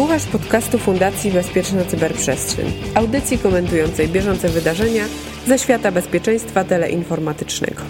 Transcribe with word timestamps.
Słuchasz 0.00 0.26
podcastu 0.26 0.78
Fundacji 0.78 1.30
Bezpieczna 1.30 1.84
Cyberprzestrzeń, 1.84 2.72
audycji 2.94 3.38
komentującej 3.38 4.08
bieżące 4.08 4.48
wydarzenia 4.48 5.04
ze 5.46 5.58
świata 5.58 5.92
bezpieczeństwa 5.92 6.64
teleinformatycznego. 6.64 7.82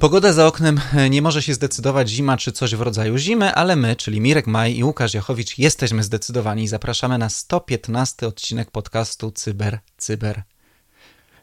Pogoda 0.00 0.32
za 0.32 0.46
oknem 0.46 0.80
nie 1.10 1.22
może 1.22 1.42
się 1.42 1.54
zdecydować 1.54 2.08
zima 2.08 2.36
czy 2.36 2.52
coś 2.52 2.74
w 2.74 2.80
rodzaju 2.80 3.18
zimy, 3.18 3.54
ale 3.54 3.76
my, 3.76 3.96
czyli 3.96 4.20
Mirek 4.20 4.46
Maj 4.46 4.76
i 4.76 4.84
Łukasz 4.84 5.14
Jachowicz, 5.14 5.58
jesteśmy 5.58 6.02
zdecydowani 6.02 6.62
i 6.62 6.68
zapraszamy 6.68 7.18
na 7.18 7.28
115 7.28 8.26
odcinek 8.26 8.70
podcastu 8.70 9.30
Cyber 9.30 9.78
Cyber. 9.98 10.42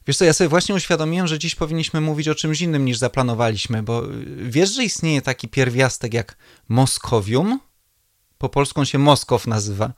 Wiesz 0.08 0.18
co, 0.18 0.26
ja 0.26 0.34
sobie 0.34 0.48
właśnie 0.48 0.76
uświadomiłem, 0.76 1.28
że 1.28 1.40
dziś 1.40 1.56
powinniśmy 1.56 2.02
mówić 2.02 2.28
o 2.28 2.36
czymś 2.36 2.62
innym 2.62 2.86
niż 2.86 2.98
zaplanowaliśmy, 2.98 3.84
bo 3.84 4.06
y, 4.06 4.26
wiesz, 4.42 4.76
że 4.76 4.84
istnieje 4.84 5.22
taki 5.22 5.48
pierwiastek 5.48 6.14
jak 6.14 6.38
Moskowium? 6.70 7.60
Po 8.38 8.50
polsku 8.50 8.86
się 8.86 9.00
Moskow 9.00 9.48
nazywa. 9.48 9.94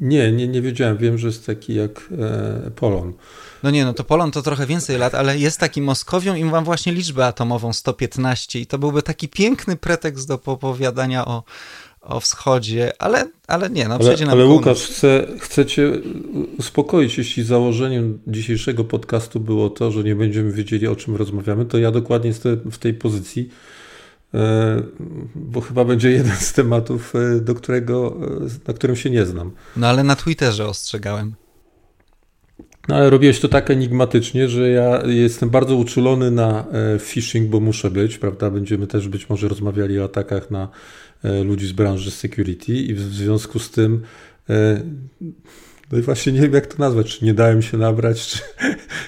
Nie, 0.00 0.32
nie, 0.32 0.48
nie 0.48 0.62
wiedziałem. 0.62 0.98
Wiem, 0.98 1.18
że 1.18 1.26
jest 1.26 1.46
taki 1.46 1.74
jak 1.74 2.08
e, 2.18 2.70
Polon. 2.70 3.12
No 3.62 3.70
nie, 3.70 3.84
no 3.84 3.94
to 3.94 4.04
Polon 4.04 4.30
to 4.30 4.42
trochę 4.42 4.66
więcej 4.66 4.98
lat, 4.98 5.14
ale 5.14 5.38
jest 5.38 5.60
taki 5.60 5.82
Moskowią 5.82 6.34
i 6.34 6.44
mam 6.44 6.64
właśnie 6.64 6.92
liczbę 6.92 7.26
atomową 7.26 7.72
115 7.72 8.60
i 8.60 8.66
to 8.66 8.78
byłby 8.78 9.02
taki 9.02 9.28
piękny 9.28 9.76
pretekst 9.76 10.28
do 10.28 10.38
popowiadania 10.38 11.24
o, 11.24 11.44
o 12.10 12.20
wschodzie, 12.20 12.92
ale, 12.98 13.28
ale 13.46 13.70
nie, 13.70 13.88
no 13.88 13.98
przejdzie 13.98 14.24
ale, 14.24 14.32
ale 14.32 14.46
Łukasz, 14.46 14.82
chcę, 14.82 15.26
chcę 15.38 15.66
cię 15.66 15.92
uspokoić, 16.58 17.18
jeśli 17.18 17.44
założeniem 17.44 18.18
dzisiejszego 18.26 18.84
podcastu 18.84 19.40
było 19.40 19.70
to, 19.70 19.90
że 19.90 20.04
nie 20.04 20.16
będziemy 20.16 20.52
wiedzieli 20.52 20.86
o 20.86 20.96
czym 20.96 21.16
rozmawiamy, 21.16 21.64
to 21.64 21.78
ja 21.78 21.90
dokładnie 21.90 22.28
jestem 22.28 22.70
w 22.70 22.78
tej 22.78 22.94
pozycji, 22.94 23.48
e, 24.34 24.82
bo 25.34 25.60
chyba 25.60 25.84
będzie 25.84 26.10
jeden 26.10 26.36
z 26.36 26.52
tematów, 26.52 27.12
e, 27.14 27.40
do 27.40 27.54
którego, 27.54 28.16
e, 28.46 28.68
na 28.68 28.74
którym 28.74 28.96
się 28.96 29.10
nie 29.10 29.26
znam. 29.26 29.50
No 29.76 29.86
ale 29.86 30.04
na 30.04 30.16
Twitterze 30.16 30.66
ostrzegałem. 30.66 31.34
No 32.88 32.96
ale 32.96 33.10
robiłeś 33.10 33.40
to 33.40 33.48
tak 33.48 33.70
enigmatycznie, 33.70 34.48
że 34.48 34.68
ja 34.68 35.02
jestem 35.06 35.50
bardzo 35.50 35.76
uczulony 35.76 36.30
na 36.30 36.64
phishing, 37.00 37.50
bo 37.50 37.60
muszę 37.60 37.90
być, 37.90 38.18
prawda? 38.18 38.50
Będziemy 38.50 38.86
też 38.86 39.08
być 39.08 39.28
może 39.28 39.48
rozmawiali 39.48 40.00
o 40.00 40.04
atakach 40.04 40.50
na 40.50 40.68
ludzi 41.22 41.66
z 41.66 41.72
branży 41.72 42.10
security 42.10 42.72
i 42.72 42.94
w 42.94 43.00
związku 43.00 43.58
z 43.58 43.70
tym 43.70 44.02
e, 44.50 44.82
no 45.92 45.98
i 45.98 46.02
właśnie 46.02 46.32
nie 46.32 46.40
wiem 46.40 46.52
jak 46.52 46.66
to 46.66 46.74
nazwać, 46.78 47.18
czy 47.18 47.24
nie 47.24 47.34
dałem 47.34 47.62
się 47.62 47.78
nabrać, 47.78 48.26
czy, 48.30 48.38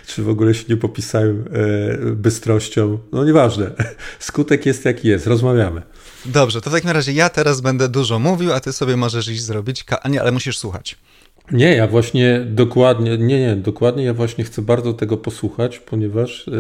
czy 0.07 0.23
w 0.23 0.29
ogóle 0.29 0.55
się 0.55 0.65
nie 0.69 0.77
popisałem 0.77 1.45
e, 1.53 1.97
bystrością. 2.15 2.99
No 3.13 3.25
nieważne. 3.25 3.71
Skutek 4.19 4.67
jest 4.67 4.85
jaki 4.85 5.09
jest, 5.09 5.27
rozmawiamy. 5.27 5.83
Dobrze, 6.25 6.61
to 6.61 6.71
w 6.71 6.73
takim 6.73 6.91
razie 6.91 7.13
ja 7.13 7.29
teraz 7.29 7.61
będę 7.61 7.89
dużo 7.89 8.19
mówił, 8.19 8.53
a 8.53 8.61
ty 8.61 8.73
sobie 8.73 8.97
możesz 8.97 9.29
iść 9.29 9.43
zrobić, 9.43 9.85
a 10.03 10.09
nie, 10.09 10.21
ale 10.21 10.33
musisz 10.33 10.59
słuchać. 10.59 10.97
Nie, 11.53 11.77
ja 11.77 11.87
właśnie 11.87 12.47
dokładnie, 12.49 13.19
nie, 13.19 13.41
nie, 13.41 13.57
dokładnie 13.57 14.05
ja 14.05 14.15
właśnie 14.15 14.45
chcę 14.45 14.63
bardzo 14.63 14.93
tego 14.93 15.17
posłuchać, 15.17 15.79
ponieważ 15.79 16.51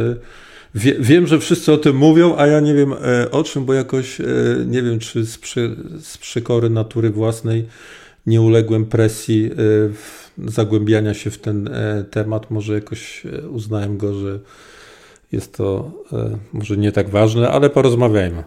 Wie, 0.74 0.94
wiem, 1.00 1.26
że 1.26 1.38
wszyscy 1.38 1.72
o 1.72 1.76
tym 1.76 1.96
mówią, 1.96 2.36
a 2.36 2.46
ja 2.46 2.60
nie 2.60 2.74
wiem 2.74 2.92
e, 2.92 3.30
o 3.30 3.44
czym, 3.44 3.64
bo 3.64 3.74
jakoś 3.74 4.20
e, 4.20 4.24
nie 4.66 4.82
wiem, 4.82 4.98
czy 4.98 5.26
z, 5.26 5.38
przy, 5.38 5.76
z 6.00 6.18
przykory 6.18 6.70
natury 6.70 7.10
własnej 7.10 7.66
nie 8.26 8.40
uległem 8.40 8.86
presji 8.86 9.50
e, 9.52 10.50
zagłębiania 10.50 11.14
się 11.14 11.30
w 11.30 11.38
ten 11.38 11.70
temat. 12.10 12.50
Może 12.50 12.74
jakoś 12.74 13.22
uznałem 13.50 13.98
go, 13.98 14.14
że 14.14 14.38
jest 15.32 15.56
to 15.56 15.90
może 16.52 16.76
nie 16.76 16.92
tak 16.92 17.10
ważne, 17.10 17.50
ale 17.50 17.70
porozmawiajmy. 17.70 18.44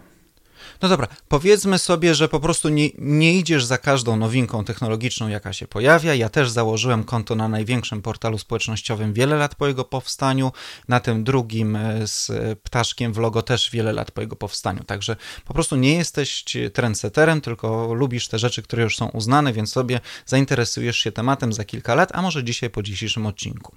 No 0.82 0.88
dobra, 0.88 1.08
powiedzmy 1.28 1.78
sobie, 1.78 2.14
że 2.14 2.28
po 2.28 2.40
prostu 2.40 2.68
nie, 2.68 2.88
nie 2.98 3.34
idziesz 3.34 3.64
za 3.64 3.78
każdą 3.78 4.16
nowinką 4.16 4.64
technologiczną, 4.64 5.28
jaka 5.28 5.52
się 5.52 5.66
pojawia. 5.66 6.14
Ja 6.14 6.28
też 6.28 6.50
założyłem 6.50 7.04
konto 7.04 7.34
na 7.34 7.48
największym 7.48 8.02
portalu 8.02 8.38
społecznościowym 8.38 9.12
wiele 9.12 9.36
lat 9.36 9.54
po 9.54 9.66
jego 9.66 9.84
powstaniu, 9.84 10.52
na 10.88 11.00
tym 11.00 11.24
drugim 11.24 11.76
e, 11.76 12.06
z 12.06 12.30
ptaszkiem 12.62 13.12
w 13.12 13.18
logo 13.18 13.42
też 13.42 13.70
wiele 13.70 13.92
lat 13.92 14.10
po 14.10 14.20
jego 14.20 14.36
powstaniu. 14.36 14.84
Także 14.84 15.16
po 15.44 15.54
prostu 15.54 15.76
nie 15.76 15.94
jesteś 15.94 16.44
trendseterem, 16.72 17.40
tylko 17.40 17.94
lubisz 17.94 18.28
te 18.28 18.38
rzeczy, 18.38 18.62
które 18.62 18.82
już 18.82 18.96
są 18.96 19.08
uznane, 19.08 19.52
więc 19.52 19.72
sobie 19.72 20.00
zainteresujesz 20.26 20.98
się 20.98 21.12
tematem 21.12 21.52
za 21.52 21.64
kilka 21.64 21.94
lat, 21.94 22.10
a 22.14 22.22
może 22.22 22.44
dzisiaj 22.44 22.70
po 22.70 22.82
dzisiejszym 22.82 23.26
odcinku. 23.26 23.76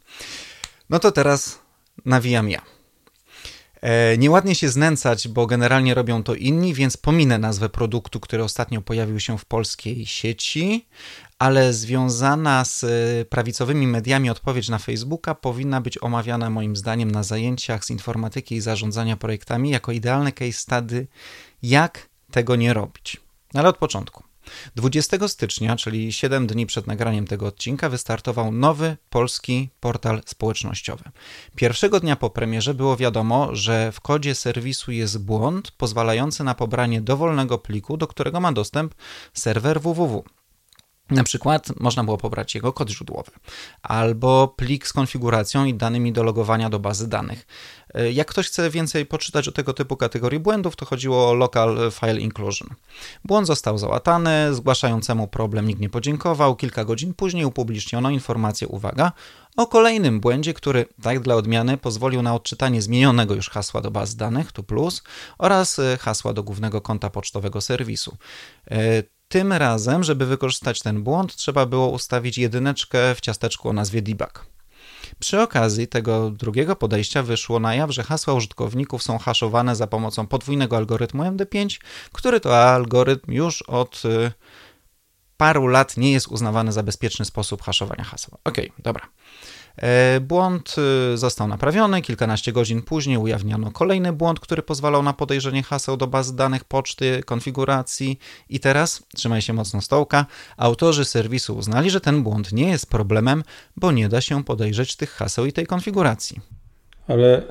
No 0.89 0.99
to 0.99 1.11
teraz 1.11 1.59
nawijam 2.05 2.49
ja. 2.49 2.78
E, 3.81 4.17
nieładnie 4.17 4.56
się 4.56 4.69
znęcać, 4.69 5.28
bo 5.28 5.47
generalnie 5.47 5.94
robią 5.94 6.23
to 6.23 6.35
inni, 6.35 6.73
więc 6.73 6.97
pominę 6.97 7.38
nazwę 7.38 7.69
produktu, 7.69 8.19
który 8.19 8.44
ostatnio 8.44 8.81
pojawił 8.81 9.19
się 9.19 9.38
w 9.38 9.45
polskiej 9.45 10.06
sieci, 10.06 10.88
ale 11.40 11.73
związana 11.73 12.66
z 12.66 12.84
e, 12.84 12.88
prawicowymi 13.25 13.88
mediami 13.88 14.29
odpowiedź 14.29 14.69
na 14.69 14.78
Facebooka 14.78 15.35
powinna 15.35 15.81
być 15.81 15.97
omawiana 16.03 16.50
moim 16.50 16.75
zdaniem 16.75 17.12
na 17.12 17.23
zajęciach 17.23 17.85
z 17.85 17.89
informatyki 17.89 18.56
i 18.56 18.62
zarządzania 18.62 19.18
projektami 19.18 19.69
jako 19.69 19.91
idealny 19.91 20.31
case 20.31 20.53
study, 20.53 21.07
jak 21.63 22.09
tego 22.31 22.56
nie 22.56 22.73
robić. 22.73 23.18
Ale 23.53 23.69
od 23.69 23.78
początku. 23.78 24.28
20 24.75 25.27
stycznia, 25.27 25.75
czyli 25.75 26.13
7 26.13 26.47
dni 26.47 26.65
przed 26.65 26.87
nagraniem 26.87 27.27
tego 27.27 27.47
odcinka, 27.47 27.89
wystartował 27.89 28.51
nowy 28.51 28.97
polski 29.09 29.69
portal 29.79 30.21
społecznościowy. 30.25 31.03
Pierwszego 31.55 31.99
dnia 31.99 32.15
po 32.15 32.29
premierze 32.29 32.73
było 32.73 32.97
wiadomo, 32.97 33.55
że 33.55 33.91
w 33.91 34.01
kodzie 34.01 34.35
serwisu 34.35 34.91
jest 34.91 35.23
błąd 35.23 35.71
pozwalający 35.71 36.43
na 36.43 36.55
pobranie 36.55 37.01
dowolnego 37.01 37.57
pliku, 37.57 37.97
do 37.97 38.07
którego 38.07 38.39
ma 38.39 38.51
dostęp 38.51 38.95
serwer 39.33 39.81
www. 39.81 40.23
Na 41.09 41.23
przykład 41.23 41.79
można 41.79 42.03
było 42.03 42.17
pobrać 42.17 42.55
jego 42.55 42.73
kod 42.73 42.89
źródłowy 42.89 43.31
albo 43.81 44.47
plik 44.47 44.88
z 44.88 44.93
konfiguracją 44.93 45.65
i 45.65 45.73
danymi 45.73 46.13
do 46.13 46.23
logowania 46.23 46.69
do 46.69 46.79
bazy 46.79 47.07
danych. 47.07 47.47
E, 47.94 48.11
jak 48.11 48.27
ktoś 48.27 48.47
chce 48.47 48.69
więcej 48.69 49.05
poczytać 49.05 49.47
o 49.47 49.51
tego 49.51 49.73
typu 49.73 49.97
kategorii 49.97 50.39
błędów, 50.39 50.75
to 50.75 50.85
chodziło 50.85 51.29
o 51.29 51.33
Local 51.33 51.91
File 51.91 52.19
Inclusion. 52.19 52.69
Błąd 53.25 53.47
został 53.47 53.77
załatany, 53.77 54.53
zgłaszającemu 54.53 55.27
problem 55.27 55.67
nikt 55.67 55.81
nie 55.81 55.89
podziękował. 55.89 56.55
Kilka 56.55 56.85
godzin 56.85 57.13
później 57.13 57.45
upubliczniono 57.45 58.09
informację, 58.09 58.67
uwaga, 58.67 59.11
o 59.57 59.67
kolejnym 59.67 60.19
błędzie, 60.19 60.53
który, 60.53 60.85
tak 61.01 61.19
dla 61.19 61.35
odmiany, 61.35 61.77
pozwolił 61.77 62.22
na 62.22 62.35
odczytanie 62.35 62.81
zmienionego 62.81 63.35
już 63.35 63.50
hasła 63.50 63.81
do 63.81 63.91
baz 63.91 64.16
danych, 64.16 64.51
tu 64.51 64.63
plus, 64.63 65.03
oraz 65.38 65.79
e, 65.79 65.97
hasła 65.97 66.33
do 66.33 66.44
głównego 66.44 66.81
konta 66.81 67.09
pocztowego 67.09 67.61
serwisu. 67.61 68.17
E, 68.71 69.03
tym 69.27 69.53
razem, 69.53 70.03
żeby 70.03 70.25
wykorzystać 70.25 70.81
ten 70.81 71.03
błąd, 71.03 71.35
trzeba 71.35 71.66
było 71.66 71.89
ustawić 71.89 72.38
jedyneczkę 72.38 73.16
w 73.16 73.21
ciasteczku 73.21 73.69
o 73.69 73.73
nazwie 73.73 74.01
debug. 74.01 74.45
Przy 75.19 75.41
okazji 75.41 75.88
tego 75.88 76.31
drugiego 76.31 76.75
podejścia 76.75 77.24
wyszło 77.24 77.59
na 77.59 77.75
jaw, 77.75 77.91
że 77.91 78.03
hasła 78.03 78.34
użytkowników 78.34 79.03
są 79.03 79.18
haszowane 79.18 79.75
za 79.75 79.88
pomocą 79.88 80.28
podwójnego 80.28 80.78
algorytmu 80.78 81.24
MD5, 81.24 81.80
który 82.12 82.40
to 82.40 82.63
algorytm 82.63 83.31
już 83.31 83.62
od 83.62 84.06
y, 84.06 84.31
paru 85.38 85.68
lat 85.68 85.97
nie 85.97 86.12
jest 86.12 86.28
uznawany 86.28 86.72
za 86.72 86.84
bezpieczny 86.84 87.25
sposób 87.25 87.62
haszowania 87.62 88.03
haseł. 88.03 88.38
Ok, 88.44 88.57
dobra. 88.78 89.07
E, 89.81 90.19
błąd 90.19 90.75
y, 91.13 91.17
został 91.17 91.47
naprawiony. 91.47 92.01
Kilkanaście 92.01 92.51
godzin 92.51 92.81
później 92.81 93.17
ujawniono 93.17 93.72
kolejny 93.72 94.13
błąd, 94.13 94.40
który 94.40 94.62
pozwalał 94.62 95.03
na 95.03 95.13
podejrzenie 95.13 95.63
haseł 95.63 95.97
do 95.97 96.07
bazy 96.07 96.35
danych 96.35 96.63
poczty, 96.63 97.23
konfiguracji. 97.25 98.19
I 98.50 98.59
teraz, 98.59 99.03
trzymaj 99.16 99.41
się 99.41 99.53
mocno 99.53 99.81
stołka, 99.81 100.25
autorzy 100.57 101.06
serwisu 101.06 101.57
uznali, 101.57 101.89
że 101.89 102.01
ten 102.01 102.23
błąd 102.23 102.53
nie 102.53 102.69
jest 102.69 102.89
problemem, 102.89 103.44
bo 103.75 103.91
nie 103.91 104.09
da 104.09 104.22
się 104.22 104.44
podejrzeć 104.44 104.95
tych 104.95 105.12
haseł 105.12 105.45
i 105.45 105.53
tej 105.53 105.66
konfiguracji. 105.66 106.41
Ale 107.07 107.44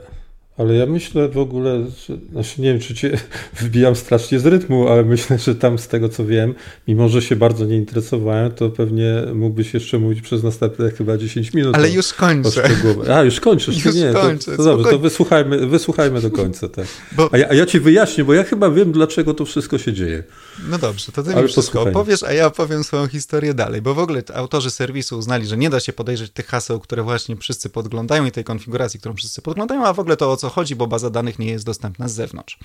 ale 0.59 0.75
ja 0.75 0.87
myślę 0.87 1.29
w 1.29 1.39
ogóle, 1.39 1.85
że, 2.07 2.19
znaczy 2.33 2.61
nie 2.61 2.73
wiem, 2.73 2.81
czy 2.81 2.95
cię 2.95 3.19
wbijam 3.61 3.97
strasznie 3.97 4.41
z 4.41 4.47
rytmu, 4.47 4.89
ale 4.89 5.05
myślę, 5.05 5.39
że 5.39 5.55
tam 5.55 5.79
z 5.79 5.89
tego 5.89 6.09
co 6.09 6.25
wiem, 6.25 6.55
mimo 6.89 7.09
że 7.09 7.23
się 7.23 7.37
bardzo 7.37 7.65
nie 7.65 7.77
interesowałem, 7.77 8.53
to 8.53 8.71
pewnie 8.71 9.23
mógłbyś 9.35 9.75
jeszcze 9.75 9.99
mówić 9.99 10.21
przez 10.21 10.43
następne 10.43 10.91
chyba 10.91 11.17
10 11.17 11.55
minut. 11.55 11.77
Ale 11.77 11.91
już 11.91 12.13
kończę. 12.13 12.69
A, 13.15 13.23
już 13.23 13.41
kończysz, 13.41 13.85
już 13.85 13.95
nie, 13.95 14.13
kończę, 14.13 14.51
to, 14.51 14.57
to 14.57 14.65
dobrze, 14.65 14.91
to 14.91 14.99
wysłuchajmy, 14.99 15.67
wysłuchajmy 15.67 16.21
do 16.21 16.31
końca. 16.31 16.69
Tak. 16.69 16.87
Bo... 17.13 17.29
A, 17.33 17.39
ja, 17.39 17.49
a, 17.51 17.55
ja, 17.55 17.67
ci 17.67 17.81
wyjaśnię, 17.81 18.25
bo 18.25 18.35
ja 18.35 18.45
chyba 18.45 18.71
wiem, 18.71 18.93
dlaczego 18.93 19.35
to 19.35 19.45
wszystko 19.45 19.79
się 19.79 19.93
dzieje. 19.93 20.23
No 20.71 20.79
dobrze, 20.79 21.13
to 21.13 21.23
ty 21.23 21.33
ale 21.33 21.43
mi 21.43 21.49
wszystko 21.49 21.83
opowiesz, 21.83 22.23
a 22.23 22.33
ja 22.33 22.47
opowiem 22.47 22.85
swoją 22.85 23.07
historię 23.07 23.55
dalej, 23.55 23.83
bo 23.83 23.95
w 23.95 23.99
ogóle 23.99 24.23
autorzy 24.35 24.71
serwisu 24.71 25.19
uznali, 25.19 25.47
że 25.47 25.57
nie 25.57 25.71
da 25.71 25.81
się 25.81 25.93
podejrzeć 25.93 26.33
tych 26.33 26.47
haseł, 26.47 26.81
które 26.81 27.03
właśnie 27.03 27.37
wszyscy 27.37 27.69
podglądają 27.69 28.25
i 28.25 28.31
tej 28.31 28.45
konfiguracji, 28.45 29.01
którą 29.01 29.15
wszyscy 29.15 29.43
podglądają, 29.43 29.87
a 29.87 29.93
w 29.93 30.01
ogóle 30.01 30.17
to 30.17 30.33
o 30.33 30.37
co 30.37 30.48
chodzi, 30.49 30.77
bo 30.77 30.87
baza 30.87 31.11
danych 31.11 31.39
nie 31.39 31.47
jest 31.47 31.65
dostępna 31.65 32.09
z 32.09 32.13
zewnątrz. 32.13 32.59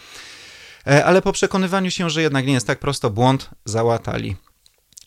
E, 0.88 1.06
ale 1.06 1.22
po 1.22 1.32
przekonywaniu 1.32 1.92
się, 1.92 2.10
że 2.10 2.22
jednak 2.22 2.46
nie 2.46 2.54
jest 2.54 2.68
tak 2.68 2.80
prosto, 2.80 3.10
błąd 3.10 3.50
załatali. 3.66 4.36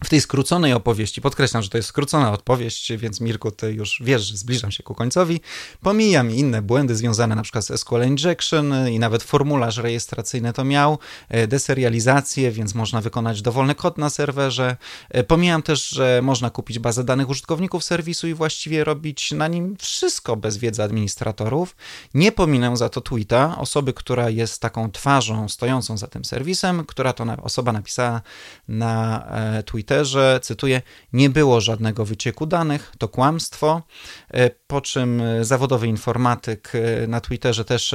W 0.05 0.09
tej 0.09 0.21
skróconej 0.21 0.73
opowieści, 0.73 1.21
podkreślam, 1.21 1.63
że 1.63 1.69
to 1.69 1.79
jest 1.79 1.89
skrócona 1.89 2.33
odpowiedź, 2.33 2.93
więc 2.99 3.21
Mirku, 3.21 3.51
ty 3.51 3.73
już 3.73 4.03
wiesz, 4.05 4.23
że 4.23 4.37
zbliżam 4.37 4.71
się 4.71 4.83
ku 4.83 4.95
końcowi, 4.95 5.41
pomijam 5.81 6.31
inne 6.31 6.63
błędy 6.63 6.97
związane 6.97 7.35
na 7.35 7.43
przykład 7.43 7.65
z 7.65 7.81
SQL 7.81 8.07
Injection 8.07 8.89
i 8.89 8.99
nawet 8.99 9.23
formularz 9.23 9.77
rejestracyjny 9.77 10.53
to 10.53 10.65
miał, 10.65 10.99
e, 11.29 11.47
deserializację, 11.47 12.51
więc 12.51 12.75
można 12.75 13.01
wykonać 13.01 13.43
dowolny 13.43 13.75
kod 13.75 13.99
na 13.99 14.11
serwerze. 14.11 14.77
E, 15.11 15.25
pomijam 15.25 15.63
też, 15.63 15.89
że 15.89 16.21
można 16.23 16.51
kupić 16.51 16.79
bazę 16.79 17.05
danych 17.05 17.29
użytkowników 17.29 17.85
serwisu 17.85 18.29
i 18.29 18.35
właściwie 18.35 18.85
robić 18.85 19.33
na 19.33 19.49
nim 19.49 19.77
wszystko 19.77 20.37
bez 20.37 20.57
wiedzy 20.57 20.83
administratorów. 20.83 21.77
Nie 22.15 22.33
pominę 22.33 22.77
za 22.77 22.89
to 22.89 23.01
tweeta 23.01 23.59
osoby, 23.59 23.93
która 23.93 24.31
jest 24.31 24.61
taką 24.61 24.91
twarzą 24.91 25.49
stojącą 25.49 25.99
za 25.99 26.07
tym 26.07 26.25
serwisem, 26.25 26.85
która 26.85 27.13
to 27.13 27.25
osoba 27.43 27.73
napisała 27.73 28.21
na 28.69 29.25
e, 29.27 29.63
Twitterze 29.87 30.41
cytuję, 30.43 30.83
nie 31.13 31.31
było 31.31 31.61
żadnego 31.61 32.05
wycieku 32.05 32.47
danych, 32.47 32.93
to 32.99 33.09
kłamstwo, 33.09 33.83
e, 34.29 34.51
po 34.51 34.81
czym 34.81 35.21
e, 35.21 35.45
zawodowy 35.45 35.87
informatyk 35.87 36.73
e, 36.75 37.07
na 37.07 37.21
Twitterze 37.21 37.65
też 37.65 37.95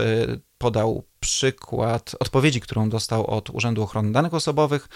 podał 0.57 1.03
przykład 1.19 2.15
odpowiedzi, 2.19 2.61
którą 2.61 2.89
dostał 2.89 3.27
od 3.27 3.49
Urzędu 3.49 3.83
Ochrony 3.83 4.11
Danych 4.11 4.33
Osobowych 4.33 4.89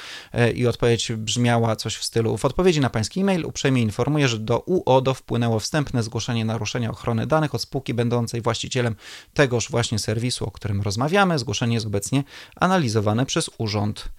i 0.56 0.68
odpowiedź 0.68 1.12
brzmiała 1.12 1.76
coś 1.76 1.96
w 1.96 2.04
stylu 2.04 2.38
w 2.38 2.46
odpowiedzi 2.46 2.80
na 2.80 2.90
pański 2.90 3.22
e-mail 3.22 3.46
uprzejmie 3.46 3.82
informuję, 3.82 4.28
że 4.28 4.40
do 4.40 4.60
UODO 4.60 5.14
wpłynęło 5.14 5.60
wstępne 5.60 6.04
zgłoszenie 6.04 6.46
naruszenia 6.46 6.92
ochrony 6.92 7.28
danych 7.28 7.56
od 7.56 7.62
spółki 7.62 7.94
będącej 7.94 8.42
właścicielem 8.42 8.96
tegoż 9.34 9.70
właśnie 9.70 10.00
serwisu, 10.00 10.46
o 10.46 10.52
którym 10.52 10.82
rozmawiamy. 10.82 11.40
Zgłoszenie 11.40 11.74
jest 11.74 11.86
obecnie 11.86 12.24
analizowane 12.56 13.26
przez 13.26 13.50
urząd. 13.58 14.10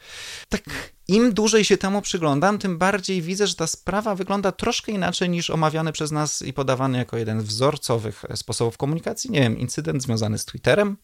Tak 0.49 0.96
im 1.09 1.35
dłużej 1.35 1.65
się 1.65 1.77
temu 1.77 2.03
przyglądam, 2.03 2.59
tym 2.59 2.79
bardziej 2.79 3.23
widzę, 3.23 3.47
że 3.47 3.55
ta 3.55 3.67
sprawa 3.67 4.15
wygląda 4.15 4.53
troszkę 4.53 4.93
inaczej 4.93 5.31
niż 5.31 5.51
omawiany 5.51 5.93
przez 5.93 6.13
nas 6.13 6.43
i 6.43 6.53
podawany 6.53 6.99
jako 6.99 7.17
jeden 7.17 7.41
z 7.41 7.45
wzorcowych 7.45 8.25
sposobów 8.35 8.77
komunikacji. 8.77 9.31
Nie 9.31 9.41
wiem, 9.41 9.59
incydent 9.59 10.03
związany 10.03 10.39
z 10.39 10.45
Twitterem. 10.45 10.97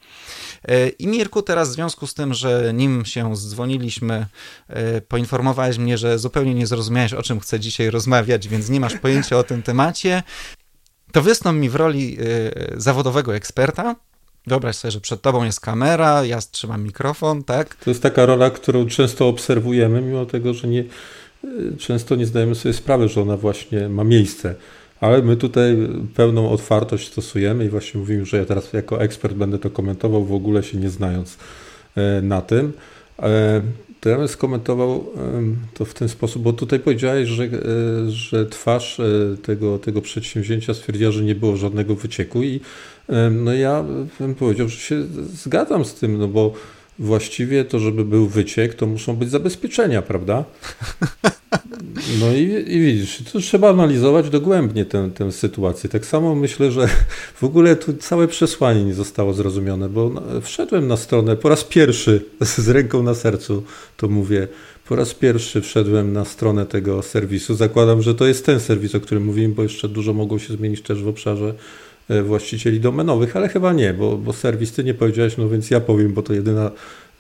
E, 0.65 0.89
I 0.89 1.07
Mirku, 1.07 1.43
teraz 1.43 1.69
w 1.69 1.73
związku 1.73 2.07
z 2.07 2.15
tym, 2.15 2.35
że 2.35 2.73
nim 2.75 3.05
się 3.05 3.37
zdzwoniliśmy, 3.37 4.27
e, 4.69 5.01
poinformowałeś 5.01 5.79
mnie, 5.79 5.99
że 5.99 6.19
zupełnie 6.19 6.55
nie 6.55 6.67
zrozumiałeś, 6.67 7.13
o 7.15 7.23
czym 7.23 7.41
chcę 7.41 7.61
dzisiaj 7.61 7.91
rozmawiać, 7.91 8.49
więc 8.49 8.69
nie 8.69 8.81
masz 8.81 8.95
pojęcia 8.95 9.39
o 9.39 9.43
tym 9.43 9.63
temacie. 9.63 10.23
To 11.13 11.23
wystąp 11.23 11.59
mi 11.59 11.71
w 11.71 11.75
roli 11.75 12.19
e, 12.21 12.81
zawodowego 12.81 13.37
eksperta 13.37 13.97
Wyobraź 14.47 14.77
sobie, 14.77 14.93
że 14.93 15.01
przed 15.01 15.23
tobą 15.23 15.45
jest 15.45 15.61
kamera, 15.61 16.25
ja 16.25 16.39
trzymam 16.51 16.85
mikrofon, 16.85 17.45
tak? 17.45 17.75
To 17.75 17.91
jest 17.91 18.03
taka 18.03 18.27
rola, 18.27 18.51
którą 18.51 18.87
często 18.87 19.29
obserwujemy, 19.29 20.03
mimo 20.03 20.27
tego, 20.27 20.55
że 20.55 20.69
nie, 20.69 20.85
często 21.79 22.17
nie 22.17 22.27
zdajemy 22.27 22.55
sobie 22.55 22.73
sprawy, 22.73 23.09
że 23.09 23.23
ona 23.23 23.37
właśnie 23.37 23.89
ma 23.89 24.05
miejsce. 24.05 24.55
Ale 25.01 25.23
my 25.23 25.37
tutaj 25.37 25.77
pełną 26.15 26.51
otwartość 26.51 27.09
stosujemy 27.13 27.65
i 27.65 27.69
właśnie 27.69 28.01
mówimy, 28.01 28.25
że 28.25 28.37
ja 28.37 28.45
teraz 28.45 28.73
jako 28.73 29.03
ekspert 29.03 29.35
będę 29.35 29.59
to 29.59 29.71
komentował, 29.71 30.25
w 30.25 30.33
ogóle 30.33 30.63
się 30.63 30.79
nie 30.79 30.91
znając 30.91 31.39
e, 31.97 32.23
na 32.23 32.43
tym. 32.43 32.73
E, 33.19 33.63
to 34.01 34.09
ja 34.09 34.17
bym 34.17 34.29
skomentował 34.29 35.07
to 35.75 35.85
w 35.85 35.95
ten 35.95 36.09
sposób, 36.09 36.43
bo 36.43 36.53
tutaj 36.53 36.81
powiedziałeś, 36.81 37.29
że, 37.29 37.45
e, 37.45 37.51
że 38.09 38.47
twarz 38.47 39.01
tego, 39.43 39.79
tego 39.79 40.03
przedsięwzięcia 40.03 40.75
stwierdziła, 40.75 41.11
że 41.11 41.23
nie 41.23 41.35
było 41.35 41.57
żadnego 41.57 41.95
wycieku 41.95 42.43
i 42.43 42.61
no 43.31 43.55
ja 43.55 43.85
bym 44.21 44.35
powiedział, 44.35 44.69
że 44.69 44.77
się 44.77 45.05
zgadzam 45.35 45.85
z 45.85 45.95
tym, 45.95 46.19
no 46.19 46.29
bo 46.29 46.53
właściwie 46.99 47.65
to, 47.65 47.79
żeby 47.79 48.05
był 48.05 48.29
wyciek, 48.29 48.75
to 48.75 48.87
muszą 48.87 49.17
być 49.17 49.31
zabezpieczenia, 49.31 50.03
prawda? 50.03 50.45
No 52.21 52.33
i, 52.33 52.65
i 52.67 52.81
widzisz, 52.81 53.23
tu 53.33 53.41
trzeba 53.41 53.71
analizować 53.71 54.31
dogłębnie 54.31 54.85
tę, 54.85 55.11
tę 55.15 55.33
sytuację. 55.33 55.91
Tak 55.91 56.07
samo 56.07 56.35
myślę, 56.35 56.71
że 56.71 56.89
w 57.35 57.45
ogóle 57.45 57.77
tu 57.77 57.93
całe 57.93 58.29
przesłanie 58.29 58.85
nie 58.85 58.95
zostało 58.95 59.35
zrozumione, 59.35 59.89
bo 59.89 60.11
wszedłem 60.43 60.89
na 60.89 60.97
stronę 60.97 61.37
po 61.37 61.49
raz 61.49 61.65
pierwszy 61.65 62.25
z 62.41 62.69
ręką 62.69 63.03
na 63.03 63.15
sercu, 63.15 63.63
to 63.97 64.09
mówię, 64.09 64.49
po 64.89 64.97
raz 64.97 65.15
pierwszy 65.15 65.61
wszedłem 65.61 66.13
na 66.13 66.25
stronę 66.25 66.67
tego 66.67 67.03
serwisu. 67.03 67.55
Zakładam, 67.55 68.03
że 68.03 68.15
to 68.15 68.27
jest 68.27 68.47
ten 68.47 68.61
serwis, 68.61 68.95
o 68.95 69.01
którym 69.01 69.25
mówiłem, 69.25 69.55
bo 69.55 69.63
jeszcze 69.63 69.89
dużo 69.89 70.15
mogło 70.15 70.39
się 70.39 70.55
zmienić 70.55 70.83
też 70.83 71.03
w 71.03 71.09
obszarze 71.09 71.55
właścicieli 72.25 72.81
domenowych, 72.81 73.37
ale 73.37 73.49
chyba 73.49 73.73
nie, 73.73 73.95
bo, 73.95 74.17
bo 74.17 74.33
serwis 74.33 74.73
ty 74.73 74.85
nie 74.85 74.95
powiedziałeś, 74.95 75.37
no 75.37 75.49
więc 75.49 75.71
ja 75.71 75.81
powiem, 75.81 76.13
bo 76.13 76.23
to 76.23 76.35
jedyna 76.35 76.71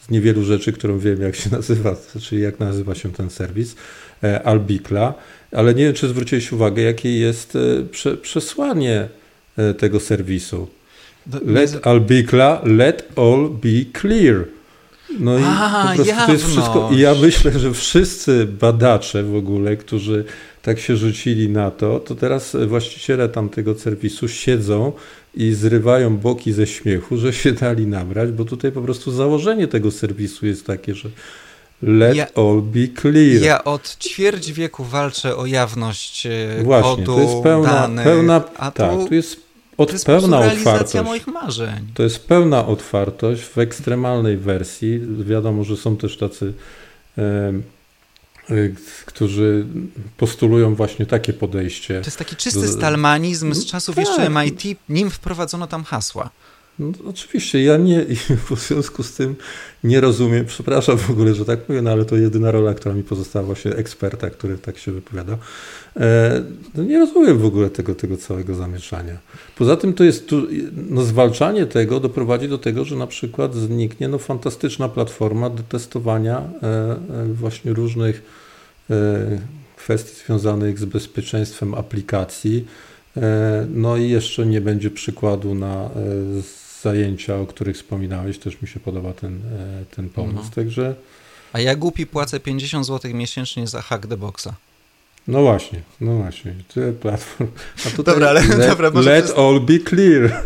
z 0.01 0.11
niewielu 0.11 0.45
rzeczy, 0.45 0.73
którą 0.73 0.99
wiem, 0.99 1.23
jak 1.23 1.37
się 1.37 1.51
nazywa, 1.59 1.97
czyli 2.21 2.43
jak 2.43 2.61
nazywa 2.61 2.95
się 2.95 3.13
ten 3.13 3.31
serwis, 3.31 3.77
e, 4.23 4.43
Albikla, 4.43 5.15
ale 5.53 5.75
nie 5.75 5.85
wiem, 5.85 5.95
czy 5.95 6.09
zwróciłeś 6.09 6.53
uwagę, 6.53 6.83
jakie 6.83 7.19
jest 7.19 7.57
e, 7.57 7.85
prze, 7.91 8.17
przesłanie 8.17 9.09
tego 9.79 10.01
serwisu. 10.01 10.69
Let 11.47 11.87
let 12.65 13.09
all 13.17 13.51
be 13.51 14.01
clear. 14.01 14.45
No 15.19 15.39
i 15.39 15.43
A, 15.47 15.95
po 15.97 16.05
prostu 16.05 16.27
to 16.27 16.33
jest 16.33 16.45
wszystko. 16.45 16.91
I 16.93 16.99
ja 16.99 17.15
myślę, 17.15 17.59
że 17.59 17.73
wszyscy 17.73 18.47
badacze 18.61 19.23
w 19.23 19.35
ogóle, 19.35 19.77
którzy 19.77 20.25
tak 20.63 20.81
się 20.81 20.97
rzucili 20.97 21.49
na 21.49 21.71
to, 21.71 22.01
to 22.01 22.15
teraz 22.15 22.57
właściciele 22.67 23.29
tamtego 23.29 23.75
serwisu 23.75 24.29
siedzą 24.29 24.93
i 25.35 25.53
zrywają 25.53 26.17
boki 26.17 26.53
ze 26.53 26.67
śmiechu, 26.67 27.17
że 27.17 27.33
się 27.33 27.53
dali 27.53 27.87
nabrać, 27.87 28.31
bo 28.31 28.45
tutaj 28.45 28.73
po 28.73 28.83
prostu 28.83 29.13
założenie 29.13 29.69
tego 29.69 29.91
serwisu 29.91 30.47
jest 30.47 30.67
takie, 30.67 30.95
że 30.95 31.09
let 31.83 32.17
ja, 32.17 32.27
all 32.35 32.63
be 32.63 33.01
clear. 33.01 33.43
Ja 33.43 33.65
od 33.65 33.97
ćwierć 33.99 34.53
wieku 34.53 34.85
walczę 34.85 35.37
o 35.37 35.47
jawność 35.47 36.27
e, 36.27 36.63
Właśnie, 36.63 36.91
kodu, 36.91 37.15
to 37.17 37.21
jest 37.21 37.43
pełna, 37.43 37.73
danych, 37.73 38.05
pełna 38.05 38.43
a 38.57 38.71
tak, 38.71 38.91
tu, 38.91 39.09
tu 39.09 39.15
jest 39.15 39.52
od 39.77 39.89
to 39.89 39.93
jest 39.93 40.07
pełna 40.07 40.39
otwartość. 40.39 41.05
moich 41.05 41.27
marzeń. 41.27 41.89
To 41.95 42.03
jest 42.03 42.27
pełna 42.27 42.67
otwartość 42.67 43.43
w 43.43 43.59
ekstremalnej 43.59 44.37
wersji. 44.37 45.01
Wiadomo, 45.25 45.65
że 45.65 45.77
są 45.77 45.97
też 45.97 46.17
tacy 46.17 46.55
Y, 48.51 48.75
którzy 49.07 49.67
postulują 50.17 50.75
właśnie 50.75 51.07
takie 51.07 51.33
podejście. 51.33 51.95
To 51.95 52.07
jest 52.07 52.19
taki 52.19 52.37
czysty 52.37 52.69
stalmanizm 52.69 53.55
z 53.55 53.67
czasów 53.67 53.97
tak. 53.97 54.07
jeszcze 54.07 54.31
MIT, 54.31 54.63
nim 54.89 55.11
wprowadzono 55.11 55.67
tam 55.67 55.85
hasła. 55.85 56.31
No, 56.79 56.93
oczywiście, 57.09 57.63
ja 57.63 57.77
nie, 57.77 58.05
w 58.51 58.61
związku 58.61 59.03
z 59.03 59.15
tym 59.15 59.37
nie 59.85 60.01
rozumiem, 60.01 60.47
przepraszam 60.47 60.99
w 60.99 61.11
ogóle, 61.11 61.35
że 61.35 61.45
tak 61.45 61.69
mówię, 61.69 61.83
no 61.83 61.91
ale 61.91 62.05
to 62.05 62.17
jedyna 62.17 62.51
rola, 62.51 62.75
która 62.75 62.95
mi 62.95 63.03
pozostała, 63.03 63.47
właśnie 63.47 63.77
eksperta, 63.77 64.31
który 64.31 64.59
tak 64.59 64.79
się 64.79 64.93
wypowiada. 64.93 65.39
E, 65.97 66.43
no 66.75 66.83
nie 66.83 66.99
rozumiem 66.99 67.39
w 67.39 67.45
ogóle 67.45 67.71
tego, 67.71 67.95
tego 67.95 68.17
całego 68.17 68.55
zamieszania. 68.55 69.19
Poza 69.57 69.77
tym 69.77 69.95
to 69.95 70.05
jest, 70.05 70.27
tu, 70.27 70.47
no 70.91 71.03
zwalczanie 71.03 71.67
tego 71.67 72.01
doprowadzi 72.01 72.49
do 72.49 72.59
tego, 72.59 72.85
że 72.85 72.97
na 72.97 73.07
przykład 73.07 73.55
zniknie 73.55 74.09
no 74.09 74.19
fantastyczna 74.19 74.89
platforma 74.89 75.51
do 75.51 75.63
testowania 75.63 76.39
e, 76.39 76.67
e, 76.67 77.27
właśnie 77.35 77.73
różnych 77.73 78.43
kwestii 79.77 80.25
związanych 80.25 80.79
z 80.79 80.85
bezpieczeństwem 80.85 81.75
aplikacji, 81.75 82.67
no 83.69 83.97
i 83.97 84.09
jeszcze 84.09 84.47
nie 84.47 84.61
będzie 84.61 84.91
przykładu 84.91 85.55
na 85.55 85.91
zajęcia, 86.83 87.37
o 87.37 87.47
których 87.47 87.77
wspominałeś, 87.77 88.39
też 88.39 88.63
mi 88.63 88.69
się 88.69 88.81
podoba 88.81 89.13
ten, 89.13 89.35
e, 89.35 89.85
ten 89.97 90.09
pomysł, 90.11 90.45
no. 90.45 90.55
także... 90.55 90.95
A 91.53 91.61
ja 91.61 91.77
głupi 91.77 92.07
płacę 92.07 92.41
50 92.41 92.87
zł 92.87 93.15
miesięcznie 93.15 93.67
za 93.67 93.83
hack 93.83 94.07
the 94.07 94.17
boxa. 94.17 94.49
No 95.29 95.43
właśnie, 95.43 95.83
no 96.01 96.17
właśnie, 96.17 96.55
tyle 96.75 96.93
platform. 96.93 97.51
dobra, 98.05 98.29
ale 98.29 98.43
let, 98.43 98.69
dobra, 98.69 98.91
może 98.91 99.11
let 99.11 99.39
all 99.39 99.61
be 99.61 99.79
clear. 99.79 100.43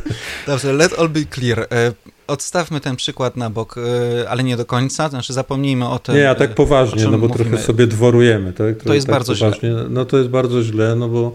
Dobrze, 0.46 0.72
let 0.72 0.98
all 0.98 1.08
be 1.08 1.24
clear. 1.34 1.60
E, 1.60 1.92
odstawmy 2.26 2.80
ten 2.80 2.96
przykład 2.96 3.36
na 3.36 3.50
bok, 3.50 3.74
e, 3.78 4.30
ale 4.30 4.44
nie 4.44 4.56
do 4.56 4.64
końca, 4.64 5.08
znaczy 5.08 5.32
zapomnijmy 5.32 5.88
o 5.88 5.98
tym. 5.98 6.14
Nie, 6.14 6.30
a 6.30 6.34
tak 6.34 6.54
poważnie, 6.54 7.04
no 7.04 7.10
bo 7.10 7.28
mówimy. 7.28 7.34
trochę 7.34 7.58
sobie 7.58 7.86
dworujemy. 7.86 8.52
Tak? 8.52 8.82
To 8.82 8.94
jest 8.94 9.06
tak 9.06 9.14
bardzo 9.14 9.34
poważnie. 9.34 9.70
źle. 9.70 9.86
No 9.90 10.04
to 10.04 10.18
jest 10.18 10.30
bardzo 10.30 10.62
źle, 10.62 10.96
no 10.96 11.08
bo 11.08 11.34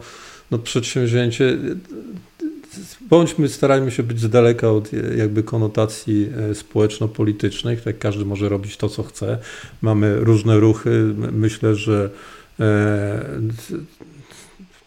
no 0.51 0.57
przedsięwzięcie 0.57 1.57
bądźmy, 3.09 3.49
starajmy 3.49 3.91
się 3.91 4.03
być 4.03 4.19
z 4.19 4.29
daleka 4.29 4.71
od 4.71 4.89
jakby 5.17 5.43
konotacji 5.43 6.29
e, 6.51 6.55
społeczno-politycznych, 6.55 7.81
tak 7.81 7.99
każdy 7.99 8.25
może 8.25 8.49
robić 8.49 8.77
to, 8.77 8.89
co 8.89 9.03
chce. 9.03 9.37
Mamy 9.81 10.19
różne 10.19 10.59
ruchy, 10.59 11.13
myślę, 11.31 11.75
że 11.75 12.09
e, 12.59 13.25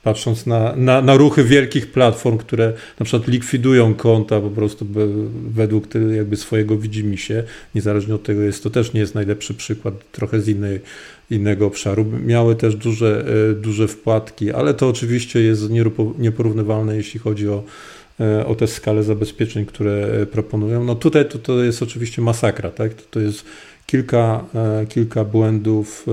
patrząc 0.05 0.47
na, 0.47 0.77
na, 0.77 1.03
na, 1.03 1.17
ruchy 1.17 1.45
wielkich 1.45 1.93
platform, 1.93 2.39
które 2.39 2.73
na 3.01 3.05
przykład 3.05 3.29
likwidują 3.29 3.95
konta 3.95 4.41
po 4.41 4.51
prostu 4.51 4.87
według 5.49 5.87
jakby 6.17 6.37
swojego 6.37 6.77
widzimisię, 6.77 7.45
niezależnie 7.75 8.15
od 8.15 8.23
tego 8.23 8.43
jest, 8.43 8.63
to 8.63 8.71
też 8.71 8.93
nie 8.93 9.01
jest 9.01 9.15
najlepszy 9.15 9.55
przykład, 9.55 9.95
trochę 10.13 10.41
z 10.41 10.49
innej, 10.49 10.81
innego 11.31 11.67
obszaru. 11.67 12.05
Miały 12.27 12.57
też 12.57 12.77
duże, 12.77 13.25
e, 13.51 13.55
duże 13.55 13.89
wpłatki, 13.89 14.53
ale 14.53 14.75
to 14.75 14.89
oczywiście 14.89 15.41
jest 15.41 15.63
nieporównywalne, 16.19 16.97
jeśli 16.97 17.21
chodzi 17.21 17.49
o 17.49 17.63
o 18.47 18.55
tę 18.55 18.67
skalę 18.67 19.03
zabezpieczeń, 19.03 19.67
które 19.67 20.27
proponują. 20.27 20.85
No 20.85 20.95
tutaj 20.95 21.29
to, 21.29 21.39
to 21.39 21.63
jest 21.65 21.83
oczywiście 21.83 22.23
masakra, 22.23 22.71
tak? 22.71 22.95
To, 22.95 23.03
to 23.11 23.21
jest 23.21 23.45
kilka, 23.87 24.45
kilka 24.89 25.25
błędów 25.25 26.07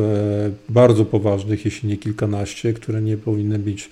bardzo 0.70 1.06
poważnych, 1.06 1.66
jeśli 1.66 1.90
nie 1.90 1.98
kilkanaście, 1.98 2.74
które 2.74 3.02
nie 3.02 3.18
powinny 3.18 3.60
być 3.60 3.90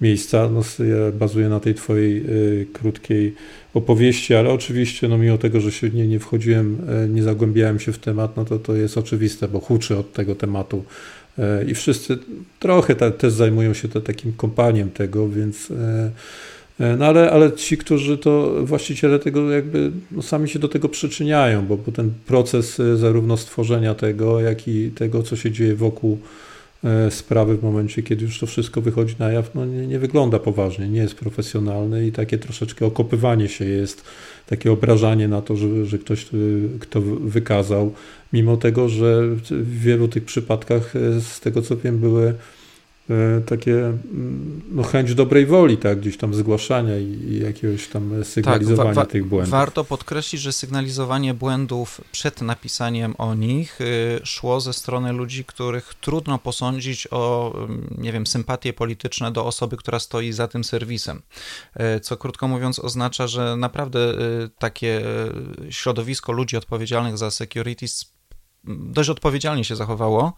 miejsca. 0.00 0.48
No, 0.48 0.60
ja 0.84 1.12
bazuję 1.12 1.48
na 1.48 1.60
tej 1.60 1.74
twojej 1.74 2.24
y, 2.30 2.66
krótkiej 2.72 3.34
opowieści, 3.74 4.34
ale 4.34 4.50
oczywiście, 4.50 5.08
no 5.08 5.18
mimo 5.18 5.38
tego, 5.38 5.60
że 5.60 5.72
się 5.72 5.90
nie, 5.90 6.08
nie 6.08 6.18
wchodziłem, 6.18 6.78
nie 7.08 7.22
zagłębiałem 7.22 7.80
się 7.80 7.92
w 7.92 7.98
temat, 7.98 8.36
no 8.36 8.44
to 8.44 8.58
to 8.58 8.74
jest 8.74 8.98
oczywiste, 8.98 9.48
bo 9.48 9.60
huczy 9.60 9.96
od 9.96 10.12
tego 10.12 10.34
tematu 10.34 10.84
i 11.66 11.74
wszyscy 11.74 12.18
trochę 12.58 12.94
ta, 12.94 13.10
też 13.10 13.32
zajmują 13.32 13.74
się 13.74 13.88
to, 13.88 14.00
takim 14.00 14.32
kompaniem 14.32 14.90
tego, 14.90 15.28
więc 15.28 15.72
no 16.98 17.06
ale, 17.06 17.30
ale 17.30 17.52
ci, 17.52 17.78
którzy 17.78 18.18
to 18.18 18.54
właściciele 18.64 19.18
tego 19.18 19.50
jakby 19.50 19.92
no 20.10 20.22
sami 20.22 20.48
się 20.48 20.58
do 20.58 20.68
tego 20.68 20.88
przyczyniają, 20.88 21.66
bo, 21.66 21.76
bo 21.76 21.92
ten 21.92 22.10
proces 22.26 22.82
zarówno 22.94 23.36
stworzenia 23.36 23.94
tego, 23.94 24.40
jak 24.40 24.68
i 24.68 24.90
tego, 24.90 25.22
co 25.22 25.36
się 25.36 25.50
dzieje 25.50 25.74
wokół 25.74 26.18
E, 26.84 27.10
sprawy 27.10 27.56
w 27.56 27.62
momencie, 27.62 28.02
kiedy 28.02 28.24
już 28.24 28.40
to 28.40 28.46
wszystko 28.46 28.80
wychodzi 28.80 29.14
na 29.18 29.32
jaw, 29.32 29.54
no 29.54 29.66
nie, 29.66 29.86
nie 29.86 29.98
wygląda 29.98 30.38
poważnie, 30.38 30.88
nie 30.88 31.00
jest 31.00 31.14
profesjonalny 31.14 32.06
i 32.06 32.12
takie 32.12 32.38
troszeczkę 32.38 32.86
okopywanie 32.86 33.48
się 33.48 33.64
jest, 33.64 34.04
takie 34.46 34.72
obrażanie 34.72 35.28
na 35.28 35.42
to, 35.42 35.56
że, 35.56 35.86
że 35.86 35.98
ktoś 35.98 36.26
kto 36.80 37.00
wykazał, 37.20 37.92
mimo 38.32 38.56
tego, 38.56 38.88
że 38.88 39.22
w 39.50 39.80
wielu 39.80 40.08
tych 40.08 40.24
przypadkach, 40.24 40.96
e, 40.96 41.20
z 41.20 41.40
tego 41.40 41.62
co 41.62 41.76
wiem, 41.76 41.98
były 41.98 42.34
E, 42.34 42.34
takie 43.46 43.86
mm, 43.86 44.62
no, 44.70 44.82
chęć 44.82 45.14
dobrej 45.14 45.46
woli, 45.46 45.76
tak, 45.76 46.00
gdzieś 46.00 46.16
tam 46.16 46.34
zgłaszania 46.34 46.98
i, 46.98 47.40
jakiegoś 47.42 47.88
tam 47.88 48.24
sygnalizowania 48.24 48.88
tak, 48.88 48.94
wa, 48.94 49.02
wa, 49.02 49.06
tych 49.06 49.26
błędów. 49.26 49.50
Warto 49.50 49.84
podkreślić, 49.84 50.42
że 50.42 50.52
sygnalizowanie 50.52 51.34
błędów 51.34 52.00
przed 52.12 52.42
napisaniem 52.42 53.14
o 53.18 53.34
nich 53.34 53.80
y, 53.80 54.20
szło 54.24 54.60
ze 54.60 54.72
strony 54.72 55.12
ludzi, 55.12 55.44
których 55.44 55.94
trudno 55.94 56.38
posądzić 56.38 57.08
o, 57.10 57.54
mm, 57.56 57.94
nie 57.98 58.12
wiem, 58.12 58.26
sympatie 58.26 58.72
polityczne 58.72 59.32
do 59.32 59.46
osoby, 59.46 59.76
która 59.76 59.98
stoi 59.98 60.32
za 60.32 60.48
tym 60.48 60.64
serwisem. 60.64 61.22
E, 61.74 62.00
co 62.00 62.16
krótko 62.16 62.48
mówiąc 62.48 62.78
oznacza, 62.78 63.26
że 63.26 63.56
naprawdę 63.56 63.98
y, 64.44 64.50
takie 64.58 65.00
y, 65.68 65.72
środowisko 65.72 66.32
ludzi 66.32 66.56
odpowiedzialnych 66.56 67.18
za 67.18 67.30
securities 67.30 68.18
dość 68.64 69.10
odpowiedzialnie 69.10 69.64
się 69.64 69.76
zachowało 69.76 70.32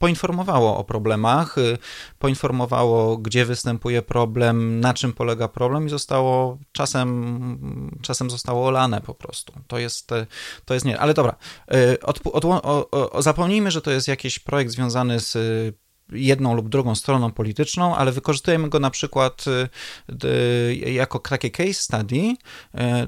poinformowało 0.00 0.76
o 0.76 0.84
problemach, 0.84 1.58
y, 1.58 1.78
poinformowało, 2.18 3.18
gdzie 3.18 3.44
występuje 3.44 4.02
problem, 4.02 4.80
na 4.80 4.94
czym 4.94 5.12
polega 5.12 5.48
problem 5.48 5.86
i 5.86 5.90
zostało 5.90 6.58
czasem, 6.72 7.98
czasem 8.02 8.30
zostało 8.30 8.66
olane 8.66 9.00
po 9.00 9.14
prostu. 9.14 9.52
To 9.66 9.78
jest, 9.78 10.12
y, 10.12 10.26
to 10.64 10.74
jest 10.74 10.86
nie. 10.86 10.98
Ale 10.98 11.14
dobra, 11.14 11.36
y, 11.74 12.00
od, 12.00 12.20
od, 12.24 12.44
o, 12.44 13.22
zapomnijmy, 13.22 13.70
że 13.70 13.82
to 13.82 13.90
jest 13.90 14.08
jakiś 14.08 14.38
projekt 14.38 14.72
związany 14.72 15.20
z 15.20 15.36
jedną 16.12 16.54
lub 16.54 16.68
drugą 16.68 16.94
stroną 16.94 17.32
polityczną, 17.32 17.96
ale 17.96 18.12
wykorzystujemy 18.12 18.68
go 18.68 18.80
na 18.80 18.90
przykład 18.90 19.44
jako 20.86 21.18
takie 21.18 21.50
case 21.50 21.74
study 21.74 22.34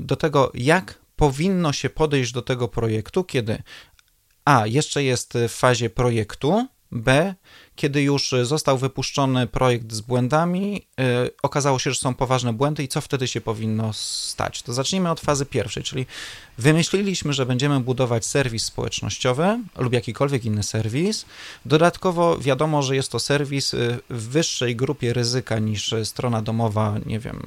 do 0.00 0.16
tego, 0.16 0.50
jak 0.54 0.98
powinno 1.16 1.72
się 1.72 1.90
podejść 1.90 2.32
do 2.32 2.42
tego 2.42 2.68
projektu, 2.68 3.24
kiedy 3.24 3.62
a 4.44 4.66
jeszcze 4.66 5.04
jest 5.04 5.34
w 5.48 5.52
fazie 5.52 5.90
projektu, 5.90 6.66
B, 6.92 7.34
kiedy 7.76 8.02
już 8.02 8.34
został 8.42 8.78
wypuszczony 8.78 9.46
projekt 9.46 9.92
z 9.92 10.00
błędami, 10.00 10.86
yy, 10.98 11.04
okazało 11.42 11.78
się, 11.78 11.90
że 11.90 12.00
są 12.00 12.14
poważne 12.14 12.52
błędy 12.52 12.82
i 12.82 12.88
co 12.88 13.00
wtedy 13.00 13.28
się 13.28 13.40
powinno 13.40 13.92
stać? 13.92 14.62
To 14.62 14.72
zacznijmy 14.72 15.10
od 15.10 15.20
fazy 15.20 15.46
pierwszej, 15.46 15.82
czyli 15.82 16.06
wymyśliliśmy, 16.58 17.32
że 17.32 17.46
będziemy 17.46 17.80
budować 17.80 18.26
serwis 18.26 18.64
społecznościowy 18.64 19.58
lub 19.78 19.92
jakikolwiek 19.92 20.44
inny 20.44 20.62
serwis. 20.62 21.24
Dodatkowo 21.66 22.38
wiadomo, 22.38 22.82
że 22.82 22.96
jest 22.96 23.12
to 23.12 23.18
serwis 23.18 23.74
y, 23.74 23.98
w 24.10 24.28
wyższej 24.28 24.76
grupie 24.76 25.12
ryzyka 25.12 25.58
niż 25.58 25.94
strona 26.04 26.42
domowa, 26.42 26.94
nie 27.06 27.18
wiem, 27.18 27.42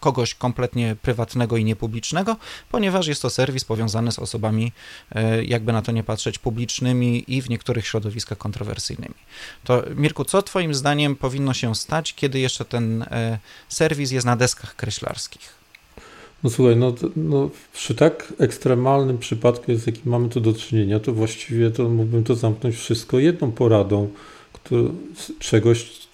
kogoś 0.00 0.34
kompletnie 0.34 0.96
prywatnego 1.02 1.56
i 1.56 1.64
niepublicznego, 1.64 2.36
ponieważ 2.70 3.06
jest 3.06 3.22
to 3.22 3.30
serwis 3.30 3.64
powiązany 3.64 4.12
z 4.12 4.18
osobami, 4.18 4.72
e, 5.12 5.44
jakby 5.44 5.72
na 5.72 5.82
to 5.82 5.92
nie 5.92 6.04
patrzeć, 6.04 6.38
publicznymi 6.38 7.24
i 7.28 7.42
w 7.42 7.50
niektórych 7.50 7.86
środowiskach 7.86 8.38
kontrowersyjnymi. 8.38 9.14
To 9.64 9.82
Mirku, 9.96 10.24
co 10.24 10.42
Twoim 10.42 10.74
zdaniem 10.74 11.16
powinno 11.16 11.54
się 11.54 11.74
stać, 11.74 12.14
kiedy 12.14 12.38
jeszcze 12.38 12.64
ten 12.64 13.02
e, 13.02 13.38
serwis 13.68 14.10
jest 14.10 14.26
na 14.26 14.36
deskach 14.36 14.76
kreślarskich? 14.76 15.56
No 16.42 16.50
słuchaj, 16.50 16.76
no, 16.76 16.94
no, 17.16 17.50
przy 17.72 17.94
tak 17.94 18.32
ekstremalnym 18.38 19.18
przypadku, 19.18 19.74
z 19.74 19.86
jakim 19.86 20.02
mamy 20.04 20.28
tu 20.28 20.40
do 20.40 20.52
czynienia, 20.52 21.00
to 21.00 21.12
właściwie 21.12 21.70
to 21.70 21.88
mógłbym 21.88 22.24
to 22.24 22.34
zamknąć 22.34 22.76
wszystko 22.76 23.18
jedną 23.18 23.52
poradą, 23.52 24.10
który, 24.52 24.88
czegoś, 25.38 26.08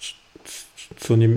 co 1.03 1.15
nie, 1.15 1.29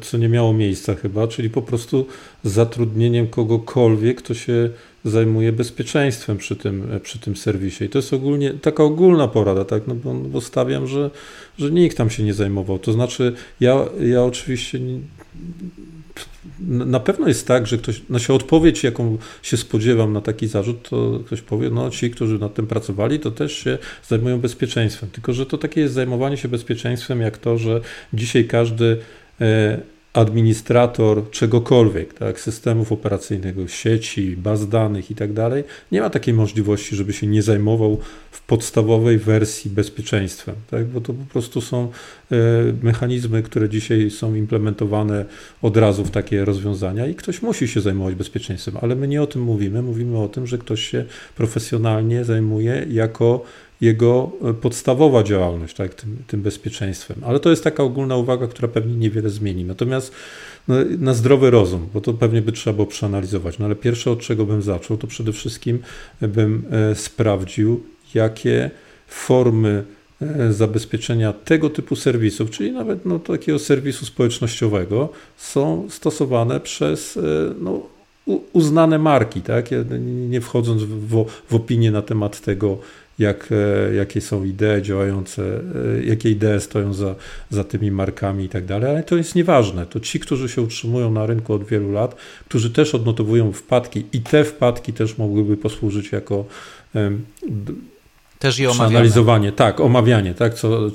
co 0.00 0.18
nie 0.18 0.28
miało 0.28 0.52
miejsca 0.52 0.94
chyba, 0.94 1.28
czyli 1.28 1.50
po 1.50 1.62
prostu 1.62 2.06
zatrudnieniem 2.44 3.26
kogokolwiek, 3.26 4.22
kto 4.22 4.34
się 4.34 4.70
zajmuje 5.04 5.52
bezpieczeństwem 5.52 6.38
przy 6.38 6.56
tym, 6.56 7.00
przy 7.02 7.18
tym 7.18 7.36
serwisie. 7.36 7.84
I 7.84 7.88
to 7.88 7.98
jest 7.98 8.12
ogólnie 8.12 8.50
taka 8.54 8.82
ogólna 8.82 9.28
porada, 9.28 9.64
tak? 9.64 9.82
No 9.86 9.94
bo, 9.94 10.14
bo 10.14 10.40
stawiam, 10.40 10.86
że, 10.86 11.10
że 11.58 11.70
nikt 11.70 11.96
tam 11.96 12.10
się 12.10 12.22
nie 12.22 12.34
zajmował. 12.34 12.78
To 12.78 12.92
znaczy, 12.92 13.32
ja, 13.60 13.84
ja 14.00 14.24
oczywiście 14.24 14.80
na 16.60 17.00
pewno 17.00 17.28
jest 17.28 17.46
tak, 17.46 17.66
że 17.66 17.78
ktoś, 17.78 18.02
się 18.18 18.34
odpowiedź, 18.34 18.84
jaką 18.84 19.18
się 19.42 19.56
spodziewam 19.56 20.12
na 20.12 20.20
taki 20.20 20.46
zarzut, 20.46 20.88
to 20.88 21.20
ktoś 21.26 21.42
powie, 21.42 21.70
no 21.70 21.90
ci, 21.90 22.10
którzy 22.10 22.38
nad 22.38 22.54
tym 22.54 22.66
pracowali, 22.66 23.20
to 23.20 23.30
też 23.30 23.58
się 23.58 23.78
zajmują 24.08 24.40
bezpieczeństwem. 24.40 25.10
Tylko, 25.10 25.32
że 25.32 25.46
to 25.46 25.58
takie 25.58 25.80
jest 25.80 25.94
zajmowanie 25.94 26.36
się 26.36 26.48
bezpieczeństwem, 26.48 27.20
jak 27.20 27.38
to, 27.38 27.58
że 27.58 27.80
dzisiaj 28.14 28.44
każdy 28.44 28.98
e, 29.40 29.80
administrator 30.12 31.30
czegokolwiek, 31.30 32.14
tak, 32.14 32.40
systemów 32.40 32.92
operacyjnego, 32.92 33.68
sieci, 33.68 34.36
baz 34.36 34.68
danych 34.68 35.10
i 35.10 35.14
tak 35.14 35.32
dalej, 35.32 35.64
nie 35.92 36.00
ma 36.00 36.10
takiej 36.10 36.34
możliwości, 36.34 36.96
żeby 36.96 37.12
się 37.12 37.26
nie 37.26 37.42
zajmował 37.42 37.98
w 38.30 38.42
podstawowej 38.42 39.18
wersji 39.18 39.70
bezpieczeństwem, 39.70 40.54
tak, 40.70 40.86
bo 40.86 41.00
to 41.00 41.12
po 41.12 41.24
prostu 41.24 41.60
są 41.60 41.90
e, 42.32 42.36
mechanizmy, 42.82 43.42
które 43.42 43.68
dzisiaj 43.68 44.10
są 44.10 44.34
implementowane 44.34 45.24
od 45.62 45.76
razu 45.76 46.04
w 46.04 46.10
takie 46.10 46.44
rozwiązania 46.44 47.06
i 47.06 47.14
ktoś 47.14 47.42
musi 47.42 47.68
się 47.68 47.80
zajmować 47.80 48.14
bezpieczeństwem, 48.14 48.74
ale 48.80 48.94
my 48.94 49.08
nie 49.08 49.22
o 49.22 49.26
tym 49.26 49.42
mówimy, 49.42 49.82
mówimy 49.82 50.18
o 50.18 50.28
tym, 50.28 50.46
że 50.46 50.58
ktoś 50.58 50.82
się 50.82 51.04
profesjonalnie 51.36 52.24
zajmuje 52.24 52.86
jako 52.90 53.44
jego 53.82 54.32
e, 54.44 54.54
podstawowa 54.54 55.22
działalność, 55.22 55.74
tak, 55.76 55.94
tym, 55.94 56.16
tym 56.26 56.42
bezpieczeństwem. 56.42 57.16
Ale 57.26 57.40
to 57.40 57.50
jest 57.50 57.64
taka 57.64 57.82
ogólna 57.82 58.16
uwaga, 58.16 58.46
która 58.46 58.68
pewnie 58.68 58.94
niewiele 58.94 59.30
zmieni. 59.30 59.64
Natomiast 59.64 60.12
no, 60.68 60.74
na 60.98 61.14
zdrowy 61.14 61.50
rozum, 61.50 61.88
bo 61.94 62.00
to 62.00 62.14
pewnie 62.14 62.42
by 62.42 62.52
trzeba 62.52 62.74
było 62.74 62.86
przeanalizować. 62.86 63.58
No 63.58 63.64
ale 63.64 63.74
pierwsze, 63.74 64.10
od 64.10 64.20
czego 64.20 64.46
bym 64.46 64.62
zaczął, 64.62 64.96
to 64.96 65.06
przede 65.06 65.32
wszystkim 65.32 65.78
bym 66.20 66.64
e, 66.70 66.94
sprawdził, 66.94 67.82
jakie 68.14 68.70
formy 69.06 69.84
e, 70.22 70.52
zabezpieczenia 70.52 71.32
tego 71.32 71.70
typu 71.70 71.96
serwisów, 71.96 72.50
czyli 72.50 72.72
nawet 72.72 73.06
no, 73.06 73.18
takiego 73.18 73.58
serwisu 73.58 74.06
społecznościowego, 74.06 75.08
są 75.36 75.86
stosowane 75.90 76.60
przez 76.60 77.18
no, 77.60 77.82
uznane 78.52 78.98
marki, 78.98 79.40
tak? 79.40 79.70
nie 80.28 80.40
wchodząc 80.40 80.82
w, 80.82 81.24
w 81.50 81.54
opinię 81.54 81.90
na 81.90 82.02
temat 82.02 82.40
tego, 82.40 82.78
jak, 83.18 83.48
e, 83.52 83.94
jakie 83.94 84.20
są 84.20 84.44
idee 84.44 84.82
działające, 84.82 85.42
e, 85.42 86.04
jakie 86.04 86.30
idee 86.30 86.60
stoją 86.60 86.94
za, 86.94 87.14
za 87.50 87.64
tymi 87.64 87.90
markami 87.90 88.44
i 88.44 88.48
tak 88.48 88.64
dalej, 88.64 88.90
ale 88.90 89.02
to 89.02 89.16
jest 89.16 89.34
nieważne. 89.34 89.86
To 89.86 90.00
ci, 90.00 90.20
którzy 90.20 90.48
się 90.48 90.62
utrzymują 90.62 91.12
na 91.12 91.26
rynku 91.26 91.54
od 91.54 91.64
wielu 91.64 91.92
lat, 91.92 92.16
którzy 92.48 92.70
też 92.70 92.94
odnotowują 92.94 93.52
wpadki 93.52 94.04
i 94.12 94.20
te 94.20 94.44
wpadki 94.44 94.92
też 94.92 95.18
mogłyby 95.18 95.56
posłużyć 95.56 96.12
jako 96.12 96.44
też 98.42 98.58
i 98.58 98.66
omawianie. 98.66 99.52
tak, 99.52 99.80
omawianie, 99.80 100.34
tak, 100.34 100.54
co, 100.54 100.90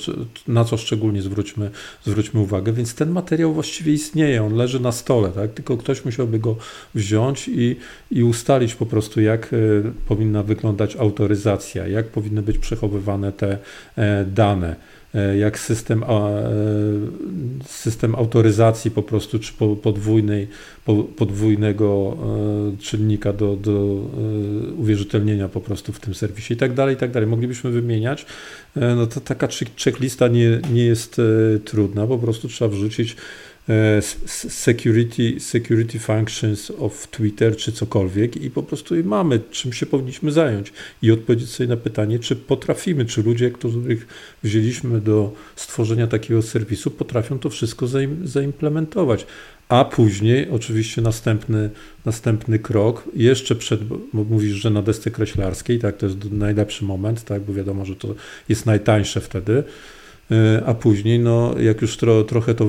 na 0.47 0.63
co 0.63 0.77
szczególnie 0.77 1.21
zwróćmy, 1.21 1.71
zwróćmy 2.05 2.39
uwagę. 2.39 2.73
Więc 2.73 2.95
ten 2.95 3.09
materiał 3.09 3.53
właściwie 3.53 3.93
istnieje, 3.93 4.43
on 4.43 4.55
leży 4.55 4.79
na 4.79 4.91
stole, 4.91 5.29
tak, 5.29 5.53
tylko 5.53 5.77
ktoś 5.77 6.05
musiałby 6.05 6.39
go 6.39 6.55
wziąć 6.95 7.47
i, 7.47 7.75
i 8.11 8.23
ustalić 8.23 8.75
po 8.75 8.85
prostu, 8.85 9.21
jak 9.21 9.53
y, 9.53 9.83
powinna 10.07 10.43
wyglądać 10.43 10.95
autoryzacja, 10.95 11.87
jak 11.87 12.07
powinny 12.07 12.41
być 12.41 12.57
przechowywane 12.57 13.31
te 13.31 13.57
e, 13.95 14.25
dane 14.25 14.75
E, 14.75 14.96
jak 15.39 15.59
system, 15.59 16.03
e, 16.03 16.07
system 17.65 18.15
autoryzacji 18.15 18.91
po 18.91 19.03
prostu, 19.03 19.39
czy 19.39 19.53
podwójnej, 19.83 20.47
podwójnego 21.15 22.17
e, 22.73 22.77
czynnika 22.77 23.33
do, 23.33 23.55
do 23.55 24.01
uwierzytelnienia 24.77 25.49
po 25.49 25.61
prostu 25.61 25.93
w 25.93 25.99
tym 25.99 26.15
serwisie 26.15 26.53
i 26.53 26.57
tak 26.57 26.73
dalej, 26.73 26.95
i 26.95 26.97
tak 26.97 27.11
dalej. 27.11 27.29
Moglibyśmy 27.29 27.71
wymieniać. 27.71 28.25
No 28.75 29.07
to 29.07 29.21
taka 29.21 29.47
checklista 29.83 30.27
nie, 30.27 30.59
nie 30.73 30.85
jest 30.85 31.21
trudna, 31.65 32.07
po 32.07 32.17
prostu 32.17 32.47
trzeba 32.47 32.71
wrzucić 32.71 33.11
e, 33.11 33.15
security, 34.49 35.39
security 35.39 35.99
functions 35.99 36.71
of 36.79 37.07
Twitter 37.07 37.57
czy 37.57 37.71
cokolwiek 37.71 38.37
i 38.37 38.49
po 38.49 38.63
prostu 38.63 38.95
mamy, 39.03 39.39
czym 39.51 39.73
się 39.73 39.85
powinniśmy 39.85 40.31
zająć 40.31 40.73
i 41.01 41.11
odpowiedzieć 41.11 41.49
sobie 41.49 41.67
na 41.67 41.77
pytanie, 41.77 42.19
czy 42.19 42.35
potrafimy, 42.35 43.05
czy 43.05 43.23
ludzie, 43.23 43.51
których 43.51 44.07
wzięliśmy 44.43 45.01
do 45.01 45.33
stworzenia 45.55 46.07
takiego 46.07 46.41
serwisu, 46.41 46.91
potrafią 46.91 47.39
to 47.39 47.49
wszystko 47.49 47.87
zaimplementować. 48.23 49.25
A 49.69 49.85
później 49.85 50.49
oczywiście 50.49 51.01
następny, 51.01 51.69
następny 52.05 52.59
krok, 52.59 53.03
jeszcze 53.15 53.55
przed, 53.55 53.83
bo 53.83 54.23
mówisz, 54.23 54.53
że 54.53 54.69
na 54.69 54.81
desce 54.81 55.11
kreślarskiej, 55.11 55.79
tak, 55.79 55.97
to 55.97 56.05
jest 56.05 56.31
najlepszy 56.31 56.85
moment, 56.85 57.23
tak, 57.23 57.41
bo 57.41 57.53
wiadomo, 57.53 57.85
że 57.85 57.95
to 57.95 58.15
jest 58.49 58.65
najtańsze 58.65 59.21
wtedy, 59.21 59.53
e, 59.57 59.63
a 60.65 60.73
później, 60.73 61.19
no, 61.19 61.55
jak 61.59 61.81
już 61.81 61.97
tro, 61.97 62.23
trochę 62.23 62.53
to 62.55 62.67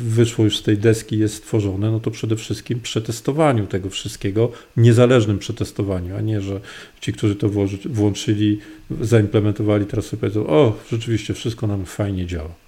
wyszło 0.00 0.44
już 0.44 0.58
z 0.58 0.62
tej 0.62 0.78
deski, 0.78 1.18
jest 1.18 1.34
stworzone, 1.34 1.90
no 1.90 2.00
to 2.00 2.10
przede 2.10 2.36
wszystkim 2.36 2.80
przetestowaniu 2.80 3.66
tego 3.66 3.90
wszystkiego, 3.90 4.52
niezależnym 4.76 5.38
przetestowaniu, 5.38 6.16
a 6.16 6.20
nie, 6.20 6.40
że 6.40 6.60
ci, 7.00 7.12
którzy 7.12 7.36
to 7.36 7.48
włączyli, 7.84 8.58
zaimplementowali, 9.00 9.86
teraz 9.86 10.06
sobie 10.06 10.20
powiedzą, 10.20 10.46
o, 10.46 10.76
rzeczywiście 10.90 11.34
wszystko 11.34 11.66
nam 11.66 11.84
fajnie 11.84 12.26
działa. 12.26 12.67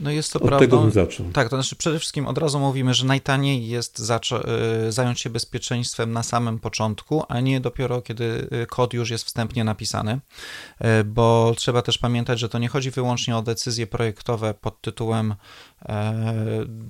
No 0.00 0.10
jest 0.10 0.32
to 0.32 0.38
Od 0.38 0.46
prawda. 0.46 0.66
tego 0.66 0.78
bym 0.78 0.90
zaczął. 0.90 1.26
Tak, 1.32 1.48
to 1.48 1.56
znaczy 1.56 1.76
przede 1.76 1.98
wszystkim 1.98 2.26
od 2.26 2.38
razu 2.38 2.60
mówimy, 2.60 2.94
że 2.94 3.06
najtaniej 3.06 3.68
jest 3.68 4.00
y, 4.00 4.92
zająć 4.92 5.20
się 5.20 5.30
bezpieczeństwem 5.30 6.12
na 6.12 6.22
samym 6.22 6.58
początku, 6.58 7.24
a 7.28 7.40
nie 7.40 7.60
dopiero 7.60 8.02
kiedy 8.02 8.48
y, 8.62 8.66
kod 8.66 8.94
już 8.94 9.10
jest 9.10 9.24
wstępnie 9.24 9.64
napisany, 9.64 10.20
y, 11.00 11.04
bo 11.04 11.54
trzeba 11.56 11.82
też 11.82 11.98
pamiętać, 11.98 12.38
że 12.38 12.48
to 12.48 12.58
nie 12.58 12.68
chodzi 12.68 12.90
wyłącznie 12.90 13.36
o 13.36 13.42
decyzje 13.42 13.86
projektowe 13.86 14.54
pod 14.54 14.80
tytułem 14.80 15.34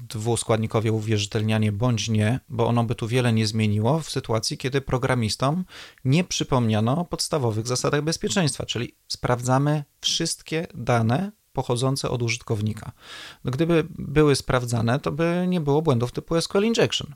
dwuskładnikowe 0.08 0.92
uwierzytelnianie 0.92 1.72
bądź 1.72 2.08
nie, 2.08 2.40
bo 2.48 2.66
ono 2.66 2.84
by 2.84 2.94
tu 2.94 3.08
wiele 3.08 3.32
nie 3.32 3.46
zmieniło 3.46 4.00
w 4.00 4.10
sytuacji, 4.10 4.58
kiedy 4.58 4.80
programistom 4.80 5.64
nie 6.04 6.24
przypomniano 6.24 6.98
o 6.98 7.04
podstawowych 7.04 7.66
zasadach 7.66 8.02
bezpieczeństwa, 8.02 8.66
czyli 8.66 8.94
sprawdzamy 9.08 9.84
wszystkie 10.00 10.66
dane, 10.74 11.32
pochodzące 11.56 12.10
od 12.10 12.22
użytkownika. 12.22 12.92
No, 13.44 13.50
gdyby 13.50 13.86
były 13.90 14.36
sprawdzane, 14.36 15.00
to 15.00 15.12
by 15.12 15.44
nie 15.48 15.60
było 15.60 15.82
błędów 15.82 16.12
typu 16.12 16.40
SQL 16.40 16.64
injection. 16.64 17.14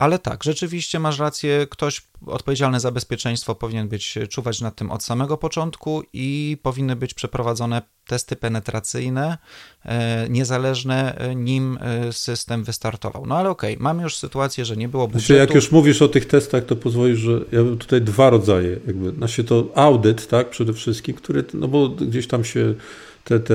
Ale 0.00 0.18
tak, 0.18 0.44
rzeczywiście 0.44 0.98
masz 0.98 1.18
rację, 1.18 1.66
ktoś 1.70 2.02
odpowiedzialny 2.26 2.80
za 2.80 2.90
bezpieczeństwo 2.90 3.54
powinien 3.54 3.88
być 3.88 4.18
czuwać 4.30 4.60
nad 4.60 4.76
tym 4.76 4.90
od 4.90 5.02
samego 5.02 5.36
początku 5.36 6.02
i 6.12 6.56
powinny 6.62 6.96
być 6.96 7.14
przeprowadzone 7.14 7.82
testy 8.06 8.36
penetracyjne, 8.36 9.38
e, 9.84 10.28
niezależne, 10.28 11.18
e, 11.18 11.34
nim 11.34 11.78
e, 11.80 12.12
system 12.12 12.64
wystartował. 12.64 13.26
No 13.26 13.36
ale 13.36 13.50
okej, 13.50 13.74
okay, 13.74 13.82
mamy 13.82 14.02
już 14.02 14.16
sytuację, 14.16 14.64
że 14.64 14.76
nie 14.76 14.88
było 14.88 15.08
budżetu. 15.08 15.26
Znaczy, 15.26 15.40
jak 15.40 15.54
już 15.54 15.72
mówisz 15.72 16.02
o 16.02 16.08
tych 16.08 16.26
testach, 16.26 16.64
to 16.64 16.76
pozwolisz, 16.76 17.18
że 17.18 17.32
ja 17.52 17.64
bym 17.64 17.78
tutaj 17.78 18.00
dwa 18.02 18.30
rodzaje, 18.30 18.70
jakby, 18.86 19.10
znaczy 19.10 19.44
to 19.44 19.68
audyt, 19.74 20.28
tak, 20.28 20.50
przede 20.50 20.72
wszystkim, 20.72 21.14
który, 21.14 21.44
no 21.54 21.68
bo 21.68 21.88
gdzieś 21.88 22.26
tam 22.26 22.44
się 22.44 22.74
te, 23.30 23.40
te, 23.40 23.54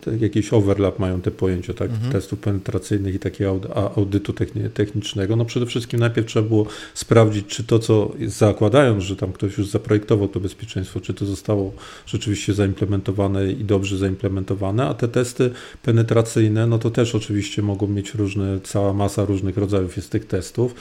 te 0.00 0.16
jakiś 0.16 0.52
overlap 0.52 0.98
mają 0.98 1.20
te 1.20 1.30
pojęcia, 1.30 1.74
tak, 1.74 1.90
mhm. 1.90 2.12
testów 2.12 2.38
penetracyjnych 2.38 3.14
i 3.14 3.18
takiego 3.18 3.60
audytu 3.96 4.32
technicznego. 4.74 5.36
No 5.36 5.44
przede 5.44 5.66
wszystkim 5.66 6.00
najpierw 6.00 6.26
trzeba 6.26 6.48
było 6.48 6.66
sprawdzić, 6.94 7.46
czy 7.46 7.64
to, 7.64 7.78
co 7.78 8.12
zakładając, 8.26 9.04
że 9.04 9.16
tam 9.16 9.32
ktoś 9.32 9.58
już 9.58 9.68
zaprojektował 9.68 10.28
to 10.28 10.40
bezpieczeństwo, 10.40 11.00
czy 11.00 11.14
to 11.14 11.26
zostało 11.26 11.72
rzeczywiście 12.06 12.54
zaimplementowane 12.54 13.52
i 13.52 13.64
dobrze 13.64 13.98
zaimplementowane, 13.98 14.86
a 14.86 14.94
te 14.94 15.08
testy 15.08 15.50
penetracyjne, 15.82 16.66
no 16.66 16.78
to 16.78 16.90
też 16.90 17.14
oczywiście 17.14 17.62
mogą 17.62 17.86
mieć 17.86 18.14
różne, 18.14 18.60
cała 18.62 18.92
masa 18.92 19.24
różnych 19.24 19.56
rodzajów 19.56 19.96
jest 19.96 20.10
tych 20.10 20.26
testów 20.26 20.74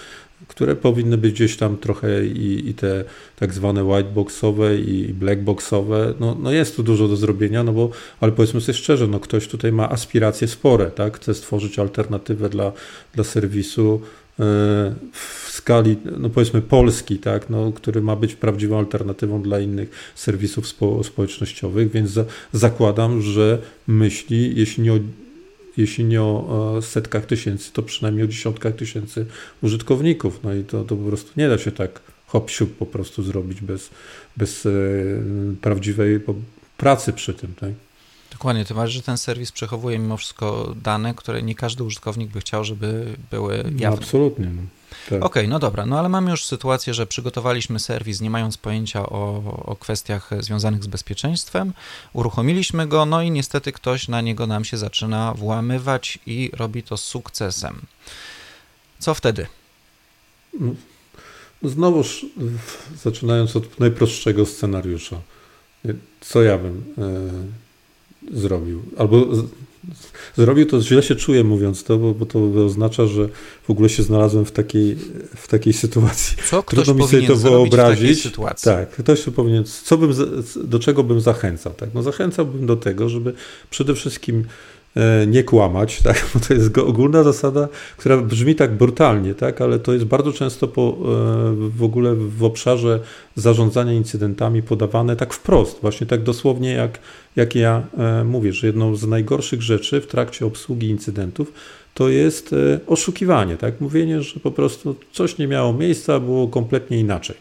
które 0.48 0.76
powinny 0.76 1.18
być 1.18 1.34
gdzieś 1.34 1.58
tam 1.58 1.78
trochę 1.78 2.26
i, 2.26 2.70
i 2.70 2.74
te 2.74 3.04
tak 3.36 3.54
zwane 3.54 3.84
whiteboxowe 3.84 4.78
i 4.78 5.14
blackboxowe. 5.14 6.14
No, 6.20 6.38
no 6.42 6.52
jest 6.52 6.76
tu 6.76 6.84
dużo 6.84 7.08
do 7.08 7.16
zrobienia, 7.16 7.64
no 7.64 7.74
bo, 7.74 7.90
ale 8.20 8.32
powiedzmy 8.32 8.62
sobie 8.62 8.78
szczerze, 8.78 9.08
no 9.08 9.20
ktoś 9.20 9.48
tutaj 9.48 9.72
ma 9.72 9.90
aspiracje 9.90 10.48
spore, 10.48 10.92
tak? 10.92 11.18
Chce 11.18 11.34
stworzyć 11.34 11.80
alternatywę 11.80 12.50
dla, 12.50 12.72
dla 13.16 13.24
serwisu 13.24 14.02
e, 14.40 14.44
w 15.12 15.50
skali, 15.50 15.98
no 16.20 16.30
powiedzmy 16.30 16.62
Polski, 16.62 17.18
tak, 17.18 17.50
no, 17.50 17.72
który 17.72 18.02
ma 18.02 18.16
być 18.16 18.36
prawdziwą 18.36 18.78
alternatywą 18.78 19.42
dla 19.42 19.60
innych 19.60 20.14
serwisów 20.16 20.68
spo, 20.68 21.04
społecznościowych, 21.04 21.92
więc 21.92 22.10
za, 22.10 22.26
zakładam, 22.54 23.22
że 23.22 23.58
myśli, 23.88 24.54
jeśli 24.56 24.84
nie 24.84 24.94
o 24.94 25.00
jeśli 25.80 26.06
nie 26.06 26.22
o 26.22 26.80
setkach 26.82 27.26
tysięcy, 27.26 27.72
to 27.74 27.84
przynajmniej 27.84 28.26
o 28.26 28.28
dziesiątkach 28.28 28.76
tysięcy 28.76 29.26
użytkowników. 29.62 30.40
No 30.44 30.54
i 30.54 30.64
to, 30.64 30.84
to 30.84 30.96
po 30.96 31.08
prostu 31.08 31.32
nie 31.38 31.50
da 31.50 31.58
się 31.58 31.72
tak 31.72 32.02
hop 32.28 32.52
po 32.80 32.86
prostu 32.86 33.24
zrobić 33.24 33.62
bez, 33.62 33.90
bez 34.38 34.66
e, 34.66 34.70
prawdziwej 35.62 36.20
pracy 36.78 37.14
przy 37.14 37.34
tym. 37.34 37.54
Tak? 37.60 37.70
Dokładnie, 38.32 38.66
tym 38.66 38.78
bardziej, 38.78 38.96
że 38.96 39.02
ten 39.02 39.18
serwis 39.18 39.52
przechowuje 39.52 40.00
mimo 40.00 40.18
wszystko 40.18 40.76
dane, 40.84 41.14
które 41.14 41.42
nie 41.42 41.56
każdy 41.56 41.84
użytkownik 41.84 42.32
by 42.32 42.40
chciał, 42.40 42.64
żeby 42.64 43.06
były 43.32 43.58
jawne. 43.58 43.80
No, 43.82 43.88
absolutnie. 43.88 44.52
No. 44.92 44.96
Tak. 45.10 45.24
Okej, 45.24 45.44
okay, 45.44 45.48
no 45.48 45.60
dobra, 45.60 45.86
no 45.86 46.00
ale 46.00 46.10
mamy 46.10 46.32
już 46.32 46.46
sytuację, 46.46 46.94
że 46.94 47.08
przygotowaliśmy 47.08 47.80
serwis, 47.80 48.22
nie 48.22 48.30
mając 48.30 48.58
pojęcia 48.58 49.10
o, 49.10 49.44
o 49.66 49.76
kwestiach 49.76 50.30
związanych 50.40 50.84
z 50.84 50.88
bezpieczeństwem, 50.88 51.74
uruchomiliśmy 52.14 52.88
go, 52.88 53.06
no 53.06 53.22
i 53.22 53.32
niestety 53.32 53.72
ktoś 53.72 54.08
na 54.08 54.22
niego 54.22 54.48
nam 54.48 54.66
się 54.66 54.78
zaczyna 54.78 55.34
włamywać 55.34 56.20
i 56.26 56.52
robi 56.54 56.84
to 56.84 56.98
z 56.98 57.04
sukcesem. 57.04 57.82
Co 59.00 59.14
wtedy? 59.14 59.48
No, 60.60 60.74
znowuż, 61.64 62.26
zaczynając 63.04 63.56
od 63.56 63.80
najprostszego 63.80 64.46
scenariusza, 64.46 65.22
co 66.22 66.44
ja 66.44 66.58
bym 66.58 66.94
e, 68.32 68.38
zrobił? 68.40 68.84
Albo 68.98 69.26
zrobił, 70.38 70.66
to 70.66 70.82
źle 70.82 71.04
się 71.04 71.16
czuję 71.16 71.44
mówiąc 71.44 71.84
to, 71.84 71.98
bo, 71.98 72.14
bo 72.14 72.26
to 72.26 72.40
oznacza, 72.66 73.06
że 73.06 73.30
w 73.64 73.70
ogóle 73.70 73.90
się 73.90 74.04
znalazłem 74.04 74.46
w 74.46 74.52
takiej, 74.52 74.96
w 75.36 75.48
takiej 75.48 75.74
sytuacji. 75.74 76.38
Co 76.50 76.64
ktoś 76.64 76.86
Trudno 76.86 77.04
mi 77.04 77.12
sobie 77.12 77.28
to 77.28 77.36
wyobrazić. 77.36 78.24
Tak, 78.64 78.90
ktoś 78.90 79.24
powinien, 79.36 79.64
co 79.84 79.98
bym, 79.98 80.14
do 80.64 80.80
czego 80.80 81.04
bym 81.04 81.22
zachęcał? 81.22 81.74
Tak? 81.74 81.90
No 81.94 82.04
zachęcałbym 82.04 82.66
do 82.66 82.76
tego, 82.76 83.10
żeby 83.10 83.34
przede 83.70 83.96
wszystkim 83.96 84.46
nie 85.28 85.44
kłamać, 85.44 86.02
tak? 86.04 86.26
bo 86.34 86.40
to 86.40 86.54
jest 86.54 86.78
ogólna 86.78 87.24
zasada, 87.24 87.68
która 87.98 88.18
brzmi 88.18 88.56
tak 88.56 88.78
brutalnie, 88.78 89.34
tak? 89.34 89.62
ale 89.62 89.80
to 89.80 89.94
jest 89.94 90.06
bardzo 90.06 90.34
często 90.34 90.68
po, 90.68 90.82
e, 90.82 90.96
w 91.70 91.84
ogóle 91.84 92.16
w 92.16 92.44
obszarze 92.44 93.00
zarządzania 93.36 93.94
incydentami 93.94 94.62
podawane 94.62 95.16
tak 95.16 95.34
wprost, 95.34 95.82
właśnie 95.82 96.08
tak 96.08 96.24
dosłownie 96.24 96.72
jak, 96.72 97.00
jak 97.36 97.56
ja 97.56 97.84
e, 97.98 98.24
mówię, 98.24 98.54
że 98.54 98.68
jedną 98.68 98.96
z 98.96 99.08
najgorszych 99.08 99.62
rzeczy 99.62 100.02
w 100.02 100.08
trakcie 100.08 100.46
obsługi 100.46 100.90
incydentów 100.90 101.54
to 101.94 102.10
jest 102.10 102.56
oszukiwanie, 102.88 103.58
tak? 103.58 103.82
mówienie, 103.82 104.22
że 104.22 104.40
po 104.40 104.52
prostu 104.52 104.96
coś 105.12 105.38
nie 105.38 105.48
miało 105.48 105.74
miejsca, 105.74 106.20
było 106.20 106.48
kompletnie 106.48 107.00
inaczej. 107.00 107.36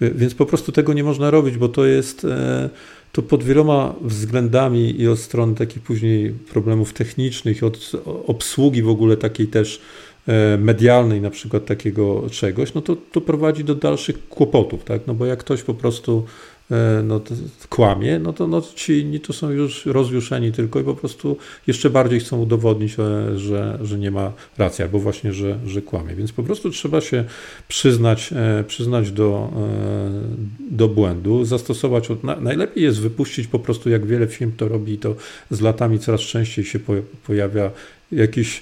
Więc 0.00 0.34
po 0.34 0.46
prostu 0.46 0.72
tego 0.72 0.92
nie 0.92 1.04
można 1.04 1.30
robić, 1.30 1.56
bo 1.56 1.68
to 1.68 1.86
jest 1.86 2.26
to 3.16 3.22
pod 3.22 3.44
wieloma 3.44 3.94
względami 4.00 5.00
i 5.00 5.08
od 5.08 5.18
strony 5.18 5.54
takich 5.54 5.82
później 5.82 6.30
problemów 6.30 6.92
technicznych, 6.92 7.62
od 7.62 7.92
obsługi 8.26 8.82
w 8.82 8.88
ogóle 8.88 9.16
takiej 9.16 9.46
też 9.46 9.80
e, 10.28 10.58
medialnej 10.58 11.20
na 11.20 11.30
przykład 11.30 11.66
takiego 11.66 12.30
czegoś, 12.30 12.74
no 12.74 12.82
to, 12.82 12.96
to 13.12 13.20
prowadzi 13.20 13.64
do 13.64 13.74
dalszych 13.74 14.28
kłopotów, 14.28 14.84
tak? 14.84 15.06
No 15.06 15.14
bo 15.14 15.26
jak 15.26 15.38
ktoś 15.38 15.62
po 15.62 15.74
prostu 15.74 16.24
no, 17.04 17.20
kłamie, 17.68 18.18
no 18.18 18.32
to 18.32 18.46
no, 18.46 18.62
ci 18.74 19.00
inni 19.00 19.20
to 19.20 19.32
są 19.32 19.50
już 19.50 19.86
rozjuszeni 19.86 20.52
tylko 20.52 20.80
i 20.80 20.84
po 20.84 20.94
prostu 20.94 21.36
jeszcze 21.66 21.90
bardziej 21.90 22.20
chcą 22.20 22.40
udowodnić, 22.40 22.96
e, 22.98 23.38
że, 23.38 23.78
że 23.82 23.98
nie 23.98 24.10
ma 24.10 24.32
racji, 24.58 24.84
albo 24.84 24.98
właśnie, 24.98 25.32
że, 25.32 25.58
że 25.66 25.82
kłamie. 25.82 26.14
Więc 26.14 26.32
po 26.32 26.42
prostu 26.42 26.70
trzeba 26.70 27.00
się 27.00 27.24
przyznać, 27.68 28.32
e, 28.32 28.64
przyznać 28.64 29.10
do, 29.10 29.52
do 30.70 30.88
błędu, 30.88 31.44
zastosować, 31.44 32.08
najlepiej 32.40 32.84
jest 32.84 33.00
wypuścić 33.00 33.46
po 33.46 33.58
prostu, 33.58 33.90
jak 33.90 34.06
wiele 34.06 34.26
firm 34.26 34.52
to 34.56 34.68
robi, 34.68 34.98
to 34.98 35.14
z 35.50 35.60
latami 35.60 35.98
coraz 35.98 36.20
częściej 36.20 36.64
się 36.64 36.78
pojawia 37.26 37.70
jakiś 38.12 38.60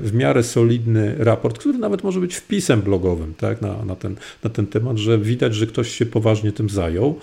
w 0.00 0.10
miarę 0.14 0.42
solidny 0.42 1.14
raport, 1.18 1.58
który 1.58 1.78
nawet 1.78 2.04
może 2.04 2.20
być 2.20 2.34
wpisem 2.34 2.82
blogowym 2.82 3.34
tak, 3.34 3.62
na, 3.62 3.84
na, 3.84 3.96
ten, 3.96 4.16
na 4.44 4.50
ten 4.50 4.66
temat, 4.66 4.98
że 4.98 5.18
widać, 5.18 5.54
że 5.54 5.66
ktoś 5.66 5.90
się 5.90 6.06
poważnie 6.06 6.52
tym 6.52 6.70
zajął. 6.70 7.18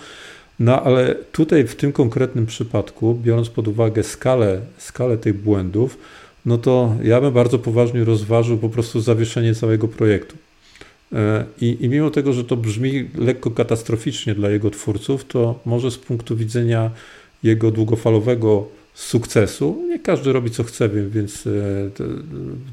No 0.60 0.82
ale 0.82 1.14
tutaj 1.32 1.66
w 1.66 1.74
tym 1.74 1.92
konkretnym 1.92 2.46
przypadku, 2.46 3.14
biorąc 3.22 3.48
pod 3.48 3.68
uwagę 3.68 4.02
skalę, 4.02 4.60
skalę 4.78 5.18
tych 5.18 5.42
błędów, 5.42 5.98
no 6.46 6.58
to 6.58 6.94
ja 7.02 7.20
bym 7.20 7.32
bardzo 7.32 7.58
poważnie 7.58 8.04
rozważył 8.04 8.58
po 8.58 8.68
prostu 8.68 9.00
zawieszenie 9.00 9.54
całego 9.54 9.88
projektu. 9.88 10.36
E, 11.12 11.44
I, 11.60 11.76
I 11.80 11.88
mimo 11.88 12.10
tego, 12.10 12.32
że 12.32 12.44
to 12.44 12.56
brzmi 12.56 13.08
lekko 13.18 13.50
katastroficznie 13.50 14.34
dla 14.34 14.50
jego 14.50 14.70
twórców, 14.70 15.24
to 15.24 15.60
może 15.64 15.90
z 15.90 15.98
punktu 15.98 16.36
widzenia 16.36 16.90
jego 17.42 17.70
długofalowego 17.70 18.66
sukcesu. 19.00 19.84
Nie 19.88 19.98
każdy 19.98 20.32
robi 20.32 20.50
co 20.50 20.64
chce, 20.64 20.88
więc 20.88 21.44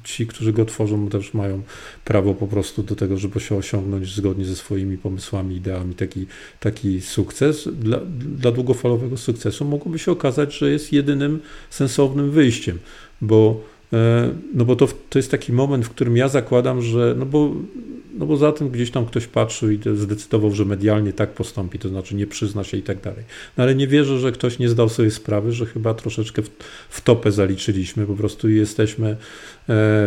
ci, 0.04 0.28
którzy 0.28 0.54
go 0.54 0.66
tworzą, 0.66 1.10
też 1.10 1.34
mają 1.34 1.62
prawo 2.06 2.34
po 2.34 2.48
prostu 2.48 2.84
do 2.84 2.96
tego, 2.96 3.18
żeby 3.18 3.40
się 3.40 3.56
osiągnąć 3.56 4.16
zgodnie 4.16 4.46
ze 4.46 4.56
swoimi 4.56 4.98
pomysłami, 4.98 5.56
ideami 5.56 5.96
taki, 5.96 6.26
taki 6.60 7.02
sukces. 7.02 7.70
Dla, 7.74 8.00
dla 8.38 8.52
długofalowego 8.52 9.18
sukcesu 9.18 9.66
mogłoby 9.66 10.00
się 10.00 10.12
okazać, 10.12 10.58
że 10.58 10.72
jest 10.72 10.94
jedynym 10.94 11.40
sensownym 11.70 12.32
wyjściem, 12.32 12.80
bo 13.22 13.62
E, 13.77 13.77
no 14.54 14.66
bo 14.66 14.76
to, 14.76 14.88
to 15.10 15.20
jest 15.20 15.32
taki 15.32 15.54
moment, 15.54 15.86
w 15.86 15.90
którym 15.90 16.18
ja 16.18 16.28
zakładam, 16.28 16.82
że 16.82 17.16
no 17.18 17.26
bo, 17.26 17.56
no 18.18 18.26
bo 18.26 18.38
za 18.38 18.52
tym 18.52 18.70
gdzieś 18.70 18.92
tam 18.92 19.06
ktoś 19.06 19.28
patrzył 19.28 19.72
i 19.72 19.80
zdecydował, 19.96 20.52
że 20.52 20.66
medialnie 20.66 21.14
tak 21.14 21.34
postąpi, 21.34 21.80
to 21.80 21.90
znaczy 21.90 22.16
nie 22.16 22.28
przyzna 22.28 22.64
się 22.64 22.78
i 22.78 22.84
tak 22.84 23.02
dalej. 23.02 23.24
No 23.58 23.64
ale 23.64 23.76
nie 23.76 23.88
wierzę, 23.88 24.20
że 24.20 24.32
ktoś 24.32 24.60
nie 24.60 24.70
zdał 24.70 24.90
sobie 24.90 25.12
sprawy, 25.12 25.52
że 25.52 25.66
chyba 25.66 25.94
troszeczkę 25.94 26.42
w, 26.42 26.50
w 26.90 27.02
topę 27.02 27.32
zaliczyliśmy, 27.32 28.06
po 28.06 28.16
prostu 28.16 28.50
jesteśmy 28.50 29.08
E, 29.10 29.57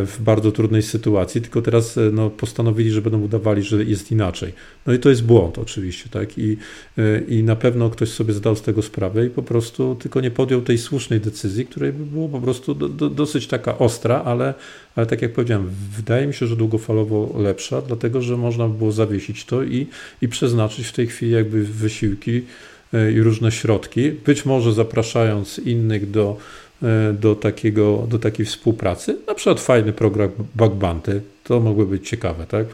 w 0.07 0.17
bardzo 0.21 0.53
trudnej 0.53 0.83
sytuacji, 0.83 1.41
tylko 1.41 1.63
teraz 1.63 1.99
e, 1.99 2.01
no, 2.13 2.31
postanowili, 2.31 2.91
że 2.91 3.03
będą 3.03 3.21
udawali, 3.21 3.63
że 3.63 3.85
jest 3.85 4.13
inaczej. 4.13 4.53
No 4.87 4.93
i 4.93 4.99
to 4.99 5.09
jest 5.09 5.25
błąd 5.25 5.59
oczywiście, 5.59 6.09
tak? 6.11 6.39
I, 6.39 6.57
e, 6.99 7.21
i 7.29 7.43
na 7.43 7.57
pewno 7.57 7.91
ktoś 7.91 8.09
sobie 8.09 8.35
zdał 8.35 8.57
z 8.57 8.63
tego 8.63 8.83
sprawę 8.83 9.27
i 9.27 9.31
po 9.31 9.43
prostu 9.43 9.95
tylko 9.95 10.21
nie 10.21 10.31
podjął 10.31 10.63
tej 10.63 10.79
słusznej 10.79 11.21
decyzji, 11.21 11.67
której 11.67 11.93
by 11.93 12.07
było 12.07 12.29
po 12.29 12.41
prostu 12.41 12.75
do, 12.75 12.89
do, 12.89 13.11
dosyć 13.11 13.47
taka 13.47 13.79
ostra, 13.79 14.23
ale, 14.25 14.55
ale 14.97 15.07
tak 15.07 15.23
jak 15.23 15.33
powiedziałem, 15.33 15.71
wydaje 15.97 16.27
mi 16.27 16.35
się, 16.35 16.47
że 16.47 16.57
długofalowo 16.57 17.35
lepsza, 17.39 17.83
dlatego 17.83 18.23
że 18.23 18.37
można 18.37 18.69
by 18.69 18.79
było 18.79 18.93
zawiesić 18.93 19.45
to 19.45 19.63
i, 19.63 19.87
i 20.23 20.29
przeznaczyć 20.29 20.87
w 20.87 20.93
tej 20.93 21.07
chwili 21.07 21.33
jakby 21.33 21.65
wysiłki 21.65 22.43
i 23.15 23.21
różne 23.21 23.53
środki, 23.53 24.11
być 24.11 24.45
może 24.45 24.73
zapraszając 24.73 25.59
innych 25.59 26.11
do 26.11 26.37
E, 26.70 26.70
do, 27.21 27.35
takiego, 27.35 28.07
do 28.09 28.19
takiej 28.19 28.47
współpracy. 28.47 29.17
Na 29.27 29.35
przykład 29.35 29.61
fajny 29.61 29.93
program 29.93 30.31
Bugbanty, 30.55 31.21
to 31.45 31.61
mogły 31.61 31.87
być 31.87 32.09
ciekawe, 32.09 32.47
tak? 32.47 32.67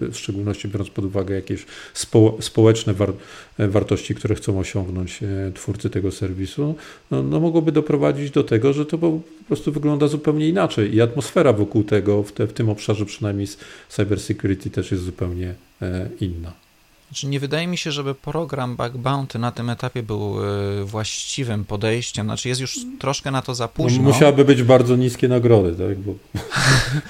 W 0.00 0.16
szczególności 0.16 0.68
biorąc 0.68 0.90
pod 0.90 1.04
uwagę 1.04 1.34
jakieś 1.34 1.66
spo, 1.94 2.36
społeczne 2.40 2.94
war, 2.94 3.12
wartości, 3.58 4.14
które 4.14 4.34
chcą 4.34 4.58
osiągnąć 4.58 5.20
e, 5.22 5.52
twórcy 5.54 5.90
tego 5.90 6.12
serwisu, 6.12 6.74
no, 7.10 7.22
no 7.22 7.40
mogłoby 7.40 7.72
doprowadzić 7.72 8.30
do 8.30 8.44
tego, 8.44 8.72
że 8.72 8.86
to 8.86 8.98
po 8.98 9.20
prostu 9.46 9.72
wygląda 9.72 10.08
zupełnie 10.08 10.48
inaczej 10.48 10.94
i 10.94 11.00
atmosfera 11.00 11.52
wokół 11.52 11.84
tego, 11.84 12.22
w, 12.22 12.32
te, 12.32 12.46
w 12.46 12.52
tym 12.52 12.68
obszarze 12.68 13.06
przynajmniej 13.06 13.46
cybersecurity 13.88 14.70
też 14.70 14.90
jest 14.90 15.04
zupełnie 15.04 15.54
e, 15.82 16.08
inna. 16.20 16.67
Znaczy 17.08 17.26
nie 17.26 17.40
wydaje 17.40 17.66
mi 17.66 17.78
się, 17.78 17.92
żeby 17.92 18.14
program 18.14 18.76
Bug 18.76 18.92
Bounty 18.92 19.38
na 19.38 19.52
tym 19.52 19.70
etapie 19.70 20.02
był 20.02 20.36
e, 20.80 20.84
właściwym 20.84 21.64
podejściem. 21.64 22.26
Znaczy 22.26 22.48
jest 22.48 22.60
już 22.60 22.78
troszkę 22.98 23.30
na 23.30 23.42
to 23.42 23.54
za 23.54 23.64
no, 23.64 23.68
późno. 23.68 24.02
No, 24.02 24.08
musiałyby 24.08 24.44
być 24.44 24.62
bardzo 24.62 24.96
niskie 24.96 25.28
nagrody, 25.28 25.88
tak? 25.88 25.98
bo, 25.98 26.14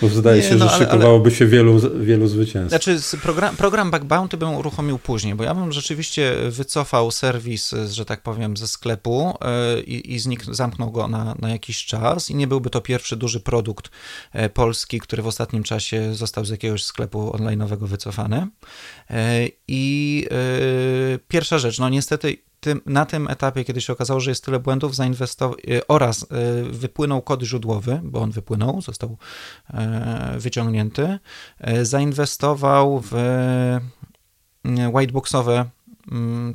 bo 0.03 0.09
zdaje 0.09 0.37
nie, 0.43 0.49
się, 0.49 0.57
no, 0.57 0.65
że 0.69 0.75
ale, 0.75 0.85
szykowałoby 0.85 1.31
się 1.31 1.47
wielu, 1.47 1.81
wielu 2.01 2.29
zwycięstw. 2.29 2.69
Znaczy 2.69 3.19
program, 3.23 3.57
program 3.57 3.91
Bug 3.91 4.05
Bounty 4.05 4.37
bym 4.37 4.55
uruchomił 4.55 4.99
później, 4.99 5.35
bo 5.35 5.45
ja 5.45 5.55
bym 5.55 5.73
rzeczywiście 5.73 6.35
wycofał 6.51 7.11
serwis, 7.11 7.75
że 7.91 8.05
tak 8.05 8.23
powiem, 8.23 8.57
ze 8.57 8.69
sklepu 8.69 9.35
e, 9.41 9.81
i, 9.81 10.15
i 10.15 10.19
znik, 10.19 10.45
zamknął 10.45 10.91
go 10.91 11.09
na, 11.09 11.35
na 11.39 11.51
jakiś 11.51 11.85
czas 11.85 12.31
i 12.31 12.35
nie 12.35 12.47
byłby 12.47 12.71
to 12.71 12.81
pierwszy 12.81 13.17
duży 13.17 13.41
produkt 13.41 13.91
e, 14.33 14.49
polski, 14.49 15.01
który 15.01 15.23
w 15.23 15.27
ostatnim 15.27 15.63
czasie 15.63 16.15
został 16.15 16.45
z 16.45 16.51
jakiegoś 16.51 16.85
sklepu 16.85 17.31
online'owego 17.31 17.87
wycofany. 17.87 18.47
I 19.69 19.88
i 19.89 20.27
yy, 21.11 21.19
pierwsza 21.29 21.59
rzecz, 21.59 21.79
no 21.79 21.89
niestety 21.89 22.37
tym, 22.61 22.81
na 22.87 23.07
tym 23.07 23.29
etapie, 23.29 23.65
kiedy 23.65 23.81
się 23.81 23.93
okazało, 23.93 24.21
że 24.21 24.31
jest 24.31 24.45
tyle 24.45 24.61
błędów, 24.61 24.97
zainwestował 24.97 25.57
yy, 25.65 25.87
oraz 25.87 26.27
yy, 26.31 26.71
wypłynął 26.71 27.23
kod 27.23 27.43
źródłowy, 27.43 28.01
bo 28.05 28.21
on 28.21 28.31
wypłynął, 28.31 28.81
został 28.83 29.17
yy, 29.73 29.81
wyciągnięty, 30.41 31.19
zainwestował 31.83 33.03
w 33.11 33.15
whiteboxowe 34.95 35.65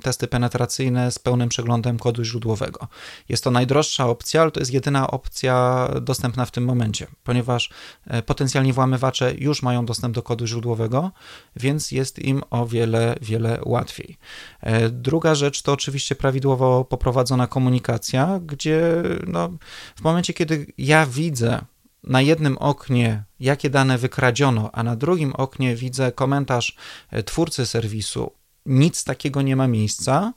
testy 0.01 0.27
penetracyjne 0.27 1.11
z 1.11 1.19
pełnym 1.19 1.49
przeglądem 1.49 1.99
kodu 1.99 2.23
źródłowego. 2.23 2.87
Jest 3.29 3.43
to 3.43 3.51
najdroższa 3.51 4.07
opcja, 4.07 4.41
ale 4.41 4.51
to 4.51 4.59
jest 4.59 4.73
jedyna 4.73 5.11
opcja 5.11 5.87
dostępna 6.01 6.45
w 6.45 6.51
tym 6.51 6.65
momencie, 6.65 7.07
ponieważ 7.23 7.69
e, 8.07 8.21
potencjalni 8.21 8.73
włamywacze 8.73 9.33
już 9.37 9.63
mają 9.63 9.85
dostęp 9.85 10.15
do 10.15 10.23
kodu 10.23 10.47
źródłowego, 10.47 11.11
więc 11.55 11.91
jest 11.91 12.19
im 12.19 12.43
o 12.49 12.65
wiele, 12.65 13.15
wiele 13.21 13.59
łatwiej. 13.65 14.17
E, 14.61 14.89
druga 14.89 15.35
rzecz 15.35 15.61
to 15.61 15.71
oczywiście 15.71 16.15
prawidłowo 16.15 16.85
poprowadzona 16.85 17.47
komunikacja, 17.47 18.39
gdzie 18.45 19.03
no, 19.27 19.49
w 19.95 20.01
momencie, 20.01 20.33
kiedy 20.33 20.65
ja 20.77 21.05
widzę, 21.05 21.65
na 22.03 22.21
jednym 22.21 22.57
oknie, 22.57 23.23
jakie 23.39 23.69
dane 23.69 23.97
wykradziono, 23.97 24.69
a 24.73 24.83
na 24.83 24.95
drugim 24.95 25.33
oknie 25.33 25.75
widzę 25.75 26.11
komentarz 26.11 26.75
e, 27.11 27.23
twórcy 27.23 27.65
serwisu, 27.65 28.31
nic 28.65 29.03
takiego 29.03 29.41
nie 29.41 29.55
ma 29.55 29.67
miejsca, 29.67 30.33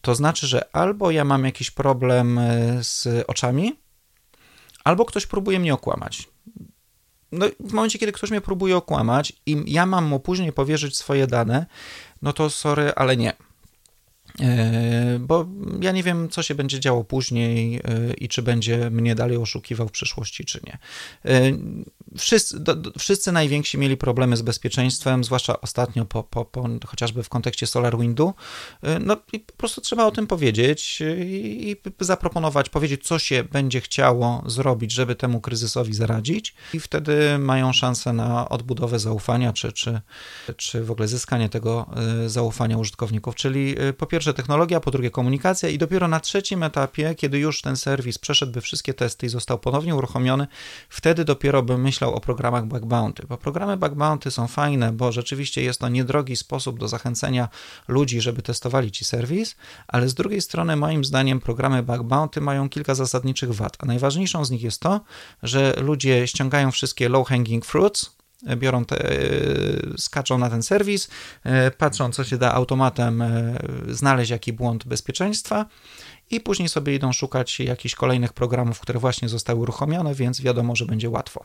to 0.00 0.14
znaczy, 0.14 0.46
że 0.46 0.76
albo 0.76 1.10
ja 1.10 1.24
mam 1.24 1.44
jakiś 1.44 1.70
problem 1.70 2.38
e, 2.38 2.84
z 2.84 3.24
oczami, 3.26 3.80
albo 4.84 5.04
ktoś 5.04 5.26
próbuje 5.26 5.60
mnie 5.60 5.74
okłamać. 5.74 6.28
No, 7.32 7.46
w 7.60 7.72
momencie, 7.72 7.98
kiedy 7.98 8.12
ktoś 8.12 8.30
mnie 8.30 8.40
próbuje 8.40 8.76
okłamać 8.76 9.32
i 9.46 9.64
ja 9.66 9.86
mam 9.86 10.04
mu 10.04 10.20
później 10.20 10.52
powierzyć 10.52 10.96
swoje 10.96 11.26
dane, 11.26 11.66
no 12.22 12.32
to 12.32 12.50
sorry, 12.50 12.92
ale 12.96 13.16
nie. 13.16 13.32
E, 14.40 15.18
bo 15.20 15.46
ja 15.80 15.92
nie 15.92 16.02
wiem, 16.02 16.28
co 16.28 16.42
się 16.42 16.54
będzie 16.54 16.80
działo 16.80 17.04
później 17.04 17.76
e, 17.76 17.80
i 18.14 18.28
czy 18.28 18.42
będzie 18.42 18.90
mnie 18.90 19.14
dalej 19.14 19.36
oszukiwał 19.36 19.88
w 19.88 19.92
przyszłości, 19.92 20.44
czy 20.44 20.60
nie. 20.66 20.78
Wszyscy, 22.18 22.60
do, 22.60 22.76
do, 22.76 22.90
wszyscy 22.98 23.32
najwięksi 23.32 23.78
mieli 23.78 23.96
problemy 23.96 24.36
z 24.36 24.42
bezpieczeństwem, 24.42 25.24
zwłaszcza 25.24 25.60
ostatnio, 25.60 26.04
po, 26.04 26.22
po, 26.22 26.44
po, 26.44 26.68
chociażby 26.86 27.22
w 27.22 27.28
kontekście 27.28 27.66
SolarWindu. 27.66 28.34
No 29.00 29.16
i 29.32 29.40
po 29.40 29.52
prostu 29.52 29.80
trzeba 29.80 30.06
o 30.06 30.10
tym 30.10 30.26
powiedzieć 30.26 31.02
i, 31.26 31.70
i 31.70 31.76
zaproponować, 32.00 32.68
powiedzieć, 32.68 33.06
co 33.06 33.18
się 33.18 33.44
będzie 33.44 33.80
chciało 33.80 34.42
zrobić, 34.46 34.92
żeby 34.92 35.14
temu 35.14 35.40
kryzysowi 35.40 35.94
zaradzić, 35.94 36.54
i 36.74 36.80
wtedy 36.80 37.38
mają 37.38 37.72
szansę 37.72 38.12
na 38.12 38.48
odbudowę 38.48 38.98
zaufania, 38.98 39.52
czy, 39.52 39.72
czy, 39.72 40.00
czy 40.56 40.84
w 40.84 40.90
ogóle 40.90 41.08
zyskanie 41.08 41.48
tego 41.48 41.90
zaufania 42.26 42.78
użytkowników. 42.78 43.34
Czyli 43.34 43.74
po 43.98 44.06
pierwsze 44.06 44.27
technologia, 44.32 44.80
po 44.80 44.90
drugie 44.90 45.10
komunikacja, 45.10 45.68
i 45.68 45.78
dopiero 45.78 46.08
na 46.08 46.20
trzecim 46.20 46.62
etapie, 46.62 47.14
kiedy 47.14 47.38
już 47.38 47.62
ten 47.62 47.76
serwis 47.76 48.18
przeszedłby 48.18 48.60
wszystkie 48.60 48.94
testy 48.94 49.26
i 49.26 49.28
został 49.28 49.58
ponownie 49.58 49.94
uruchomiony, 49.94 50.46
wtedy 50.88 51.24
dopiero 51.24 51.62
bym 51.62 51.80
myślał, 51.80 52.14
o 52.14 52.20
programach 52.20 52.66
bug 52.66 52.84
bounty, 52.84 53.26
bo 53.28 53.36
programy 53.38 53.76
bug 53.76 53.94
bounty 53.94 54.30
są 54.30 54.46
fajne, 54.46 54.92
bo 54.92 55.12
rzeczywiście 55.12 55.62
jest 55.62 55.80
to 55.80 55.88
niedrogi 55.88 56.36
sposób 56.36 56.78
do 56.78 56.88
zachęcenia 56.88 57.48
ludzi, 57.88 58.20
żeby 58.20 58.42
testowali 58.42 58.90
ci 58.90 59.04
serwis, 59.04 59.56
ale 59.88 60.08
z 60.08 60.14
drugiej 60.14 60.40
strony 60.40 60.76
moim 60.76 61.04
zdaniem 61.04 61.40
programy 61.40 61.82
bug 61.82 62.02
bounty 62.02 62.40
mają 62.40 62.68
kilka 62.68 62.94
zasadniczych 62.94 63.54
wad, 63.54 63.76
a 63.78 63.86
najważniejszą 63.86 64.44
z 64.44 64.50
nich 64.50 64.62
jest 64.62 64.80
to, 64.80 65.00
że 65.42 65.74
ludzie 65.76 66.26
ściągają 66.26 66.70
wszystkie 66.70 67.08
low 67.08 67.28
hanging 67.28 67.64
fruits, 67.64 68.17
biorą 68.56 68.84
te, 68.84 69.16
skaczą 69.96 70.38
na 70.38 70.50
ten 70.50 70.62
serwis, 70.62 71.08
patrzą, 71.78 72.12
co 72.12 72.24
się 72.24 72.38
da 72.38 72.54
automatem 72.54 73.24
znaleźć, 73.88 74.30
jaki 74.30 74.52
błąd 74.52 74.84
bezpieczeństwa 74.84 75.66
i 76.30 76.40
później 76.40 76.68
sobie 76.68 76.94
idą 76.94 77.12
szukać 77.12 77.60
jakichś 77.60 77.94
kolejnych 77.94 78.32
programów, 78.32 78.80
które 78.80 78.98
właśnie 78.98 79.28
zostały 79.28 79.60
uruchomione, 79.60 80.14
więc 80.14 80.40
wiadomo, 80.40 80.76
że 80.76 80.86
będzie 80.86 81.10
łatwo 81.10 81.44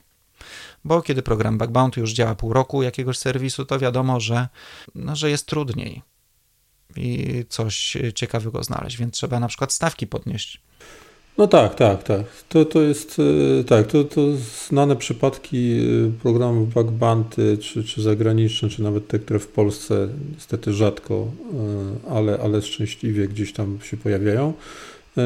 bo 0.85 1.01
kiedy 1.01 1.21
program 1.21 1.57
Bounty 1.57 1.99
już 1.99 2.13
działa 2.13 2.35
pół 2.35 2.53
roku 2.53 2.83
jakiegoś 2.83 3.17
serwisu, 3.17 3.65
to 3.65 3.79
wiadomo, 3.79 4.19
że, 4.19 4.47
no, 4.95 5.15
że 5.15 5.29
jest 5.29 5.47
trudniej 5.47 6.01
i 6.95 7.45
coś 7.49 7.97
ciekawego 8.15 8.63
znaleźć, 8.63 8.97
więc 8.97 9.13
trzeba 9.13 9.39
na 9.39 9.47
przykład 9.47 9.73
stawki 9.73 10.07
podnieść. 10.07 10.61
No 11.37 11.47
tak, 11.47 11.75
tak, 11.75 12.03
tak. 12.03 12.25
To, 12.49 12.65
to 12.65 12.81
jest 12.81 13.17
e, 13.59 13.63
tak, 13.63 13.87
to, 13.87 14.03
to 14.03 14.21
znane 14.67 14.95
przypadki 14.95 15.79
e, 16.07 16.21
programów 16.21 16.69
bounty, 16.91 17.57
czy, 17.57 17.83
czy 17.83 18.01
zagraniczne, 18.01 18.69
czy 18.69 18.83
nawet 18.83 19.07
te, 19.07 19.19
które 19.19 19.39
w 19.39 19.47
Polsce 19.47 20.07
niestety 20.33 20.73
rzadko, 20.73 21.27
e, 22.05 22.11
ale, 22.11 22.39
ale 22.43 22.61
szczęśliwie 22.61 23.27
gdzieś 23.27 23.53
tam 23.53 23.79
się 23.83 23.97
pojawiają. 23.97 24.53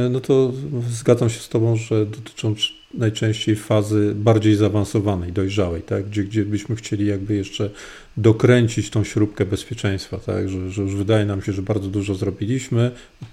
No 0.09 0.19
to 0.19 0.53
zgadzam 0.89 1.29
się 1.29 1.39
z 1.39 1.49
Tobą, 1.49 1.75
że 1.75 2.05
dotyczą 2.05 2.55
najczęściej 2.93 3.55
fazy 3.55 4.13
bardziej 4.15 4.55
zaawansowanej, 4.55 5.31
dojrzałej, 5.31 5.81
tak? 5.81 6.09
gdzie, 6.09 6.23
gdzie 6.23 6.45
byśmy 6.45 6.75
chcieli 6.75 7.05
jakby 7.05 7.35
jeszcze 7.35 7.69
dokręcić 8.17 8.89
tą 8.89 9.03
śrubkę 9.03 9.45
bezpieczeństwa, 9.45 10.17
tak? 10.17 10.49
że, 10.49 10.71
że 10.71 10.81
już 10.81 10.95
wydaje 10.95 11.25
nam 11.25 11.41
się, 11.41 11.53
że 11.53 11.61
bardzo 11.61 11.87
dużo 11.87 12.15
zrobiliśmy. 12.15 12.91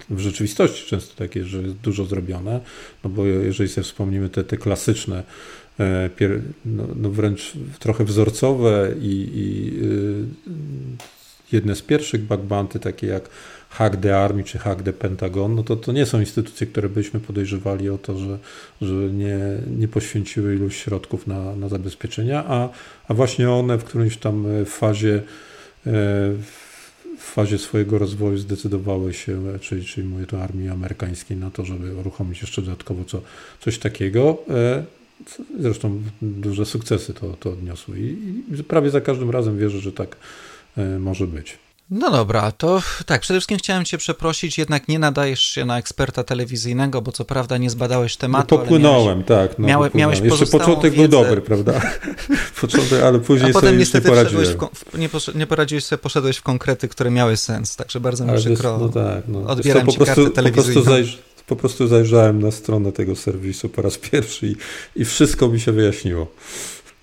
W 0.09 0.19
rzeczywistości 0.19 0.89
często 0.89 1.15
tak 1.15 1.35
jest, 1.35 1.49
że 1.49 1.61
jest 1.61 1.75
dużo 1.75 2.05
zrobione, 2.05 2.59
no 3.03 3.09
bo 3.09 3.25
jeżeli 3.25 3.69
sobie 3.69 3.83
wspomnimy 3.83 4.29
te, 4.29 4.43
te 4.43 4.57
klasyczne 4.57 5.23
e, 5.79 6.09
no, 6.65 6.83
no 6.95 7.09
wręcz 7.09 7.53
trochę 7.79 8.03
wzorcowe 8.03 8.91
i, 9.01 9.29
i 9.33 9.73
jedne 11.51 11.75
z 11.75 11.81
pierwszych 11.81 12.21
bug 12.21 12.41
bounty, 12.41 12.79
takie 12.79 13.07
jak 13.07 13.29
Hack 13.77 13.97
the 13.97 14.17
Army 14.17 14.43
czy 14.43 14.57
Hack 14.57 14.83
the 14.83 14.93
Pentagon, 14.93 15.55
no 15.55 15.63
to 15.63 15.75
to 15.75 15.91
nie 15.91 16.05
są 16.05 16.19
instytucje, 16.19 16.67
które 16.67 16.89
byśmy 16.89 17.19
podejrzewali 17.19 17.89
o 17.89 17.97
to, 17.97 18.17
że, 18.17 18.37
że 18.81 18.93
nie, 18.93 19.37
nie 19.77 19.87
poświęciły 19.87 20.55
iluś 20.55 20.77
środków 20.77 21.27
na, 21.27 21.55
na 21.55 21.69
zabezpieczenia, 21.69 22.43
a, 22.47 22.69
a 23.07 23.13
właśnie 23.13 23.51
one 23.51 23.77
w 23.77 23.83
którymś 23.83 24.17
tam 24.17 24.45
fazie 24.65 25.21
w 27.17 27.21
fazie 27.21 27.57
swojego 27.57 27.97
rozwoju 27.97 28.37
zdecydowały 28.37 29.13
się, 29.13 29.41
czyli, 29.61 29.85
czyli 29.85 30.07
mówię 30.07 30.25
tu 30.25 30.37
armii 30.37 30.69
amerykańskiej, 30.69 31.37
na 31.37 31.51
to, 31.51 31.65
żeby 31.65 31.95
uruchomić 31.95 32.41
jeszcze 32.41 32.61
dodatkowo 32.61 33.03
co, 33.05 33.21
coś 33.59 33.77
takiego. 33.79 34.37
Zresztą 35.59 36.01
duże 36.21 36.65
sukcesy 36.65 37.13
to, 37.13 37.33
to 37.39 37.51
odniosły 37.51 37.99
i, 37.99 38.43
i 38.59 38.63
prawie 38.63 38.89
za 38.89 39.01
każdym 39.01 39.29
razem 39.29 39.57
wierzę, 39.57 39.79
że 39.79 39.91
tak 39.91 40.15
e, 40.77 40.99
może 40.99 41.27
być. 41.27 41.64
No 41.89 42.11
dobra, 42.11 42.51
to 42.51 42.81
tak, 43.05 43.21
przede 43.21 43.39
wszystkim 43.39 43.57
chciałem 43.57 43.85
Cię 43.85 43.97
przeprosić, 43.97 44.57
jednak 44.57 44.87
nie 44.87 44.99
nadajesz 44.99 45.41
się 45.41 45.65
na 45.65 45.77
eksperta 45.77 46.23
telewizyjnego, 46.23 47.01
bo 47.01 47.11
co 47.11 47.25
prawda 47.25 47.57
nie 47.57 47.69
zbadałeś 47.69 48.17
tematu. 48.17 48.55
No 48.55 48.61
popłynąłem, 48.61 49.17
miałeś, 49.17 49.27
tak. 49.27 49.59
No, 49.59 49.67
miałe, 49.67 49.89
miałeś 49.93 50.19
Jeszcze 50.19 50.45
początek 50.45 50.93
wiedzę. 50.93 51.07
był 51.07 51.23
dobry, 51.23 51.41
prawda? 51.41 51.81
początek, 52.61 53.03
ale 53.03 53.19
później 53.19 53.49
A 53.49 53.53
sobie 53.53 53.61
potem 53.61 53.77
niestety 53.77 54.09
nie, 54.09 54.15
poradziłem. 54.15 54.45
w, 54.73 54.97
nie, 54.97 55.09
nie, 55.35 55.47
poradziłeś 55.47 55.85
sobie, 55.85 55.97
poszedłeś 55.97 56.37
w 56.37 56.41
konkrety, 56.43 56.87
które 56.87 57.11
miały 57.11 57.37
sens, 57.37 57.75
także 57.75 57.99
bardzo 57.99 58.23
mi 58.25 58.29
ale 58.29 58.39
przykro. 58.39 58.77
no 58.77 58.89
tak, 58.89 59.23
no. 59.27 59.43
Odbieram 59.43 59.85
po 59.85 59.91
Ci 59.91 59.97
prostu, 59.97 60.15
kartę 60.15 60.31
telewizyjną. 60.31 60.81
Po 60.81 60.85
prostu, 60.85 60.91
zajrz, 60.91 61.17
po 61.47 61.55
prostu 61.55 61.87
zajrzałem 61.87 62.41
na 62.41 62.51
stronę 62.51 62.91
tego 62.91 63.15
serwisu 63.15 63.69
po 63.69 63.81
raz 63.81 63.97
pierwszy 63.97 64.47
i, 64.47 64.55
i 64.95 65.05
wszystko 65.05 65.47
mi 65.47 65.59
się 65.59 65.71
wyjaśniło. 65.71 66.27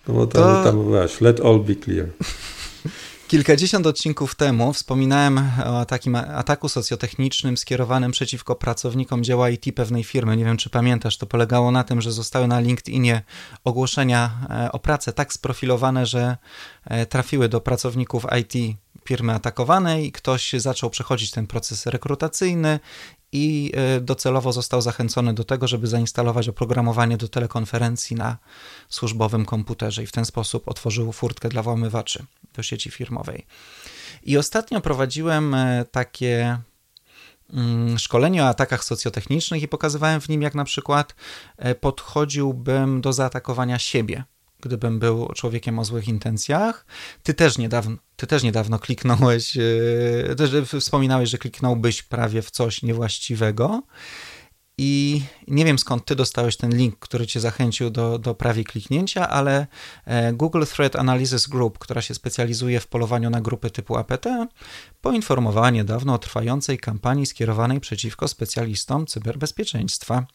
No 0.08 0.14
bo 0.14 0.26
tam, 0.26 0.42
to... 0.42 0.70
tam 0.70 0.92
wiesz, 0.92 1.20
let 1.20 1.40
all 1.40 1.60
be 1.60 1.76
clear. 1.76 2.06
Kilkadziesiąt 3.32 3.86
odcinków 3.86 4.34
temu 4.34 4.72
wspominałem 4.72 5.50
o 5.64 5.84
takim 5.84 6.14
ataku 6.14 6.68
socjotechnicznym 6.68 7.56
skierowanym 7.56 8.12
przeciwko 8.12 8.54
pracownikom 8.54 9.24
dzieła 9.24 9.50
IT 9.50 9.64
pewnej 9.76 10.04
firmy. 10.04 10.36
Nie 10.36 10.44
wiem, 10.44 10.56
czy 10.56 10.70
pamiętasz, 10.70 11.18
to 11.18 11.26
polegało 11.26 11.70
na 11.70 11.84
tym, 11.84 12.00
że 12.00 12.12
zostały 12.12 12.46
na 12.46 12.60
LinkedInie 12.60 13.22
ogłoszenia 13.64 14.30
o 14.72 14.78
pracę 14.78 15.12
tak 15.12 15.32
sprofilowane, 15.32 16.06
że 16.06 16.36
trafiły 17.08 17.48
do 17.48 17.60
pracowników 17.60 18.26
IT 18.40 18.76
firmy 19.04 19.34
atakowanej 19.34 20.12
ktoś 20.12 20.52
zaczął 20.52 20.90
przechodzić 20.90 21.30
ten 21.30 21.46
proces 21.46 21.86
rekrutacyjny 21.86 22.80
i 23.32 23.72
docelowo 24.00 24.52
został 24.52 24.82
zachęcony 24.82 25.34
do 25.34 25.44
tego, 25.44 25.68
żeby 25.68 25.86
zainstalować 25.86 26.48
oprogramowanie 26.48 27.16
do 27.16 27.28
telekonferencji 27.28 28.16
na 28.16 28.38
służbowym 28.88 29.44
komputerze 29.44 30.02
i 30.02 30.06
w 30.06 30.12
ten 30.12 30.24
sposób 30.24 30.68
otworzył 30.68 31.12
furtkę 31.12 31.48
dla 31.48 31.62
włamywaczy 31.62 32.24
do 32.54 32.62
sieci 32.62 32.90
firmowej. 32.90 33.46
I 34.22 34.38
ostatnio 34.38 34.80
prowadziłem 34.80 35.56
takie 35.90 36.58
szkolenie 37.98 38.42
o 38.42 38.48
atakach 38.48 38.84
socjotechnicznych 38.84 39.62
i 39.62 39.68
pokazywałem 39.68 40.20
w 40.20 40.28
nim, 40.28 40.42
jak 40.42 40.54
na 40.54 40.64
przykład 40.64 41.14
podchodziłbym 41.80 43.00
do 43.00 43.12
zaatakowania 43.12 43.78
siebie 43.78 44.24
gdybym 44.62 44.98
był 44.98 45.28
człowiekiem 45.28 45.78
o 45.78 45.84
złych 45.84 46.08
intencjach. 46.08 46.86
Ty 47.22 47.34
też 47.34 47.58
niedawno, 47.58 47.96
ty 48.16 48.26
też 48.26 48.42
niedawno 48.42 48.78
kliknąłeś, 48.78 49.56
yy, 49.56 50.34
też 50.36 50.50
wspominałeś, 50.80 51.30
że 51.30 51.38
kliknąłbyś 51.38 52.02
prawie 52.02 52.42
w 52.42 52.50
coś 52.50 52.82
niewłaściwego. 52.82 53.82
I 54.78 55.22
nie 55.48 55.64
wiem 55.64 55.78
skąd 55.78 56.04
ty 56.04 56.16
dostałeś 56.16 56.56
ten 56.56 56.76
link, 56.76 56.98
który 56.98 57.26
cię 57.26 57.40
zachęcił 57.40 57.90
do, 57.90 58.18
do 58.18 58.34
prawie 58.34 58.64
kliknięcia, 58.64 59.28
ale 59.28 59.66
Google 60.32 60.64
Threat 60.64 60.96
Analysis 60.96 61.46
Group, 61.46 61.78
która 61.78 62.02
się 62.02 62.14
specjalizuje 62.14 62.80
w 62.80 62.86
polowaniu 62.86 63.30
na 63.30 63.40
grupy 63.40 63.70
typu 63.70 63.96
APT, 63.96 64.26
poinformowała 65.00 65.70
niedawno 65.70 66.14
o 66.14 66.18
trwającej 66.18 66.78
kampanii 66.78 67.26
skierowanej 67.26 67.80
przeciwko 67.80 68.28
specjalistom 68.28 69.06
cyberbezpieczeństwa. 69.06 70.26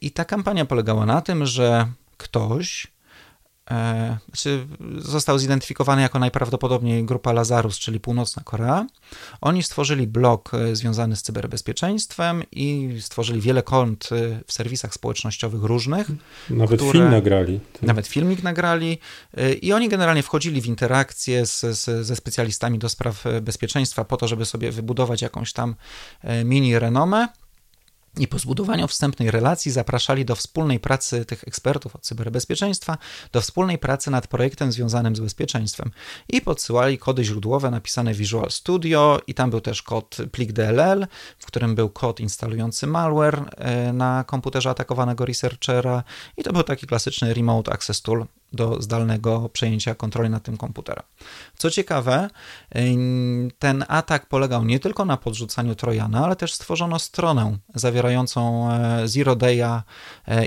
I 0.00 0.10
ta 0.10 0.24
kampania 0.24 0.64
polegała 0.64 1.06
na 1.06 1.20
tym, 1.20 1.46
że 1.46 1.86
ktoś 2.16 2.86
e, 2.86 2.90
znaczy 4.26 4.66
został 4.98 5.38
zidentyfikowany 5.38 6.02
jako 6.02 6.18
najprawdopodobniej 6.18 7.04
grupa 7.04 7.32
Lazarus, 7.32 7.78
czyli 7.78 8.00
Północna 8.00 8.42
Korea. 8.44 8.86
Oni 9.40 9.62
stworzyli 9.62 10.06
blog 10.06 10.50
związany 10.72 11.16
z 11.16 11.22
cyberbezpieczeństwem 11.22 12.42
i 12.52 12.96
stworzyli 13.00 13.40
wiele 13.40 13.62
kont 13.62 14.08
w 14.46 14.52
serwisach 14.52 14.94
społecznościowych 14.94 15.62
różnych. 15.62 16.10
Nawet 16.50 16.80
które, 16.80 16.92
film 16.92 17.10
nagrali. 17.10 17.60
Nawet 17.82 18.06
filmik 18.06 18.42
nagrali 18.42 18.98
i 19.62 19.72
oni 19.72 19.88
generalnie 19.88 20.22
wchodzili 20.22 20.60
w 20.60 20.66
interakcję 20.66 21.46
z, 21.46 21.60
z, 21.60 22.06
ze 22.06 22.16
specjalistami 22.16 22.78
do 22.78 22.88
spraw 22.88 23.24
bezpieczeństwa 23.42 24.04
po 24.04 24.16
to, 24.16 24.28
żeby 24.28 24.44
sobie 24.44 24.72
wybudować 24.72 25.22
jakąś 25.22 25.52
tam 25.52 25.74
mini 26.44 26.78
renomę 26.78 27.28
i 28.18 28.28
po 28.28 28.38
zbudowaniu 28.38 28.88
wstępnej 28.88 29.30
relacji 29.30 29.72
zapraszali 29.72 30.24
do 30.24 30.36
wspólnej 30.36 30.80
pracy 30.80 31.24
tych 31.24 31.44
ekspertów 31.44 31.96
od 31.96 32.02
cyberbezpieczeństwa, 32.02 32.98
do 33.32 33.40
wspólnej 33.40 33.78
pracy 33.78 34.10
nad 34.10 34.26
projektem 34.26 34.72
związanym 34.72 35.16
z 35.16 35.20
bezpieczeństwem. 35.20 35.90
I 36.28 36.40
podsyłali 36.40 36.98
kody 36.98 37.24
źródłowe 37.24 37.70
napisane 37.70 38.14
w 38.14 38.16
Visual 38.16 38.50
Studio 38.50 39.20
i 39.26 39.34
tam 39.34 39.50
był 39.50 39.60
też 39.60 39.82
kod 39.82 40.16
plik 40.32 40.52
DLL, 40.52 41.06
w 41.38 41.46
którym 41.46 41.74
był 41.74 41.90
kod 41.90 42.20
instalujący 42.20 42.86
malware 42.86 43.44
na 43.92 44.24
komputerze 44.24 44.70
atakowanego 44.70 45.26
researchera. 45.26 46.04
I 46.36 46.42
to 46.42 46.52
był 46.52 46.62
taki 46.62 46.86
klasyczny 46.86 47.34
remote 47.34 47.72
access 47.72 48.02
tool 48.02 48.26
do 48.52 48.82
zdalnego 48.82 49.48
przejęcia 49.48 49.94
kontroli 49.94 50.30
nad 50.30 50.42
tym 50.42 50.56
komputerem. 50.56 51.04
Co 51.56 51.70
ciekawe, 51.70 52.30
ten 53.58 53.84
atak 53.88 54.26
polegał 54.26 54.64
nie 54.64 54.80
tylko 54.80 55.04
na 55.04 55.16
podrzucaniu 55.16 55.74
Trojana, 55.74 56.24
ale 56.24 56.36
też 56.36 56.54
stworzono 56.54 56.98
stronę 56.98 57.58
zawierającą 57.74 58.68
zero 59.04 59.36
day'a 59.36 59.82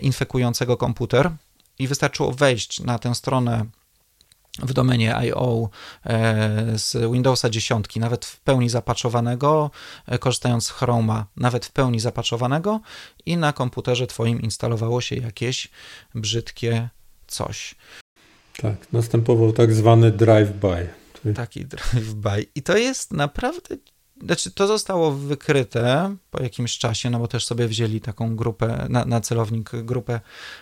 infekującego 0.02 0.78
komputer 0.78 1.32
i 1.80 1.88
wystarczyło 1.88 2.32
wejść 2.32 2.80
na 2.80 3.00
tę 3.00 3.16
stronę 3.16 3.66
w 4.60 4.74
domenie 4.74 5.16
IO 5.16 5.70
z 6.76 7.12
Windowsa 7.12 7.50
10, 7.50 7.96
nawet 7.96 8.26
w 8.26 8.40
pełni 8.40 8.70
zapaczowanego, 8.70 9.72
korzystając 10.20 10.66
z 10.66 10.70
Chroma, 10.70 11.26
nawet 11.38 11.66
w 11.66 11.72
pełni 11.72 12.00
zapaczowanego 12.00 12.80
i 13.26 13.38
na 13.38 13.54
komputerze 13.54 14.08
Twoim 14.08 14.42
instalowało 14.42 15.02
się 15.02 15.16
jakieś 15.16 15.72
brzydkie 16.16 16.90
coś. 17.34 17.76
Tak, 18.58 18.94
następował 18.94 19.54
tak 19.54 19.74
zwany 19.74 20.12
drive-by. 20.12 20.88
Taki 21.36 21.66
drive-by. 21.66 22.46
I 22.56 22.62
to 22.62 22.78
jest 22.78 23.14
naprawdę. 23.14 23.78
Znaczy, 24.22 24.52
to 24.52 24.68
zostało 24.68 25.12
wykryte 25.12 26.16
po 26.32 26.44
jakimś 26.44 26.78
czasie, 26.78 27.10
no 27.10 27.20
bo 27.20 27.28
też 27.28 27.46
sobie 27.46 27.68
wzięli 27.68 28.02
taką 28.02 28.36
grupę, 28.36 28.86
na, 28.90 29.06
na 29.06 29.22
celownik 29.22 29.72
grupę, 29.84 30.20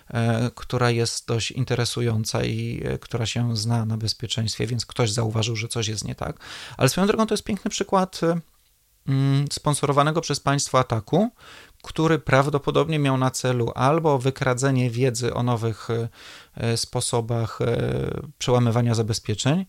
e, 0.09 0.51
która 0.55 0.91
jest 0.91 1.27
dość 1.27 1.51
interesująca 1.51 2.43
i 2.43 2.81
e, 2.85 2.97
która 2.97 3.25
się 3.25 3.57
zna 3.57 3.85
na 3.85 3.97
bezpieczeństwie, 3.97 4.67
więc 4.67 4.85
ktoś 4.85 5.11
zauważył, 5.11 5.55
że 5.55 5.67
coś 5.67 5.87
jest 5.87 6.05
nie 6.05 6.15
tak. 6.15 6.39
Ale 6.77 6.89
swoją 6.89 7.07
drogą 7.07 7.27
to 7.27 7.33
jest 7.33 7.43
piękny 7.43 7.71
przykład 7.71 8.21
e, 8.23 8.39
mm, 9.07 9.45
sponsorowanego 9.51 10.21
przez 10.21 10.39
państwo 10.39 10.79
ataku, 10.79 11.29
który 11.81 12.19
prawdopodobnie 12.19 12.99
miał 12.99 13.17
na 13.17 13.31
celu 13.31 13.71
albo 13.75 14.19
wykradzenie 14.19 14.89
wiedzy 14.89 15.33
o 15.33 15.43
nowych 15.43 15.87
sposobach 16.75 17.59
przełamywania 18.37 18.95
zabezpieczeń, 18.95 19.65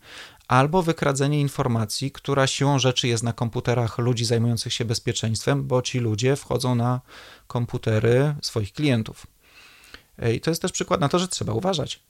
albo 0.49 0.83
wykradzenie 0.83 1.41
informacji, 1.41 2.11
która 2.11 2.47
siłą 2.47 2.79
rzeczy 2.79 3.09
jest 3.09 3.23
na 3.23 3.33
komputerach 3.33 3.99
ludzi 3.99 4.25
zajmujących 4.25 4.73
się 4.73 4.85
bezpieczeństwem, 4.85 5.67
bo 5.67 5.83
ci 5.83 5.99
ludzie 5.99 6.37
wchodzą 6.37 6.75
na 6.75 7.01
komputery 7.47 8.35
swoich 8.43 8.73
klientów. 8.73 9.27
I 10.35 10.41
to 10.41 10.51
jest 10.51 10.63
też 10.63 10.73
przykład 10.73 11.01
na 11.01 11.09
to, 11.09 11.19
że 11.19 11.29
trzeba 11.29 11.53
uważać. 11.53 12.01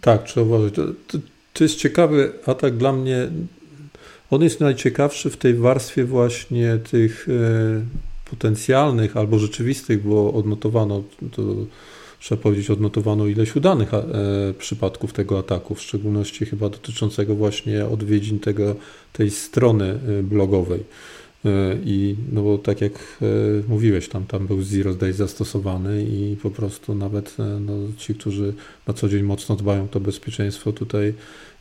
Tak, 0.00 0.24
trzeba 0.24 0.46
uważać. 0.46 0.74
To, 0.74 0.82
to, 1.08 1.18
to 1.52 1.64
jest 1.64 1.76
ciekawy 1.76 2.32
atak 2.46 2.76
dla 2.76 2.92
mnie. 2.92 3.28
On 4.30 4.42
jest 4.42 4.60
najciekawszy 4.60 5.30
w 5.30 5.36
tej 5.36 5.54
warstwie 5.54 6.04
właśnie 6.04 6.78
tych 6.78 7.26
e, 7.28 8.11
potencjalnych 8.32 9.16
albo 9.16 9.38
rzeczywistych, 9.38 10.02
bo 10.02 10.32
odnotowano 10.32 11.02
to 11.32 11.42
trzeba 12.20 12.42
powiedzieć, 12.42 12.70
odnotowano 12.70 13.26
ileś 13.26 13.56
udanych 13.56 13.94
e, 13.94 14.04
przypadków 14.58 15.12
tego 15.12 15.38
ataku, 15.38 15.74
w 15.74 15.82
szczególności 15.82 16.46
chyba 16.46 16.68
dotyczącego 16.68 17.34
właśnie 17.34 17.86
odwiedzin 17.86 18.38
tego, 18.38 18.76
tej 19.12 19.30
strony 19.30 19.84
e, 19.84 20.22
blogowej. 20.22 20.80
E, 21.44 21.76
I 21.84 22.16
no 22.32 22.42
bo 22.42 22.58
tak 22.58 22.80
jak 22.80 22.92
mówiłeś, 23.68 24.08
tam, 24.08 24.26
tam 24.26 24.46
był 24.46 24.62
Zero 24.62 24.94
Day 24.94 25.12
zastosowany 25.12 26.04
i 26.04 26.36
po 26.42 26.50
prostu 26.50 26.94
nawet 26.94 27.36
no, 27.60 27.72
ci, 27.98 28.14
którzy 28.14 28.54
na 28.86 28.94
co 28.94 29.08
dzień 29.08 29.22
mocno 29.22 29.56
dbają 29.56 29.84
o 29.84 29.88
to 29.88 30.00
bezpieczeństwo, 30.00 30.72
tutaj 30.72 31.14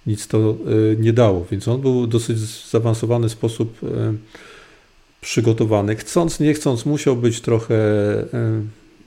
nic 0.07 0.27
to 0.27 0.57
nie 0.99 1.13
dało. 1.13 1.45
Więc 1.51 1.67
on 1.67 1.81
był 1.81 2.07
dosyć 2.07 2.38
zaawansowany 2.71 3.29
sposób 3.29 3.79
przygotowany. 5.21 5.95
Chcąc, 5.95 6.39
nie 6.39 6.53
chcąc, 6.53 6.86
musiał 6.86 7.15
być 7.15 7.41
trochę 7.41 7.75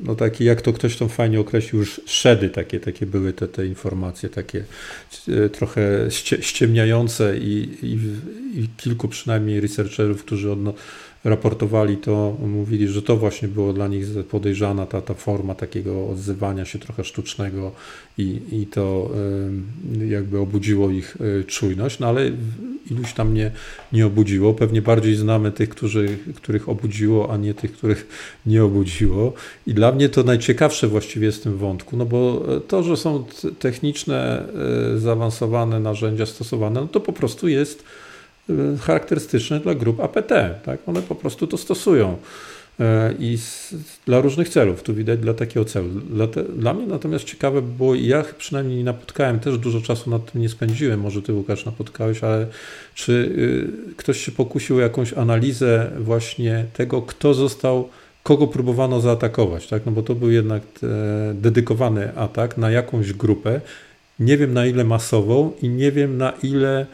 no 0.00 0.14
takie, 0.14 0.44
jak 0.44 0.62
to 0.62 0.72
ktoś 0.72 0.96
tam 0.96 1.09
fajnie 1.09 1.40
określił, 1.40 1.81
już 1.81 2.00
szedy 2.07 2.50
takie, 2.50 2.81
takie 2.81 3.07
były 3.07 3.33
te, 3.33 3.48
te 3.48 3.66
informacje, 3.66 4.29
takie 4.29 4.64
e, 5.29 5.48
trochę 5.48 5.81
ściemniające 6.40 7.38
i, 7.38 7.79
i, 7.83 7.98
i 8.61 8.68
kilku 8.77 9.09
przynajmniej 9.09 9.61
researcherów, 9.61 10.24
którzy 10.24 10.53
odno, 10.53 10.74
raportowali 11.25 11.97
to, 11.97 12.37
mówili, 12.47 12.89
że 12.89 13.03
to 13.03 13.17
właśnie 13.17 13.49
było 13.49 13.73
dla 13.73 13.89
nich 13.89 14.07
podejrzana 14.31 14.87
ta, 14.87 15.01
ta 15.01 15.15
forma 15.15 15.55
takiego 15.55 16.09
odzywania 16.09 16.65
się 16.65 16.79
trochę 16.79 17.05
sztucznego 17.05 17.73
i, 18.19 18.41
i 18.53 18.67
to 18.67 19.11
jakby 20.09 20.39
obudziło 20.39 20.91
ich 20.91 21.17
e, 21.41 21.45
czujność, 21.45 21.99
no 21.99 22.07
ale 22.07 22.31
iluś 22.91 23.13
tam 23.13 23.35
nie, 23.35 23.51
nie 23.93 24.07
obudziło. 24.07 24.55
Pewnie 24.55 24.83
bardziej 24.83 25.15
znamy 25.15 25.53
tych, 25.53 25.69
którzy, 25.69 26.19
których 26.37 26.69
obudziło, 26.69 27.33
a 27.33 27.37
nie 27.37 27.55
tych, 27.55 27.73
których 27.73 28.07
nie 28.47 28.65
obudziło. 28.65 29.33
I 29.67 29.75
dla 29.75 29.93
mnie 29.93 30.09
to 30.09 30.23
najciekawsze 30.23 30.89
właściwie 30.89 31.27
jest 31.27 31.39
w 31.39 31.43
tym 31.43 31.57
wątku, 31.57 31.97
no 31.97 32.07
bo 32.07 32.47
to, 32.69 32.83
że 32.83 32.97
są 32.97 33.25
techniczne, 33.59 34.49
e, 34.95 34.99
zaawansowane 34.99 35.81
narzędzia 35.81 36.27
stosowane, 36.27 36.81
no 36.81 36.87
to 36.87 37.01
po 37.01 37.13
prostu 37.13 37.49
jest 37.49 37.85
Y, 38.50 38.78
charakterystyczne 38.78 39.61
dla 39.61 39.74
grup 39.74 40.00
APT. 40.00 40.33
Tak? 40.64 40.80
One 40.87 41.02
po 41.02 41.14
prostu 41.14 41.46
to 41.46 41.57
stosują 41.57 42.16
e, 42.80 43.14
i 43.18 43.38
z, 43.38 43.74
dla 44.07 44.20
różnych 44.20 44.48
celów. 44.48 44.83
Tu 44.83 44.94
widać 44.94 45.20
dla 45.20 45.35
takiego 45.35 45.64
celu. 45.64 45.88
Dla, 45.88 46.26
te, 46.26 46.42
dla 46.42 46.74
mnie 46.74 46.87
natomiast 46.87 47.24
ciekawe 47.24 47.62
było, 47.62 47.94
ja 47.94 48.24
przynajmniej 48.38 48.78
nie 48.78 48.85
napotkałem, 48.85 49.40
też 49.40 49.59
dużo 49.59 49.80
czasu 49.80 50.11
nad 50.11 50.33
tym 50.33 50.42
nie 50.42 50.48
spędziłem, 50.48 51.00
może 51.00 51.22
ty 51.22 51.33
Łukasz 51.33 51.64
napotkałeś, 51.64 52.24
ale 52.24 52.46
czy 52.94 53.12
y, 53.92 53.94
ktoś 53.96 54.24
się 54.24 54.33
pokusił 54.33 54.76
o 54.76 54.80
jakąś 54.80 55.12
analizę 55.12 55.90
właśnie 55.98 56.64
tego, 56.72 57.02
kto 57.02 57.35
został, 57.35 57.88
kogo 58.22 58.46
próbowano 58.46 59.00
zaatakować, 59.00 59.66
tak? 59.66 59.87
No 59.87 59.92
bo 59.92 60.02
to 60.02 60.14
był 60.14 60.30
jednak 60.30 60.62
e, 60.83 61.35
dedykowany 61.35 62.16
atak 62.16 62.59
na 62.59 62.70
jakąś 62.70 63.12
grupę, 63.12 63.61
nie 64.18 64.37
wiem 64.37 64.54
na 64.54 64.66
ile 64.66 64.85
masową 64.85 65.52
i 65.62 65.68
nie 65.68 65.92
wiem 65.92 66.18
na 66.18 66.33
ile 66.42 66.87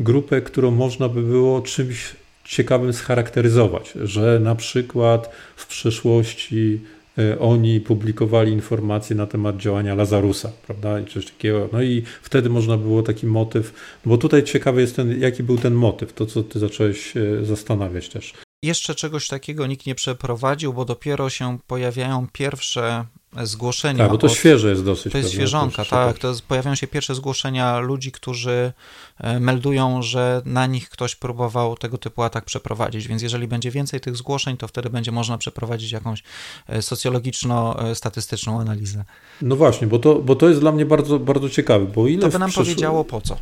grupę, 0.00 0.40
którą 0.42 0.70
można 0.70 1.08
by 1.08 1.22
było 1.22 1.62
czymś 1.62 2.16
ciekawym 2.44 2.92
scharakteryzować, 2.92 3.92
że 4.02 4.40
na 4.42 4.54
przykład 4.54 5.30
w 5.56 5.66
przeszłości 5.66 6.80
e, 7.18 7.38
oni 7.38 7.80
publikowali 7.80 8.52
informacje 8.52 9.16
na 9.16 9.26
temat 9.26 9.56
działania 9.56 9.94
Lazarusa, 9.94 10.52
prawda, 10.66 11.00
i 11.00 11.06
coś 11.06 11.26
takiego. 11.26 11.68
No 11.72 11.82
i 11.82 12.02
wtedy 12.22 12.50
można 12.50 12.76
było 12.76 13.02
taki 13.02 13.26
motyw, 13.26 13.74
bo 14.06 14.18
tutaj 14.18 14.44
ciekawy 14.44 14.80
jest 14.80 14.96
ten, 14.96 15.20
jaki 15.20 15.42
był 15.42 15.58
ten 15.58 15.74
motyw, 15.74 16.12
to 16.12 16.26
co 16.26 16.42
ty 16.42 16.58
zacząłeś 16.58 17.16
e, 17.16 17.44
zastanawiać 17.44 18.08
też. 18.08 18.34
Jeszcze 18.62 18.94
czegoś 18.94 19.28
takiego 19.28 19.66
nikt 19.66 19.86
nie 19.86 19.94
przeprowadził, 19.94 20.72
bo 20.72 20.84
dopiero 20.84 21.30
się 21.30 21.58
pojawiają 21.66 22.26
pierwsze 22.32 23.04
zgłoszenia. 23.42 24.04
Tak, 24.04 24.10
bo 24.10 24.18
to 24.18 24.26
od, 24.26 24.32
świeże 24.32 24.70
jest 24.70 24.84
dosyć. 24.84 25.12
To 25.12 25.18
jest 25.18 25.30
świeżonka, 25.30 25.84
tak. 25.84 26.18
To 26.18 26.28
jest, 26.28 26.42
pojawiają 26.42 26.74
się 26.74 26.86
pierwsze 26.86 27.14
zgłoszenia 27.14 27.78
ludzi, 27.78 28.12
którzy 28.12 28.72
e, 29.18 29.40
meldują, 29.40 30.02
że 30.02 30.42
na 30.44 30.66
nich 30.66 30.88
ktoś 30.88 31.16
próbował 31.16 31.76
tego 31.76 31.98
typu 31.98 32.22
atak 32.22 32.44
przeprowadzić, 32.44 33.08
więc 33.08 33.22
jeżeli 33.22 33.48
będzie 33.48 33.70
więcej 33.70 34.00
tych 34.00 34.16
zgłoszeń, 34.16 34.56
to 34.56 34.68
wtedy 34.68 34.90
będzie 34.90 35.12
można 35.12 35.38
przeprowadzić 35.38 35.92
jakąś 35.92 36.22
e, 36.68 36.82
socjologiczno-statystyczną 36.82 38.60
analizę. 38.60 39.04
No 39.42 39.56
właśnie, 39.56 39.86
bo 39.86 39.98
to, 39.98 40.14
bo 40.14 40.36
to 40.36 40.48
jest 40.48 40.60
dla 40.60 40.72
mnie 40.72 40.86
bardzo, 40.86 41.18
bardzo 41.18 41.50
ciekawe, 41.50 41.86
bo 41.86 42.08
ile... 42.08 42.22
To 42.22 42.28
by 42.28 42.38
nam 42.38 42.52
powiedziało 42.52 43.04
po 43.04 43.20
co. 43.20 43.36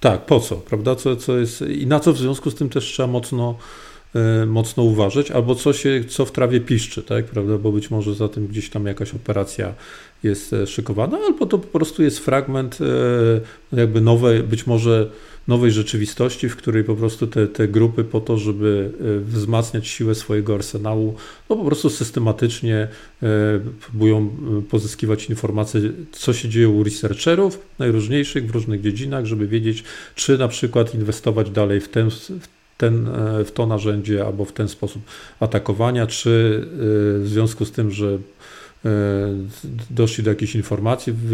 Tak, 0.00 0.26
po 0.26 0.40
co, 0.40 0.56
prawda, 0.56 0.96
co, 0.96 1.16
co 1.16 1.38
jest 1.38 1.60
i 1.60 1.86
na 1.86 2.00
co 2.00 2.12
w 2.12 2.18
związku 2.18 2.50
z 2.50 2.54
tym 2.54 2.68
też 2.68 2.84
trzeba 2.84 3.06
mocno 3.06 3.54
E, 3.54 3.91
mocno 4.46 4.82
uważać, 4.82 5.30
albo 5.30 5.54
co, 5.54 5.72
się, 5.72 6.04
co 6.08 6.24
w 6.24 6.32
trawie 6.32 6.60
piszczy, 6.60 7.02
tak, 7.02 7.24
prawda, 7.24 7.58
bo 7.58 7.72
być 7.72 7.90
może 7.90 8.14
za 8.14 8.28
tym 8.28 8.46
gdzieś 8.46 8.70
tam 8.70 8.86
jakaś 8.86 9.14
operacja 9.14 9.74
jest 10.22 10.52
e, 10.52 10.66
szykowana, 10.66 11.18
albo 11.18 11.46
to 11.46 11.58
po 11.58 11.78
prostu 11.78 12.02
jest 12.02 12.18
fragment 12.18 12.78
e, 13.72 13.76
jakby 13.80 14.00
nowej, 14.00 14.42
być 14.42 14.66
może 14.66 15.10
nowej 15.48 15.72
rzeczywistości, 15.72 16.48
w 16.48 16.56
której 16.56 16.84
po 16.84 16.96
prostu 16.96 17.26
te, 17.26 17.46
te 17.46 17.68
grupy 17.68 18.04
po 18.04 18.20
to, 18.20 18.38
żeby 18.38 18.90
wzmacniać 19.24 19.88
siłę 19.88 20.14
swojego 20.14 20.54
arsenału, 20.54 21.14
no 21.50 21.56
po 21.56 21.64
prostu 21.64 21.90
systematycznie 21.90 22.88
próbują 23.80 24.30
pozyskiwać 24.70 25.30
informacje, 25.30 25.80
co 26.12 26.32
się 26.32 26.48
dzieje 26.48 26.68
u 26.68 26.84
researcherów 26.84 27.58
najróżniejszych 27.78 28.46
w 28.46 28.50
różnych 28.50 28.80
dziedzinach, 28.80 29.24
żeby 29.24 29.46
wiedzieć, 29.46 29.84
czy 30.14 30.38
na 30.38 30.48
przykład 30.48 30.94
inwestować 30.94 31.50
dalej 31.50 31.80
w 31.80 31.88
ten, 31.88 32.10
w 32.10 32.61
ten, 32.78 33.08
e, 33.08 33.44
w 33.44 33.52
to 33.52 33.66
narzędzie 33.66 34.26
albo 34.26 34.44
w 34.44 34.52
ten 34.52 34.68
sposób 34.68 35.02
atakowania, 35.40 36.06
czy 36.06 36.60
e, 36.62 36.66
w 37.18 37.28
związku 37.28 37.64
z 37.64 37.72
tym, 37.72 37.90
że 37.90 38.18
doszli 39.90 40.24
do 40.24 40.30
jakiejś 40.30 40.54
informacji 40.54 41.12
w 41.12 41.26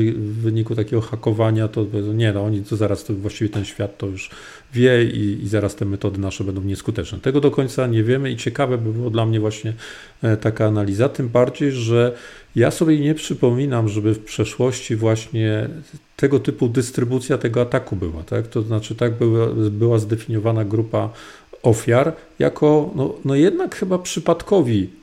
wyniku 0.43 0.75
takiego 0.75 1.01
hakowania, 1.01 1.69
to 1.69 1.87
nie, 2.15 2.33
no 2.33 2.45
oni 2.45 2.63
to 2.63 2.77
zaraz 2.77 3.05
to 3.05 3.15
właściwie 3.15 3.51
ten 3.51 3.65
świat 3.65 3.99
to 3.99 4.07
już 4.07 4.31
wie 4.75 5.05
i, 5.05 5.43
i 5.43 5.49
zaraz 5.49 5.77
te 5.77 5.85
metody 5.85 6.19
nasze 6.21 6.45
będą 6.45 6.63
nieskuteczne. 6.63 7.19
Tego 7.19 7.41
do 7.41 7.51
końca 7.51 7.87
nie 7.87 8.05
wiemy 8.05 8.31
i 8.31 8.37
ciekawe 8.37 8.79
by 8.79 8.93
było 8.93 9.11
dla 9.11 9.27
mnie 9.27 9.41
właśnie 9.41 9.73
taka 10.41 10.67
analiza, 10.67 11.09
tym 11.09 11.29
bardziej, 11.29 11.73
że 11.73 12.13
ja 12.57 12.71
sobie 12.71 13.01
nie 13.01 13.15
przypominam, 13.15 13.89
żeby 13.89 14.15
w 14.15 14.25
przeszłości 14.25 14.97
właśnie 14.97 15.69
tego 16.17 16.41
typu 16.41 16.69
dystrybucja 16.69 17.39
tego 17.39 17.61
ataku 17.61 17.97
była. 17.97 18.23
Tak? 18.23 18.47
To 18.47 18.63
znaczy, 18.63 18.95
tak 18.95 19.15
była, 19.15 19.47
była 19.71 19.99
zdefiniowana 19.99 20.65
grupa 20.65 21.11
ofiar 21.63 22.13
jako 22.39 22.91
no, 22.95 23.15
no 23.25 23.35
jednak 23.35 23.77
chyba 23.77 23.99
przypadkowi 23.99 24.83
e, 24.83 24.98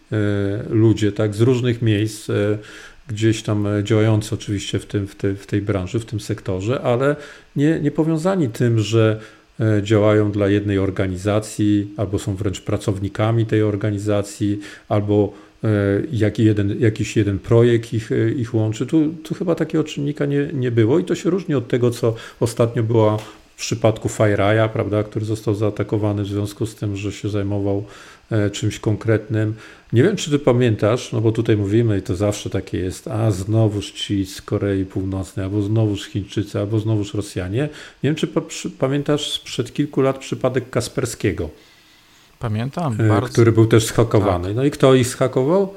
ludzie 0.70 1.12
tak, 1.12 1.36
z 1.36 1.41
różnych 1.41 1.82
miejsc, 1.82 2.30
e, 2.30 2.58
gdzieś 3.08 3.44
tam 3.44 3.68
działający 3.84 4.36
oczywiście 4.36 4.80
w, 4.80 4.86
tym, 4.86 5.08
w, 5.08 5.15
tej, 5.15 5.36
w 5.36 5.48
tej 5.48 5.62
branży, 5.62 6.00
w 6.00 6.06
tym 6.06 6.20
sektorze, 6.20 6.82
ale 6.82 7.15
nie, 7.56 7.80
nie 7.80 7.91
powiązani 7.91 8.50
tym, 8.50 8.80
że 8.80 9.20
e, 9.60 9.84
działają 9.84 10.32
dla 10.32 10.50
jednej 10.50 10.80
organizacji, 10.80 11.94
albo 11.98 12.20
są 12.20 12.36
wręcz 12.36 12.62
pracownikami 12.62 13.46
tej 13.46 13.63
organizacji, 13.63 14.60
albo 14.89 15.34
jak 16.12 16.39
jeden, 16.39 16.80
jakiś 16.80 17.18
jeden 17.18 17.39
projekt 17.39 17.94
ich, 17.94 18.10
ich 18.38 18.54
łączy. 18.54 18.86
Tu, 18.86 19.13
tu 19.24 19.36
chyba 19.36 19.56
takiego 19.56 19.84
czynnika 19.84 20.26
nie, 20.26 20.50
nie 20.54 20.72
było 20.72 21.00
i 21.00 21.04
to 21.04 21.15
się 21.15 21.30
różni 21.30 21.56
od 21.56 21.68
tego, 21.68 21.91
co 21.91 22.15
ostatnio 22.39 22.84
była 22.84 23.18
w 23.56 23.58
przypadku 23.58 24.08
FireEye'a, 24.08 24.70
prawda, 24.70 25.04
który 25.04 25.26
został 25.26 25.56
zaatakowany 25.56 26.24
w 26.24 26.28
związku 26.28 26.65
z 26.65 26.76
tym, 26.76 26.96
że 26.96 27.12
się 27.12 27.30
zajmował 27.30 27.78
e, 27.78 27.84
czymś 28.52 28.80
konkretnym. 28.80 29.54
Nie 29.94 30.04
wiem, 30.04 30.16
czy 30.16 30.32
ty 30.32 30.40
pamiętasz, 30.40 31.12
no 31.12 31.22
bo 31.22 31.32
tutaj 31.32 31.58
mówimy 31.58 31.98
i 31.98 32.02
to 32.02 32.16
zawsze 32.16 32.50
takie 32.50 32.78
jest, 32.78 33.08
a 33.08 33.32
znowuż 33.32 33.92
ci 33.92 34.26
z 34.26 34.42
Korei 34.42 34.86
Północnej, 34.86 35.46
albo 35.46 35.62
znowuż 35.62 36.06
Chińczycy, 36.06 36.60
albo 36.60 36.80
znowuż 36.80 37.14
Rosjanie. 37.14 37.70
Nie 38.04 38.10
wiem, 38.10 38.16
czy 38.16 38.28
pamiętasz 38.80 39.32
sprzed 39.32 39.74
kilku 39.74 40.02
lat 40.02 40.18
przypadek 40.18 40.70
Kasperskiego. 40.70 41.50
Pamiętam, 42.40 43.02
e, 43.02 43.08
bardzo. 43.08 43.30
Który 43.30 43.52
był 43.52 43.66
też 43.66 43.86
schakowany. 43.86 44.48
Tak. 44.48 44.56
No 44.56 44.64
i 44.64 44.72
kto 44.72 44.96
ich 44.96 45.08
schakował? 45.08 45.74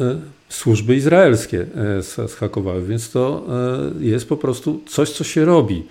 E, 0.00 0.20
służby 0.48 0.96
izraelskie 0.96 1.66
schakowały, 2.28 2.86
więc 2.86 3.10
to 3.10 3.46
jest 4.00 4.28
po 4.28 4.36
prostu 4.36 4.80
coś, 4.88 5.10
co 5.10 5.24
się 5.24 5.44
robi 5.44 5.84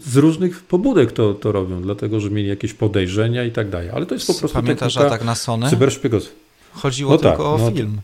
z 0.00 0.16
różnych 0.16 0.62
pobudek 0.62 1.12
to, 1.12 1.34
to 1.34 1.52
robią, 1.52 1.82
dlatego 1.82 2.20
że 2.20 2.30
mieli 2.30 2.48
jakieś 2.48 2.74
podejrzenia 2.74 3.44
i 3.44 3.50
tak 3.50 3.70
dalej. 3.70 3.90
Ale 3.90 4.06
to 4.06 4.14
jest 4.14 4.26
po 4.26 4.34
prostu 4.34 4.54
Pamiętasz 4.58 4.96
atak 4.96 5.24
na 5.24 5.34
Sony? 5.34 5.70
Cyberszpiegostwo. 5.70 6.34
Chodziło 6.72 7.12
no 7.12 7.18
tylko 7.18 7.36
tak, 7.36 7.40
o 7.40 7.58
no, 7.58 7.70
film. 7.70 8.00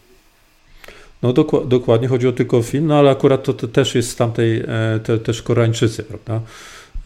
No 1.22 1.32
doku, 1.32 1.64
dokładnie 1.64 2.08
chodziło 2.08 2.32
tylko 2.32 2.56
o 2.56 2.62
film, 2.62 2.86
no 2.86 2.98
ale 2.98 3.10
akurat 3.10 3.44
to, 3.44 3.54
to 3.54 3.68
też 3.68 3.94
jest 3.94 4.10
z 4.10 4.16
tamtej, 4.16 4.62
e, 4.68 5.00
te, 5.04 5.18
też 5.18 5.42
Koreańczycy, 5.42 6.02
prawda? 6.02 6.40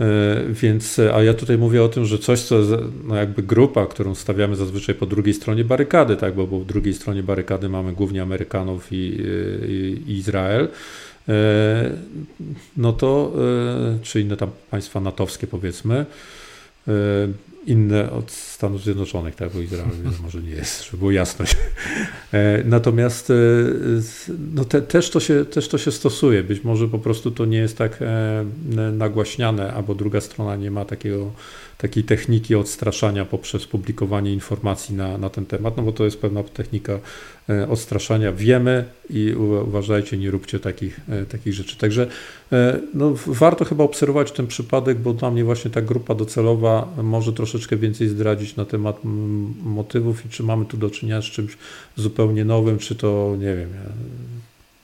E, 0.00 0.04
więc, 0.48 0.98
a 0.98 1.22
ja 1.22 1.34
tutaj 1.34 1.58
mówię 1.58 1.82
o 1.82 1.88
tym, 1.88 2.04
że 2.04 2.18
coś, 2.18 2.40
co 2.40 2.56
no 3.04 3.14
jakby 3.16 3.42
grupa, 3.42 3.86
którą 3.86 4.14
stawiamy 4.14 4.56
zazwyczaj 4.56 4.94
po 4.94 5.06
drugiej 5.06 5.34
stronie 5.34 5.64
barykady, 5.64 6.16
tak, 6.16 6.34
bo, 6.34 6.46
bo 6.46 6.60
w 6.60 6.66
drugiej 6.66 6.94
stronie 6.94 7.22
barykady 7.22 7.68
mamy 7.68 7.92
głównie 7.92 8.22
Amerykanów 8.22 8.92
i, 8.92 8.96
i, 8.96 10.02
i 10.06 10.18
Izrael, 10.18 10.68
E, 10.68 10.68
no 12.76 12.92
to, 12.92 13.32
e, 13.94 13.98
czy 14.02 14.20
inne 14.20 14.36
tam 14.36 14.50
państwa 14.70 15.00
natowskie 15.00 15.46
powiedzmy, 15.46 16.06
e, 16.88 16.92
inne 17.66 18.10
od 18.10 18.30
Stanów 18.30 18.82
Zjednoczonych, 18.82 19.34
tak, 19.34 19.52
bo 19.52 19.60
Izrael 19.60 19.88
może 20.22 20.42
nie 20.48 20.50
jest, 20.50 20.84
żeby 20.84 20.98
było 20.98 21.10
jasność. 21.10 21.56
Natomiast 22.64 23.32
no 24.54 24.64
te, 24.64 24.82
też, 24.82 25.10
to 25.10 25.20
się, 25.20 25.44
też 25.44 25.68
to 25.68 25.78
się 25.78 25.92
stosuje. 25.92 26.42
Być 26.42 26.64
może 26.64 26.88
po 26.88 26.98
prostu 26.98 27.30
to 27.30 27.44
nie 27.44 27.58
jest 27.58 27.78
tak 27.78 27.98
nagłaśniane, 28.92 29.72
albo 29.72 29.94
druga 29.94 30.20
strona 30.20 30.56
nie 30.56 30.70
ma 30.70 30.84
takiego 30.84 31.32
takiej 31.80 32.04
techniki 32.04 32.54
odstraszania 32.54 33.24
poprzez 33.24 33.66
publikowanie 33.66 34.32
informacji 34.32 34.94
na, 34.94 35.18
na 35.18 35.30
ten 35.30 35.46
temat, 35.46 35.76
no 35.76 35.82
bo 35.82 35.92
to 35.92 36.04
jest 36.04 36.20
pewna 36.20 36.42
technika 36.42 36.98
e, 37.48 37.68
odstraszania. 37.68 38.32
Wiemy 38.32 38.84
i 39.10 39.34
uważajcie, 39.66 40.16
nie 40.18 40.30
róbcie 40.30 40.60
takich, 40.60 41.00
e, 41.08 41.26
takich 41.26 41.54
rzeczy. 41.54 41.78
Także 41.78 42.06
e, 42.52 42.80
no, 42.94 43.12
warto 43.26 43.64
chyba 43.64 43.84
obserwować 43.84 44.32
ten 44.32 44.46
przypadek, 44.46 44.98
bo 44.98 45.12
dla 45.12 45.30
mnie 45.30 45.44
właśnie 45.44 45.70
ta 45.70 45.82
grupa 45.82 46.14
docelowa 46.14 46.88
może 47.02 47.32
troszeczkę 47.32 47.76
więcej 47.76 48.08
zdradzić 48.08 48.56
na 48.56 48.64
temat 48.64 49.00
motywów 49.64 50.26
i 50.26 50.28
czy 50.28 50.42
mamy 50.42 50.64
tu 50.64 50.76
do 50.76 50.90
czynienia 50.90 51.22
z 51.22 51.24
czymś 51.24 51.56
zupełnie 51.96 52.44
nowym, 52.44 52.78
czy 52.78 52.94
to, 52.94 53.36
nie 53.38 53.56
wiem, 53.56 53.68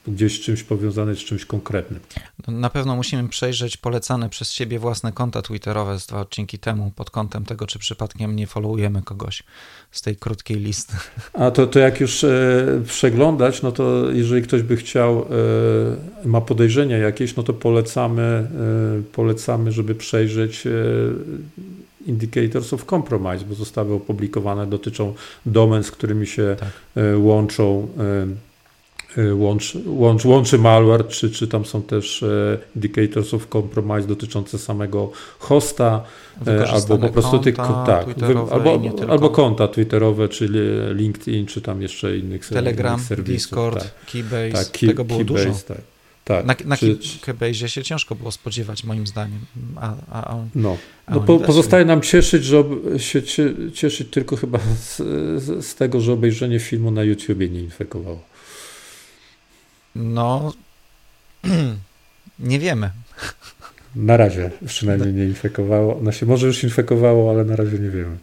gdzieś 0.07 0.39
czymś 0.39 0.63
powiązane 0.63 1.15
z 1.15 1.19
czymś 1.19 1.45
konkretnym. 1.45 1.99
No, 2.47 2.53
na 2.53 2.69
pewno 2.69 2.95
musimy 2.95 3.29
przejrzeć 3.29 3.77
polecane 3.77 4.29
przez 4.29 4.51
siebie 4.51 4.79
własne 4.79 5.11
konta 5.11 5.41
twitterowe 5.41 5.99
z 5.99 6.07
dwa 6.07 6.21
odcinki 6.21 6.59
temu 6.59 6.91
pod 6.95 7.09
kątem 7.09 7.45
tego, 7.45 7.67
czy 7.67 7.79
przypadkiem 7.79 8.35
nie 8.35 8.47
followujemy 8.47 9.01
kogoś 9.01 9.43
z 9.91 10.01
tej 10.01 10.15
krótkiej 10.15 10.57
listy. 10.57 10.93
A 11.33 11.51
to, 11.51 11.67
to 11.67 11.79
jak 11.79 11.99
już 11.99 12.23
e, 12.23 12.65
przeglądać, 12.87 13.61
no 13.61 13.71
to 13.71 14.11
jeżeli 14.11 14.41
ktoś 14.41 14.61
by 14.61 14.77
chciał, 14.77 15.19
e, 16.23 16.27
ma 16.27 16.41
podejrzenia 16.41 16.97
jakieś, 16.97 17.35
no 17.35 17.43
to 17.43 17.53
polecamy, 17.53 18.21
e, 18.21 18.47
polecamy, 19.13 19.71
żeby 19.71 19.95
przejrzeć 19.95 20.67
e, 20.67 20.71
Indicators 22.07 22.73
of 22.73 22.85
Compromise, 22.85 23.45
bo 23.45 23.55
zostały 23.55 23.93
opublikowane, 23.93 24.67
dotyczą 24.67 25.13
domen, 25.45 25.83
z 25.83 25.91
którymi 25.91 26.27
się 26.27 26.55
tak. 26.59 26.69
E, 26.95 27.17
łączą 27.17 27.87
e, 27.97 28.46
łącz, 29.33 29.77
łącz, 29.85 30.25
łączy 30.25 30.57
malware, 30.57 31.07
czy, 31.07 31.31
czy 31.31 31.47
tam 31.47 31.65
są 31.65 31.81
też 31.81 32.23
e, 32.23 32.57
indicators 32.75 33.33
of 33.33 33.47
compromise 33.47 34.07
dotyczące 34.07 34.57
samego 34.57 35.11
hosta, 35.39 36.03
e, 36.47 36.67
albo 36.67 36.97
po 36.97 37.09
prostu 37.09 37.39
tych 37.39 37.55
tak, 37.55 38.05
albo, 38.51 38.81
albo 39.09 39.29
konta 39.29 39.67
twitterowe, 39.67 40.29
czyli 40.29 40.59
LinkedIn, 40.93 41.45
czy 41.45 41.61
tam 41.61 41.81
jeszcze 41.81 42.17
innych 42.17 42.47
Telegram, 42.47 42.93
innych 42.93 43.07
serwisów. 43.07 43.35
Discord, 43.35 43.83
tak. 43.83 44.11
Keybase, 44.11 44.51
tak, 44.51 44.71
key, 44.71 44.89
tego 44.89 45.05
było 45.05 45.19
Keybase, 45.19 45.45
dużo. 45.45 45.59
Tak. 45.67 45.81
Tak, 46.23 46.45
na, 46.45 46.55
na 46.65 46.77
czy, 46.77 46.97
Keybase 47.21 47.69
się 47.69 47.83
ciężko 47.83 48.15
było 48.15 48.31
spodziewać, 48.31 48.83
moim 48.83 49.07
zdaniem. 49.07 49.39
A, 49.75 49.93
a, 50.11 50.31
a, 50.31 50.37
no, 50.55 50.77
no 51.09 51.19
po, 51.19 51.39
pozostaje 51.39 51.85
nam 51.85 52.01
cieszyć, 52.01 52.43
że 52.43 52.63
się 52.97 53.21
cieszyć 53.73 54.09
tylko 54.11 54.35
chyba 54.35 54.59
z, 54.59 54.97
z, 55.65 55.75
tego, 55.75 56.01
że 56.01 56.13
obejrzenie 56.13 56.59
filmu 56.59 56.91
na 56.91 57.03
YouTubie 57.03 57.49
nie 57.49 57.59
infekowało. 57.59 58.36
No, 59.97 60.53
nie 62.39 62.59
wiemy. 62.59 62.91
Na 63.95 64.17
razie 64.17 64.51
przynajmniej 64.65 65.13
nie 65.13 65.25
infekowało. 65.25 65.99
No 66.01 66.11
się 66.11 66.25
może 66.25 66.47
już 66.47 66.63
infekowało, 66.63 67.31
ale 67.31 67.45
na 67.45 67.55
razie 67.55 67.79
nie 67.79 67.89
wiemy. 67.89 68.17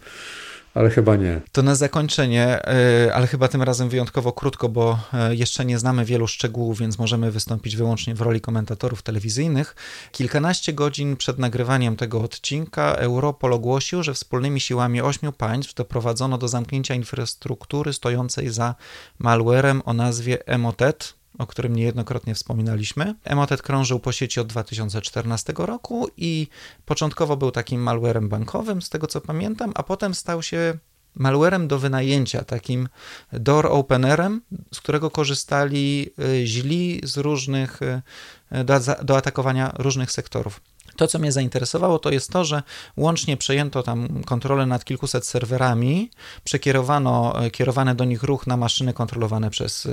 Ale 0.74 0.90
chyba 0.90 1.16
nie. 1.16 1.40
To 1.52 1.62
na 1.62 1.74
zakończenie, 1.74 2.58
y, 3.06 3.14
ale 3.14 3.26
chyba 3.26 3.48
tym 3.48 3.62
razem 3.62 3.88
wyjątkowo 3.88 4.32
krótko, 4.32 4.68
bo 4.68 4.98
y, 5.30 5.36
jeszcze 5.36 5.64
nie 5.64 5.78
znamy 5.78 6.04
wielu 6.04 6.26
szczegółów, 6.26 6.78
więc 6.78 6.98
możemy 6.98 7.30
wystąpić 7.30 7.76
wyłącznie 7.76 8.14
w 8.14 8.20
roli 8.20 8.40
komentatorów 8.40 9.02
telewizyjnych. 9.02 9.76
Kilkanaście 10.12 10.72
godzin 10.72 11.16
przed 11.16 11.38
nagrywaniem 11.38 11.96
tego 11.96 12.20
odcinka 12.20 12.94
Europol 12.94 13.52
ogłosił, 13.52 14.02
że 14.02 14.14
wspólnymi 14.14 14.60
siłami 14.60 15.00
ośmiu 15.00 15.32
państw 15.32 15.74
doprowadzono 15.74 16.38
do 16.38 16.48
zamknięcia 16.48 16.94
infrastruktury 16.94 17.92
stojącej 17.92 18.50
za 18.50 18.74
malwarem 19.18 19.82
o 19.84 19.92
nazwie 19.92 20.46
Emotet 20.46 21.14
o 21.38 21.46
którym 21.46 21.76
niejednokrotnie 21.76 22.34
wspominaliśmy. 22.34 23.14
Emotet 23.24 23.62
krążył 23.62 24.00
po 24.00 24.12
sieci 24.12 24.40
od 24.40 24.46
2014 24.46 25.52
roku 25.56 26.08
i 26.16 26.48
początkowo 26.84 27.36
był 27.36 27.50
takim 27.50 27.82
malwarem 27.82 28.28
bankowym, 28.28 28.82
z 28.82 28.90
tego 28.90 29.06
co 29.06 29.20
pamiętam, 29.20 29.72
a 29.74 29.82
potem 29.82 30.14
stał 30.14 30.42
się 30.42 30.78
malwarem 31.14 31.68
do 31.68 31.78
wynajęcia, 31.78 32.44
takim 32.44 32.88
door 33.32 33.66
openerem, 33.66 34.42
z 34.74 34.80
którego 34.80 35.10
korzystali 35.10 36.10
y, 36.18 36.46
źli 36.46 37.00
z 37.04 37.16
różnych, 37.16 37.82
y, 37.82 38.64
do, 38.64 38.80
do 39.02 39.16
atakowania 39.16 39.72
różnych 39.78 40.12
sektorów. 40.12 40.60
To, 40.96 41.08
co 41.08 41.18
mnie 41.18 41.32
zainteresowało, 41.32 41.98
to 41.98 42.10
jest 42.10 42.30
to, 42.30 42.44
że 42.44 42.62
łącznie 42.96 43.36
przejęto 43.36 43.82
tam 43.82 44.22
kontrolę 44.24 44.66
nad 44.66 44.84
kilkuset 44.84 45.26
serwerami, 45.26 46.10
przekierowano 46.44 47.44
y, 47.46 47.50
kierowany 47.50 47.94
do 47.94 48.04
nich 48.04 48.22
ruch 48.22 48.46
na 48.46 48.56
maszyny 48.56 48.92
kontrolowane 48.92 49.50
przez 49.50 49.88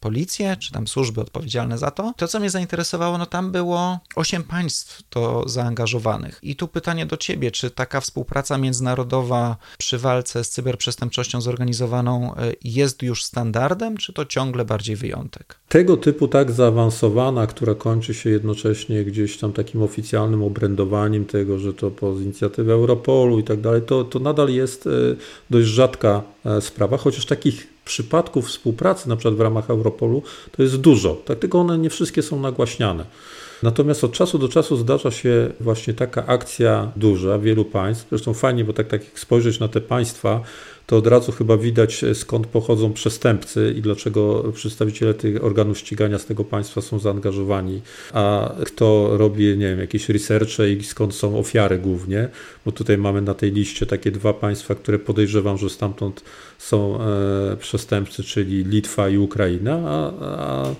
policję, 0.00 0.56
czy 0.56 0.72
tam 0.72 0.86
służby 0.86 1.20
odpowiedzialne 1.20 1.78
za 1.78 1.90
to. 1.90 2.12
To, 2.16 2.28
co 2.28 2.40
mnie 2.40 2.50
zainteresowało, 2.50 3.18
no 3.18 3.26
tam 3.26 3.52
było 3.52 3.98
osiem 4.16 4.44
państw 4.44 5.02
to 5.10 5.48
zaangażowanych. 5.48 6.38
I 6.42 6.56
tu 6.56 6.68
pytanie 6.68 7.06
do 7.06 7.16
ciebie, 7.16 7.50
czy 7.50 7.70
taka 7.70 8.00
współpraca 8.00 8.58
międzynarodowa 8.58 9.56
przy 9.78 9.98
walce 9.98 10.44
z 10.44 10.50
cyberprzestępczością 10.50 11.40
zorganizowaną 11.40 12.34
e, 12.34 12.52
jest 12.64 13.02
już 13.02 13.24
standardem, 13.24 13.96
czy 13.96 14.12
to 14.12 14.26
ciągle 14.26 14.64
bardziej 14.64 14.96
wyjątek? 14.96 15.58
Tego 15.68 15.96
typu 15.96 16.28
tak 16.28 16.52
zaawansowana, 16.52 17.46
która 17.46 17.74
kończy 17.74 18.14
się 18.14 18.30
jednocześnie 18.30 19.04
gdzieś 19.04 19.38
tam 19.38 19.52
takim 19.52 19.82
oficjalnym 19.82 20.42
obrędowaniem 20.42 21.24
tego, 21.24 21.58
że 21.58 21.74
to 21.74 21.90
po 21.90 22.12
inicjatywie 22.12 22.72
Europolu 22.72 23.38
i 23.38 23.44
tak 23.44 23.60
dalej, 23.60 23.82
to, 23.82 24.04
to 24.04 24.18
nadal 24.18 24.48
jest 24.48 24.86
e, 24.86 24.90
dość 25.50 25.68
rzadka 25.68 26.22
e, 26.44 26.60
sprawa, 26.60 26.96
chociaż 26.96 27.26
takich 27.26 27.79
przypadków 27.84 28.46
współpracy, 28.46 29.08
na 29.08 29.16
przykład 29.16 29.34
w 29.34 29.40
ramach 29.40 29.70
Europolu, 29.70 30.22
to 30.52 30.62
jest 30.62 30.76
dużo, 30.76 31.14
tak, 31.14 31.38
tylko 31.38 31.60
one 31.60 31.78
nie 31.78 31.90
wszystkie 31.90 32.22
są 32.22 32.40
nagłaśniane. 32.40 33.04
Natomiast 33.62 34.04
od 34.04 34.12
czasu 34.12 34.38
do 34.38 34.48
czasu 34.48 34.76
zdarza 34.76 35.10
się 35.10 35.50
właśnie 35.60 35.94
taka 35.94 36.26
akcja 36.26 36.92
duża 36.96 37.38
wielu 37.38 37.64
państw. 37.64 38.06
Zresztą 38.08 38.34
fajnie, 38.34 38.64
bo 38.64 38.72
tak, 38.72 38.88
tak 38.88 39.04
jak 39.04 39.18
spojrzeć 39.18 39.60
na 39.60 39.68
te 39.68 39.80
państwa, 39.80 40.40
to 40.86 40.96
od 40.96 41.06
razu 41.06 41.32
chyba 41.32 41.56
widać 41.56 42.04
skąd 42.14 42.46
pochodzą 42.46 42.92
przestępcy 42.92 43.74
i 43.76 43.82
dlaczego 43.82 44.52
przedstawiciele 44.54 45.14
tych 45.14 45.44
organów 45.44 45.78
ścigania 45.78 46.18
z 46.18 46.26
tego 46.26 46.44
państwa 46.44 46.80
są 46.80 46.98
zaangażowani, 46.98 47.80
a 48.12 48.54
kto 48.66 49.16
robi, 49.16 49.44
nie 49.44 49.68
wiem, 49.68 49.80
jakieś 49.80 50.08
researche 50.08 50.70
i 50.70 50.84
skąd 50.84 51.14
są 51.14 51.38
ofiary 51.38 51.78
głównie, 51.78 52.28
bo 52.64 52.72
tutaj 52.72 52.98
mamy 52.98 53.22
na 53.22 53.34
tej 53.34 53.52
liście 53.52 53.86
takie 53.86 54.10
dwa 54.10 54.32
państwa, 54.32 54.74
które 54.74 54.98
podejrzewam, 54.98 55.58
że 55.58 55.70
stamtąd 55.70 56.24
są 56.58 56.98
e, 57.00 57.56
przestępcy, 57.56 58.22
czyli 58.22 58.64
Litwa 58.64 59.08
i 59.08 59.18
Ukraina, 59.18 59.80
a, 59.84 60.12
a 60.20 60.74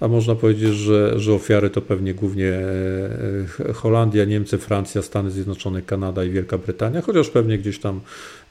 a 0.00 0.08
można 0.08 0.34
powiedzieć, 0.34 0.74
że, 0.74 1.20
że 1.20 1.32
ofiary 1.32 1.70
to 1.70 1.82
pewnie 1.82 2.14
głównie 2.14 2.48
e, 2.48 3.72
Holandia, 3.72 4.24
Niemcy, 4.24 4.58
Francja, 4.58 5.02
Stany 5.02 5.30
Zjednoczone, 5.30 5.82
Kanada 5.82 6.24
i 6.24 6.30
Wielka 6.30 6.58
Brytania, 6.58 7.02
chociaż 7.02 7.28
pewnie 7.28 7.58
gdzieś 7.58 7.78
tam 7.78 8.00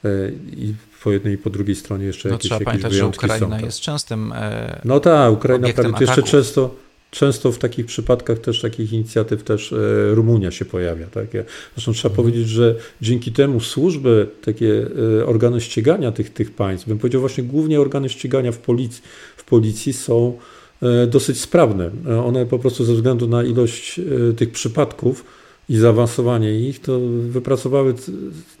e, 0.04 0.08
i 0.56 0.74
po 1.02 1.12
jednej 1.12 1.34
i 1.34 1.38
po 1.38 1.50
drugiej 1.50 1.76
stronie 1.76 2.04
jeszcze 2.04 2.28
no, 2.28 2.34
jakieś, 2.34 2.48
trzeba 2.48 2.58
jakieś 2.58 2.66
pamiętać, 2.66 2.92
wyjątki 2.92 3.20
że 3.20 3.26
Ukraina 3.26 3.46
są, 3.46 3.52
tak. 3.52 3.64
jest 3.64 3.80
częstym 3.80 4.32
e, 4.32 4.80
No 4.84 5.00
tak, 5.00 5.32
Ukraina 5.32 5.68
prawie 5.68 5.94
jeszcze 6.00 6.22
często 6.22 6.74
często 7.10 7.52
w 7.52 7.58
takich 7.58 7.86
przypadkach 7.86 8.38
też 8.38 8.60
takich 8.60 8.92
inicjatyw 8.92 9.42
też 9.42 9.74
Rumunia 10.10 10.50
się 10.50 10.64
pojawia. 10.64 11.06
Tak? 11.06 11.26
Zresztą 11.74 11.92
trzeba 11.92 12.12
mhm. 12.12 12.14
powiedzieć, 12.14 12.48
że 12.48 12.74
dzięki 13.02 13.32
temu 13.32 13.60
służby, 13.60 14.26
takie 14.44 14.86
organy 15.26 15.60
ścigania 15.60 16.12
tych, 16.12 16.32
tych 16.32 16.50
państw, 16.50 16.88
bym 16.88 16.98
powiedział 16.98 17.20
właśnie 17.20 17.44
głównie 17.44 17.80
organy 17.80 18.08
ścigania 18.08 18.52
w 18.52 18.58
policji, 18.58 19.02
w 19.36 19.44
policji 19.44 19.92
są 19.92 20.38
E, 20.38 20.59
dosyć 21.06 21.40
sprawne. 21.40 21.90
E, 22.08 22.24
one 22.24 22.46
po 22.46 22.58
prostu 22.58 22.84
ze 22.84 22.94
względu 22.94 23.28
na 23.28 23.44
ilość 23.44 23.98
e, 23.98 24.32
tych 24.32 24.50
przypadków 24.50 25.24
i 25.68 25.76
zaawansowanie 25.76 26.68
ich, 26.68 26.80
to 26.80 27.00
wypracowały 27.28 27.94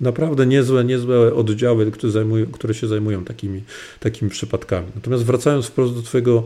naprawdę 0.00 0.46
niezłe, 0.46 0.84
niezłe 0.84 1.34
oddziały, 1.34 1.90
które, 1.90 2.12
zajmują, 2.12 2.46
które 2.46 2.74
się 2.74 2.86
zajmują 2.86 3.24
takimi, 3.24 3.62
takimi 4.00 4.30
przypadkami. 4.30 4.86
Natomiast 4.94 5.24
wracając 5.24 5.66
wprost 5.66 5.94
do 5.94 6.02
Twojego 6.02 6.44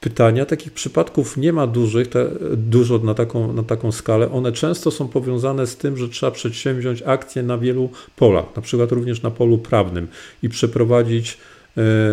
pytania, 0.00 0.46
takich 0.46 0.72
przypadków 0.72 1.36
nie 1.36 1.52
ma 1.52 1.66
dużych, 1.66 2.08
te, 2.08 2.30
dużo 2.56 2.98
na 2.98 3.14
taką, 3.14 3.52
na 3.52 3.62
taką 3.62 3.92
skalę. 3.92 4.32
One 4.32 4.52
często 4.52 4.90
są 4.90 5.08
powiązane 5.08 5.66
z 5.66 5.76
tym, 5.76 5.96
że 5.96 6.08
trzeba 6.08 6.32
przedsięwziąć 6.32 7.02
akcje 7.02 7.42
na 7.42 7.58
wielu 7.58 7.90
polach, 8.16 8.44
na 8.56 8.62
przykład 8.62 8.92
również 8.92 9.22
na 9.22 9.30
polu 9.30 9.58
prawnym 9.58 10.08
i 10.42 10.48
przeprowadzić 10.48 11.38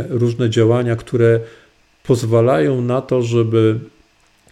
różne 0.10 0.50
działania, 0.50 0.96
które 0.96 1.40
pozwalają 2.08 2.82
na 2.82 3.02
to, 3.02 3.22
żeby 3.22 3.80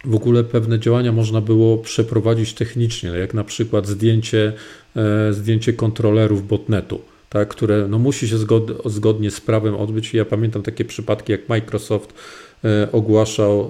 w 0.04 0.14
ogóle 0.14 0.44
pewne 0.44 0.78
działania 0.78 1.12
można 1.12 1.40
było 1.40 1.78
przeprowadzić 1.78 2.54
technicznie, 2.54 3.10
jak 3.10 3.34
na 3.34 3.44
przykład 3.44 3.86
zdjęcie, 3.86 4.52
e, 4.96 5.32
zdjęcie 5.32 5.72
kontrolerów 5.72 6.46
botnetu. 6.46 7.00
Tak, 7.30 7.48
które 7.48 7.88
no, 7.88 7.98
musi 7.98 8.28
się 8.28 8.38
zgod, 8.38 8.82
zgodnie 8.84 9.30
z 9.30 9.40
prawem 9.40 9.74
odbyć. 9.74 10.14
Ja 10.14 10.24
pamiętam 10.24 10.62
takie 10.62 10.84
przypadki, 10.84 11.32
jak 11.32 11.48
Microsoft 11.48 12.14
e, 12.64 12.92
ogłaszał, 12.92 13.60
e, 13.60 13.68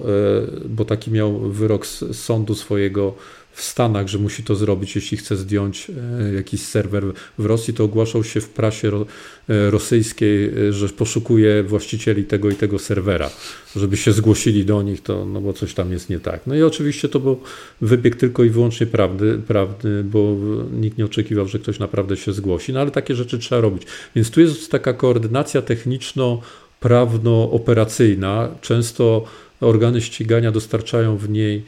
bo 0.69 0.85
taki 0.85 1.11
miał 1.11 1.39
wyrok 1.39 1.87
z 1.87 2.15
sądu 2.15 2.55
swojego 2.55 3.13
w 3.57 3.63
Stanach, 3.63 4.07
że 4.07 4.17
musi 4.17 4.43
to 4.43 4.55
zrobić, 4.55 4.95
jeśli 4.95 5.17
chce 5.17 5.35
zdjąć 5.35 5.87
e, 5.89 5.93
jakiś 6.33 6.61
serwer 6.61 7.03
w 7.37 7.45
Rosji, 7.45 7.73
to 7.73 7.83
ogłaszał 7.83 8.23
się 8.23 8.41
w 8.41 8.49
prasie 8.49 9.05
e, 9.49 9.71
rosyjskiej, 9.71 10.45
e, 10.45 10.73
że 10.73 10.89
poszukuje 10.89 11.63
właścicieli 11.63 12.23
tego 12.23 12.49
i 12.49 12.55
tego 12.55 12.79
serwera, 12.79 13.29
żeby 13.75 13.97
się 13.97 14.11
zgłosili 14.11 14.65
do 14.65 14.81
nich, 14.81 15.01
to, 15.01 15.25
no 15.25 15.41
bo 15.41 15.53
coś 15.53 15.73
tam 15.73 15.91
jest 15.91 16.09
nie 16.09 16.19
tak. 16.19 16.41
No 16.47 16.55
i 16.55 16.63
oczywiście 16.63 17.09
to 17.09 17.19
był 17.19 17.39
wybieg 17.81 18.15
tylko 18.15 18.43
i 18.43 18.49
wyłącznie 18.49 18.87
prawdy, 18.87 19.39
prawdy, 19.47 20.03
bo 20.03 20.35
nikt 20.71 20.97
nie 20.97 21.05
oczekiwał, 21.05 21.47
że 21.47 21.59
ktoś 21.59 21.79
naprawdę 21.79 22.17
się 22.17 22.33
zgłosi, 22.33 22.73
no 22.73 22.79
ale 22.79 22.91
takie 22.91 23.15
rzeczy 23.15 23.39
trzeba 23.39 23.61
robić. 23.61 23.83
Więc 24.15 24.31
tu 24.31 24.41
jest 24.41 24.71
taka 24.71 24.93
koordynacja 24.93 25.61
techniczno-prawno-operacyjna, 25.61 28.49
często 28.61 29.25
organy 29.61 30.01
ścigania 30.01 30.51
dostarczają 30.51 31.17
w 31.17 31.29
niej 31.29 31.63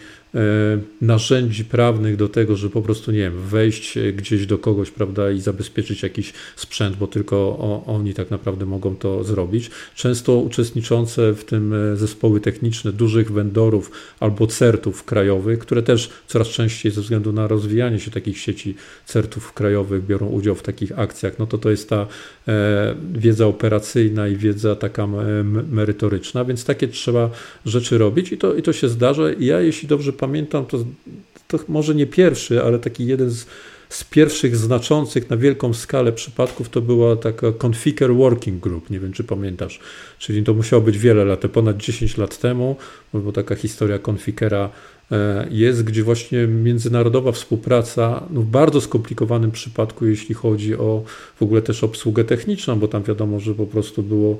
narzędzi 1.02 1.66
prawnych 1.66 2.16
do 2.16 2.30
tego, 2.30 2.56
że 2.56 2.70
po 2.70 2.82
prostu, 2.82 3.12
nie 3.12 3.20
wiem, 3.20 3.42
wejść 3.42 3.98
gdzieś 4.14 4.46
do 4.46 4.58
kogoś, 4.58 4.92
prawda, 4.92 5.32
i 5.32 5.42
zabezpieczyć 5.42 6.04
jakiś 6.04 6.34
sprzęt, 6.56 6.96
bo 6.96 7.08
tylko 7.08 7.60
oni 7.86 8.14
tak 8.14 8.32
naprawdę 8.32 8.66
mogą 8.66 8.96
to 8.96 9.24
zrobić. 9.24 9.72
Często 9.96 10.38
uczestniczące 10.38 11.34
w 11.34 11.46
tym 11.46 11.74
zespoły 11.96 12.42
techniczne 12.42 12.92
dużych 12.92 13.32
vendorów 13.32 13.92
albo 14.20 14.48
certów 14.48 15.04
krajowych, 15.04 15.60
które 15.60 15.84
też 15.84 16.10
coraz 16.28 16.48
częściej 16.48 16.92
ze 16.92 17.02
względu 17.02 17.34
na 17.34 17.48
rozwijanie 17.48 18.00
się 18.00 18.12
takich 18.12 18.38
sieci 18.38 18.76
certów 19.06 19.54
krajowych 19.54 20.06
biorą 20.06 20.28
udział 20.28 20.56
w 20.56 20.62
takich 20.62 21.00
akcjach, 21.00 21.40
no 21.40 21.48
to 21.48 21.58
to 21.58 21.70
jest 21.70 21.90
ta 21.90 22.08
e, 22.48 22.96
wiedza 23.14 23.48
operacyjna 23.48 24.28
i 24.28 24.36
wiedza 24.36 24.76
taka 24.76 25.08
merytoryczna, 25.72 26.46
więc 26.46 26.66
takie 26.66 26.88
trzeba 26.88 27.30
rzeczy 27.66 27.98
robić 27.98 28.32
i 28.32 28.38
to, 28.38 28.56
i 28.56 28.62
to 28.62 28.74
się 28.74 28.90
zdarza. 28.90 29.24
Ja, 29.40 29.62
jeśli 29.62 29.88
dobrze 29.88 30.14
pamiętam, 30.20 30.66
to, 30.66 30.78
to 31.48 31.60
może 31.68 31.96
nie 31.96 32.08
pierwszy, 32.08 32.64
ale 32.64 32.80
taki 32.80 33.06
jeden 33.06 33.30
z, 33.30 33.46
z 33.90 34.04
pierwszych 34.04 34.58
znaczących 34.58 35.30
na 35.30 35.38
wielką 35.38 35.74
skalę 35.74 36.12
przypadków 36.12 36.70
to 36.70 36.82
była 36.82 37.16
taka 37.16 37.48
Configure 37.52 38.14
Working 38.14 38.64
Group, 38.64 38.90
nie 38.90 39.00
wiem 39.00 39.14
czy 39.14 39.24
pamiętasz, 39.24 39.80
czyli 40.20 40.44
to 40.44 40.54
musiało 40.54 40.82
być 40.82 40.98
wiele 40.98 41.26
lat, 41.26 41.40
ponad 41.54 41.78
10 41.78 42.18
lat 42.18 42.38
temu, 42.38 42.76
bo 43.14 43.32
taka 43.32 43.56
historia 43.56 44.00
Configera 44.10 44.70
e, 45.12 45.48
jest, 45.52 45.84
gdzie 45.84 46.04
właśnie 46.04 46.48
międzynarodowa 46.48 47.32
współpraca 47.32 48.24
no 48.30 48.42
w 48.42 48.46
bardzo 48.46 48.82
skomplikowanym 48.82 49.52
przypadku, 49.52 50.06
jeśli 50.06 50.36
chodzi 50.36 50.76
o 50.76 51.04
w 51.36 51.42
ogóle 51.42 51.62
też 51.62 51.84
obsługę 51.84 52.24
techniczną, 52.24 52.80
bo 52.80 52.88
tam 52.88 53.04
wiadomo, 53.04 53.40
że 53.40 53.56
po 53.56 53.66
prostu 53.66 54.04
było 54.04 54.40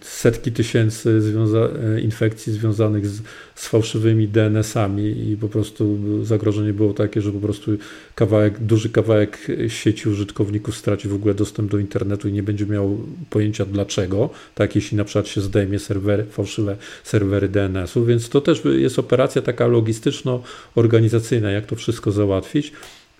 setki 0.00 0.52
tysięcy 0.52 1.20
związa 1.20 1.58
e, 1.58 2.00
infekcji 2.00 2.52
związanych 2.52 3.06
z, 3.06 3.22
z, 3.54 3.68
fałszywymi 3.68 4.28
DNS-ami 4.28 5.30
i 5.30 5.36
po 5.36 5.48
prostu 5.48 5.98
zagrożenie 6.24 6.72
było 6.72 6.94
takie, 6.94 7.20
że 7.20 7.32
po 7.32 7.40
prostu 7.40 7.70
kawałek, 8.14 8.58
duży 8.58 8.88
kawałek 8.88 9.46
sieci 9.68 10.08
użytkowników 10.08 10.76
straci 10.76 11.08
w 11.08 11.14
ogóle 11.14 11.34
dostęp 11.34 11.70
do 11.70 11.78
internetu 11.78 12.28
i 12.28 12.32
nie 12.32 12.42
będzie 12.42 12.66
miał 12.66 12.98
pojęcia 13.30 13.64
dlaczego, 13.64 14.30
tak 14.54 14.74
jeśli 14.74 14.96
na 14.96 15.04
przykład 15.04 15.28
się 15.28 15.40
zdejmie 15.40 15.78
serwery, 15.78 16.24
fałszywe 16.24 16.76
serwery 17.04 17.48
DNS-u, 17.48 18.04
więc 18.04 18.28
to 18.28 18.40
też 18.40 18.62
jest 18.64 18.98
operacja 18.98 19.42
taka 19.42 19.66
logistyczno-organizacyjna, 19.66 21.50
jak 21.50 21.66
to 21.66 21.76
wszystko 21.76 22.12
załatwić. 22.12 22.72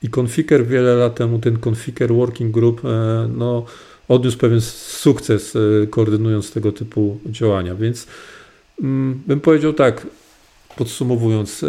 I 0.02 0.08
Conficker 0.08 0.66
wiele 0.66 0.94
lat 0.94 1.14
temu, 1.14 1.38
ten 1.38 1.58
Conficker 1.58 2.12
Working 2.12 2.54
Group, 2.54 2.84
e, 2.84 3.28
no 3.36 3.66
odniósł 4.08 4.38
pewien 4.38 4.60
sukces 4.60 5.56
e, 5.56 5.86
koordynując 5.86 6.52
tego 6.52 6.72
typu 6.72 7.18
działania. 7.26 7.74
Więc 7.74 8.06
mm, 8.82 9.22
bym 9.26 9.40
powiedział 9.40 9.72
tak, 9.72 10.06
podsumowując, 10.76 11.62
e, 11.62 11.66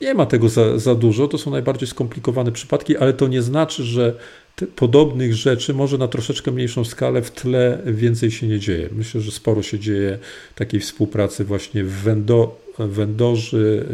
nie 0.00 0.14
ma 0.14 0.26
tego 0.26 0.48
za, 0.48 0.78
za 0.78 0.94
dużo, 0.94 1.28
to 1.28 1.38
są 1.38 1.50
najbardziej 1.50 1.88
skomplikowane 1.88 2.52
przypadki, 2.52 2.96
ale 2.96 3.12
to 3.12 3.28
nie 3.28 3.42
znaczy, 3.42 3.82
że 3.82 4.14
podobnych 4.76 5.34
rzeczy, 5.34 5.74
może 5.74 5.98
na 5.98 6.08
troszeczkę 6.08 6.50
mniejszą 6.50 6.84
skalę, 6.84 7.22
w 7.22 7.30
tle 7.30 7.82
więcej 7.86 8.30
się 8.30 8.46
nie 8.46 8.58
dzieje. 8.58 8.88
Myślę, 8.92 9.20
że 9.20 9.30
sporo 9.30 9.62
się 9.62 9.78
dzieje 9.78 10.18
takiej 10.54 10.80
współpracy 10.80 11.44
właśnie 11.44 11.84
w 11.84 11.92
wendo, 11.92 12.60
wendorzy, 12.78 13.86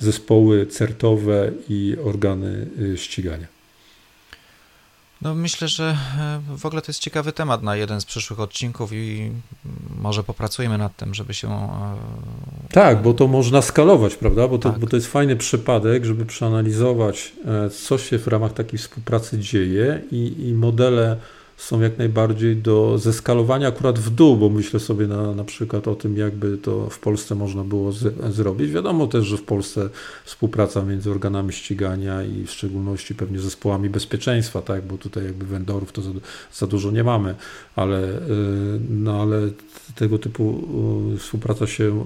e, 0.00 0.04
zespoły 0.04 0.66
certowe 0.66 1.52
i 1.68 1.96
organy 2.04 2.66
ścigania. 2.96 3.51
No 5.22 5.34
myślę, 5.34 5.68
że 5.68 5.96
e, 6.18 6.56
w 6.56 6.66
ogóle 6.66 6.82
to 6.82 6.90
jest 6.90 7.00
ciekawy 7.00 7.32
temat 7.32 7.62
na 7.62 7.76
jeden 7.76 8.00
z 8.00 8.04
przyszłych 8.04 8.40
odcinków 8.40 8.92
i 8.92 9.30
może 10.00 10.24
popracujemy 10.24 10.78
nad 10.78 10.96
tym, 10.96 11.14
żeby 11.14 11.34
się... 11.34 11.48
E, 11.48 11.96
tak, 12.70 13.02
bo 13.02 13.14
to 13.14 13.26
można 13.28 13.62
skalować, 13.62 14.14
prawda? 14.14 14.48
Bo 14.48 14.58
to, 14.58 14.70
tak. 14.70 14.78
bo 14.78 14.86
to 14.86 14.96
jest 14.96 15.08
fajny 15.08 15.36
przypadek, 15.36 16.04
żeby 16.04 16.26
przeanalizować, 16.26 17.32
e, 17.66 17.70
co 17.70 17.98
się 17.98 18.18
w 18.18 18.26
ramach 18.26 18.52
takiej 18.52 18.78
współpracy 18.78 19.38
dzieje 19.38 20.02
i, 20.10 20.48
i 20.48 20.54
modele 20.54 21.16
są 21.62 21.80
jak 21.80 21.98
najbardziej 21.98 22.56
do 22.56 22.98
zeskalowania 22.98 23.68
akurat 23.68 23.98
w 23.98 24.10
dół, 24.10 24.36
bo 24.36 24.48
myślę 24.48 24.80
sobie 24.80 25.06
na, 25.06 25.34
na 25.34 25.44
przykład 25.44 25.88
o 25.88 25.94
tym, 25.94 26.16
jakby 26.16 26.58
to 26.58 26.90
w 26.90 26.98
Polsce 26.98 27.34
można 27.34 27.64
było 27.64 27.92
z, 27.92 28.34
zrobić. 28.34 28.70
Wiadomo 28.70 29.06
też, 29.06 29.24
że 29.24 29.36
w 29.36 29.42
Polsce 29.42 29.88
współpraca 30.24 30.82
między 30.82 31.10
organami 31.10 31.52
ścigania 31.52 32.22
i 32.22 32.46
w 32.46 32.50
szczególności 32.50 33.14
pewnie 33.14 33.38
zespołami 33.38 33.90
bezpieczeństwa, 33.90 34.62
tak, 34.62 34.86
bo 34.86 34.98
tutaj 34.98 35.24
jakby 35.24 35.46
vendorów 35.46 35.92
to 35.92 36.02
za, 36.02 36.10
za 36.52 36.66
dużo 36.66 36.90
nie 36.90 37.04
mamy, 37.04 37.34
ale, 37.76 38.08
y, 38.08 38.20
no, 38.90 39.22
ale 39.22 39.40
tego 39.94 40.18
typu 40.18 40.68
y, 41.14 41.18
współpraca 41.18 41.66
się 41.66 42.04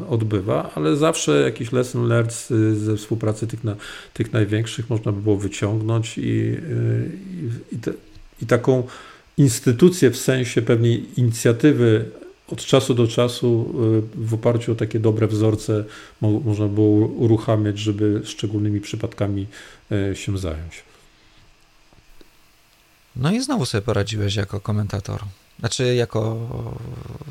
y, 0.00 0.06
odbywa, 0.08 0.70
ale 0.74 0.96
zawsze 0.96 1.40
jakiś 1.40 1.72
lesson 1.72 2.08
learned 2.08 2.48
ze 2.72 2.96
współpracy 2.96 3.46
tych, 3.46 3.64
na, 3.64 3.76
tych 4.14 4.32
największych 4.32 4.90
można 4.90 5.12
by 5.12 5.22
było 5.22 5.36
wyciągnąć 5.36 6.18
i, 6.18 6.22
i, 6.22 7.74
i 7.74 7.78
te, 7.78 7.92
i 8.42 8.46
taką 8.46 8.86
instytucję 9.36 10.10
w 10.10 10.16
sensie 10.16 10.62
pewnej 10.62 11.20
inicjatywy 11.20 12.10
od 12.48 12.64
czasu 12.64 12.94
do 12.94 13.06
czasu 13.06 13.74
y, 14.16 14.26
w 14.26 14.34
oparciu 14.34 14.72
o 14.72 14.74
takie 14.74 15.00
dobre 15.00 15.26
wzorce 15.26 15.84
mo 16.20 16.30
można 16.30 16.66
było 16.66 17.06
uruchamiać, 17.06 17.78
żeby 17.78 18.20
szczególnymi 18.24 18.80
przypadkami 18.80 19.46
y, 20.12 20.16
się 20.16 20.38
zająć. 20.38 20.82
No 23.16 23.32
i 23.32 23.40
znowu 23.40 23.66
sobie 23.66 23.82
poradziłeś 23.82 24.36
jako 24.36 24.60
komentator. 24.60 25.20
Znaczy 25.58 25.94
jako 25.94 26.36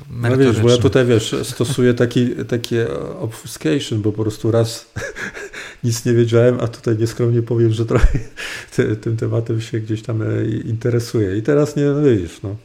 No 0.10 0.38
wiesz, 0.38 0.60
bo 0.60 0.70
ja 0.70 0.78
tutaj 0.78 1.06
wiesz, 1.06 1.36
stosuję 1.44 1.94
taki, 1.94 2.30
takie 2.48 2.88
obfuscation, 3.20 4.02
bo 4.02 4.12
po 4.12 4.22
prostu 4.22 4.52
raz 4.52 4.86
nic 5.84 6.06
nie 6.06 6.14
wiedziałem, 6.14 6.60
a 6.62 6.68
tutaj 6.68 6.98
nieskromnie 6.98 7.42
powiem, 7.42 7.74
że 7.74 7.86
trochę 7.86 8.20
te, 8.76 8.96
tym 8.96 9.18
tematem 9.18 9.62
się 9.62 9.80
gdzieś 9.80 10.02
tam 10.02 10.22
e, 10.22 10.46
interesuję. 10.46 11.38
I 11.38 11.42
teraz 11.42 11.76
nie 11.76 11.84
no 11.84 12.02
widzisz, 12.02 12.42
no 12.44 12.56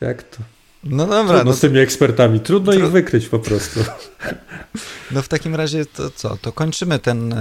jak 0.00 0.22
to? 0.22 0.38
No 0.84 1.06
dobra. 1.06 1.34
Trudno 1.34 1.44
no 1.44 1.56
z 1.56 1.60
tymi 1.60 1.78
ekspertami, 1.78 2.40
trudno 2.40 2.72
ich 2.72 2.90
wykryć 2.90 3.28
po 3.28 3.38
prostu. 3.38 3.80
No 5.10 5.22
w 5.22 5.28
takim 5.28 5.54
razie 5.54 5.86
to 5.86 6.10
co, 6.10 6.36
to 6.36 6.52
kończymy 6.52 6.98
ten 6.98 7.34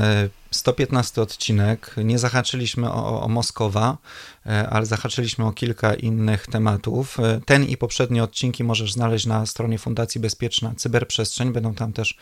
115 0.52 1.22
e, 1.22 1.24
odcinek. 1.24 1.96
Nie 2.04 2.20
zahaczyliśmy 2.20 2.92
o, 2.92 3.22
o 3.22 3.28
Moskowa, 3.28 3.98
e, 4.46 4.70
ale 4.70 4.86
zahaczyliśmy 4.86 5.46
o 5.46 5.52
kilka 5.52 5.94
innych 5.94 6.48
tematów. 6.48 7.20
E, 7.20 7.42
ten 7.46 7.64
i 7.64 7.78
poprzednie 7.78 8.24
odcinki 8.24 8.64
możesz 8.64 8.94
znaleźć 8.94 9.26
na 9.26 9.46
stronie 9.46 9.78
Fundacji 9.78 10.22
Bezpieczna 10.22 10.74
Cyberprzestrzeń. 10.78 11.52
Będą 11.52 11.74
tam 11.74 11.94
też 11.94 12.18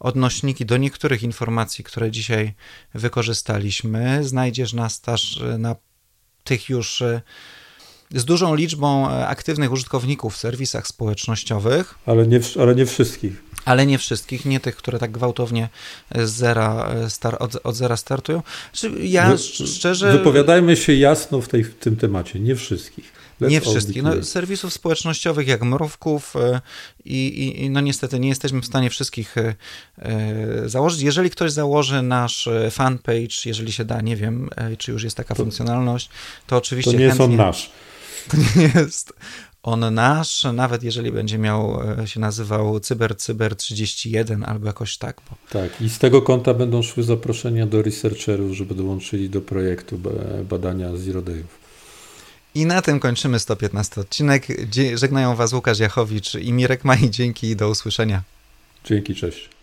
odnośniki 0.00 0.66
do 0.66 0.76
niektórych 0.76 1.22
informacji, 1.22 1.84
które 1.84 2.10
dzisiaj 2.10 2.54
wykorzystaliśmy. 2.94 4.24
Znajdziesz 4.24 4.72
nas 4.72 5.00
też 5.00 5.42
na 5.58 5.76
tych 6.44 6.68
już 6.68 7.02
z 8.14 8.24
dużą 8.24 8.54
liczbą 8.54 9.08
aktywnych 9.08 9.72
użytkowników 9.72 10.34
w 10.34 10.38
serwisach 10.38 10.86
społecznościowych. 10.86 11.98
Ale 12.06 12.26
nie, 12.26 12.40
ale 12.60 12.74
nie 12.74 12.86
wszystkich 12.86 13.47
ale 13.68 13.86
nie 13.86 13.98
wszystkich, 13.98 14.44
nie 14.44 14.60
tych, 14.60 14.76
które 14.76 14.98
tak 14.98 15.10
gwałtownie 15.10 15.68
z 16.14 16.30
zera, 16.30 16.90
star, 17.08 17.36
od, 17.38 17.56
od 17.64 17.76
zera 17.76 17.96
startują. 17.96 18.42
Ja 19.02 19.30
Wy, 19.30 19.38
szczerze... 19.66 20.12
Wypowiadajmy 20.12 20.76
się 20.76 20.94
jasno 20.94 21.40
w, 21.40 21.48
tej, 21.48 21.64
w 21.64 21.74
tym 21.74 21.96
temacie, 21.96 22.40
nie 22.40 22.56
wszystkich. 22.56 23.12
Let's 23.40 23.50
nie 23.50 23.60
wszystkich. 23.60 24.02
No, 24.02 24.22
serwisów 24.22 24.72
społecznościowych 24.72 25.48
jak 25.48 25.62
Mrówków 25.62 26.36
e, 26.36 26.60
i, 27.04 27.54
i, 27.64 27.70
no 27.70 27.80
niestety 27.80 28.20
nie 28.20 28.28
jesteśmy 28.28 28.60
w 28.60 28.66
stanie 28.66 28.90
wszystkich 28.90 29.38
e, 29.38 29.54
e, 29.98 30.68
założyć. 30.68 31.00
Jeżeli 31.00 31.30
ktoś 31.30 31.52
założy 31.52 32.02
nasz 32.02 32.48
fanpage, 32.70 33.36
jeżeli 33.44 33.72
się 33.72 33.84
da, 33.84 34.00
nie 34.00 34.16
wiem, 34.16 34.50
czy 34.78 34.92
już 34.92 35.04
jest 35.04 35.16
taka 35.16 35.34
to, 35.34 35.42
funkcjonalność, 35.42 36.08
to 36.46 36.56
oczywiście 36.56 36.90
To 36.90 36.98
nie 36.98 37.08
chętnie, 37.08 37.24
jest 37.24 37.30
on 37.30 37.46
nasz. 37.46 37.70
To 38.28 38.36
nie 38.56 38.70
jest 38.74 39.12
on 39.68 39.94
nasz, 39.94 40.44
nawet 40.52 40.82
jeżeli 40.82 41.12
będzie 41.12 41.38
miał 41.38 41.80
e, 42.00 42.06
się 42.06 42.20
nazywał 42.20 42.80
Cyber 42.80 43.16
Cyber 43.16 43.56
31 43.56 44.44
albo 44.44 44.66
jakoś 44.66 44.96
tak. 44.96 45.20
Bo... 45.30 45.36
Tak, 45.60 45.80
i 45.80 45.88
z 45.88 45.98
tego 45.98 46.22
konta 46.22 46.54
będą 46.54 46.82
szły 46.82 47.02
zaproszenia 47.02 47.66
do 47.66 47.82
researcherów, 47.82 48.52
żeby 48.52 48.74
dołączyli 48.74 49.30
do 49.30 49.40
projektu 49.40 50.00
badania 50.44 50.96
Zero 50.96 51.22
Dayów. 51.22 51.58
I 52.54 52.66
na 52.66 52.82
tym 52.82 53.00
kończymy 53.00 53.38
115 53.38 54.00
odcinek. 54.00 54.46
Żegnają 54.94 55.36
Was 55.36 55.52
Łukasz 55.52 55.78
Jachowicz 55.78 56.34
i 56.34 56.52
Mirek 56.52 56.84
Maj. 56.84 57.10
Dzięki 57.10 57.46
i 57.46 57.56
do 57.56 57.68
usłyszenia. 57.68 58.22
Dzięki, 58.84 59.14
cześć. 59.14 59.57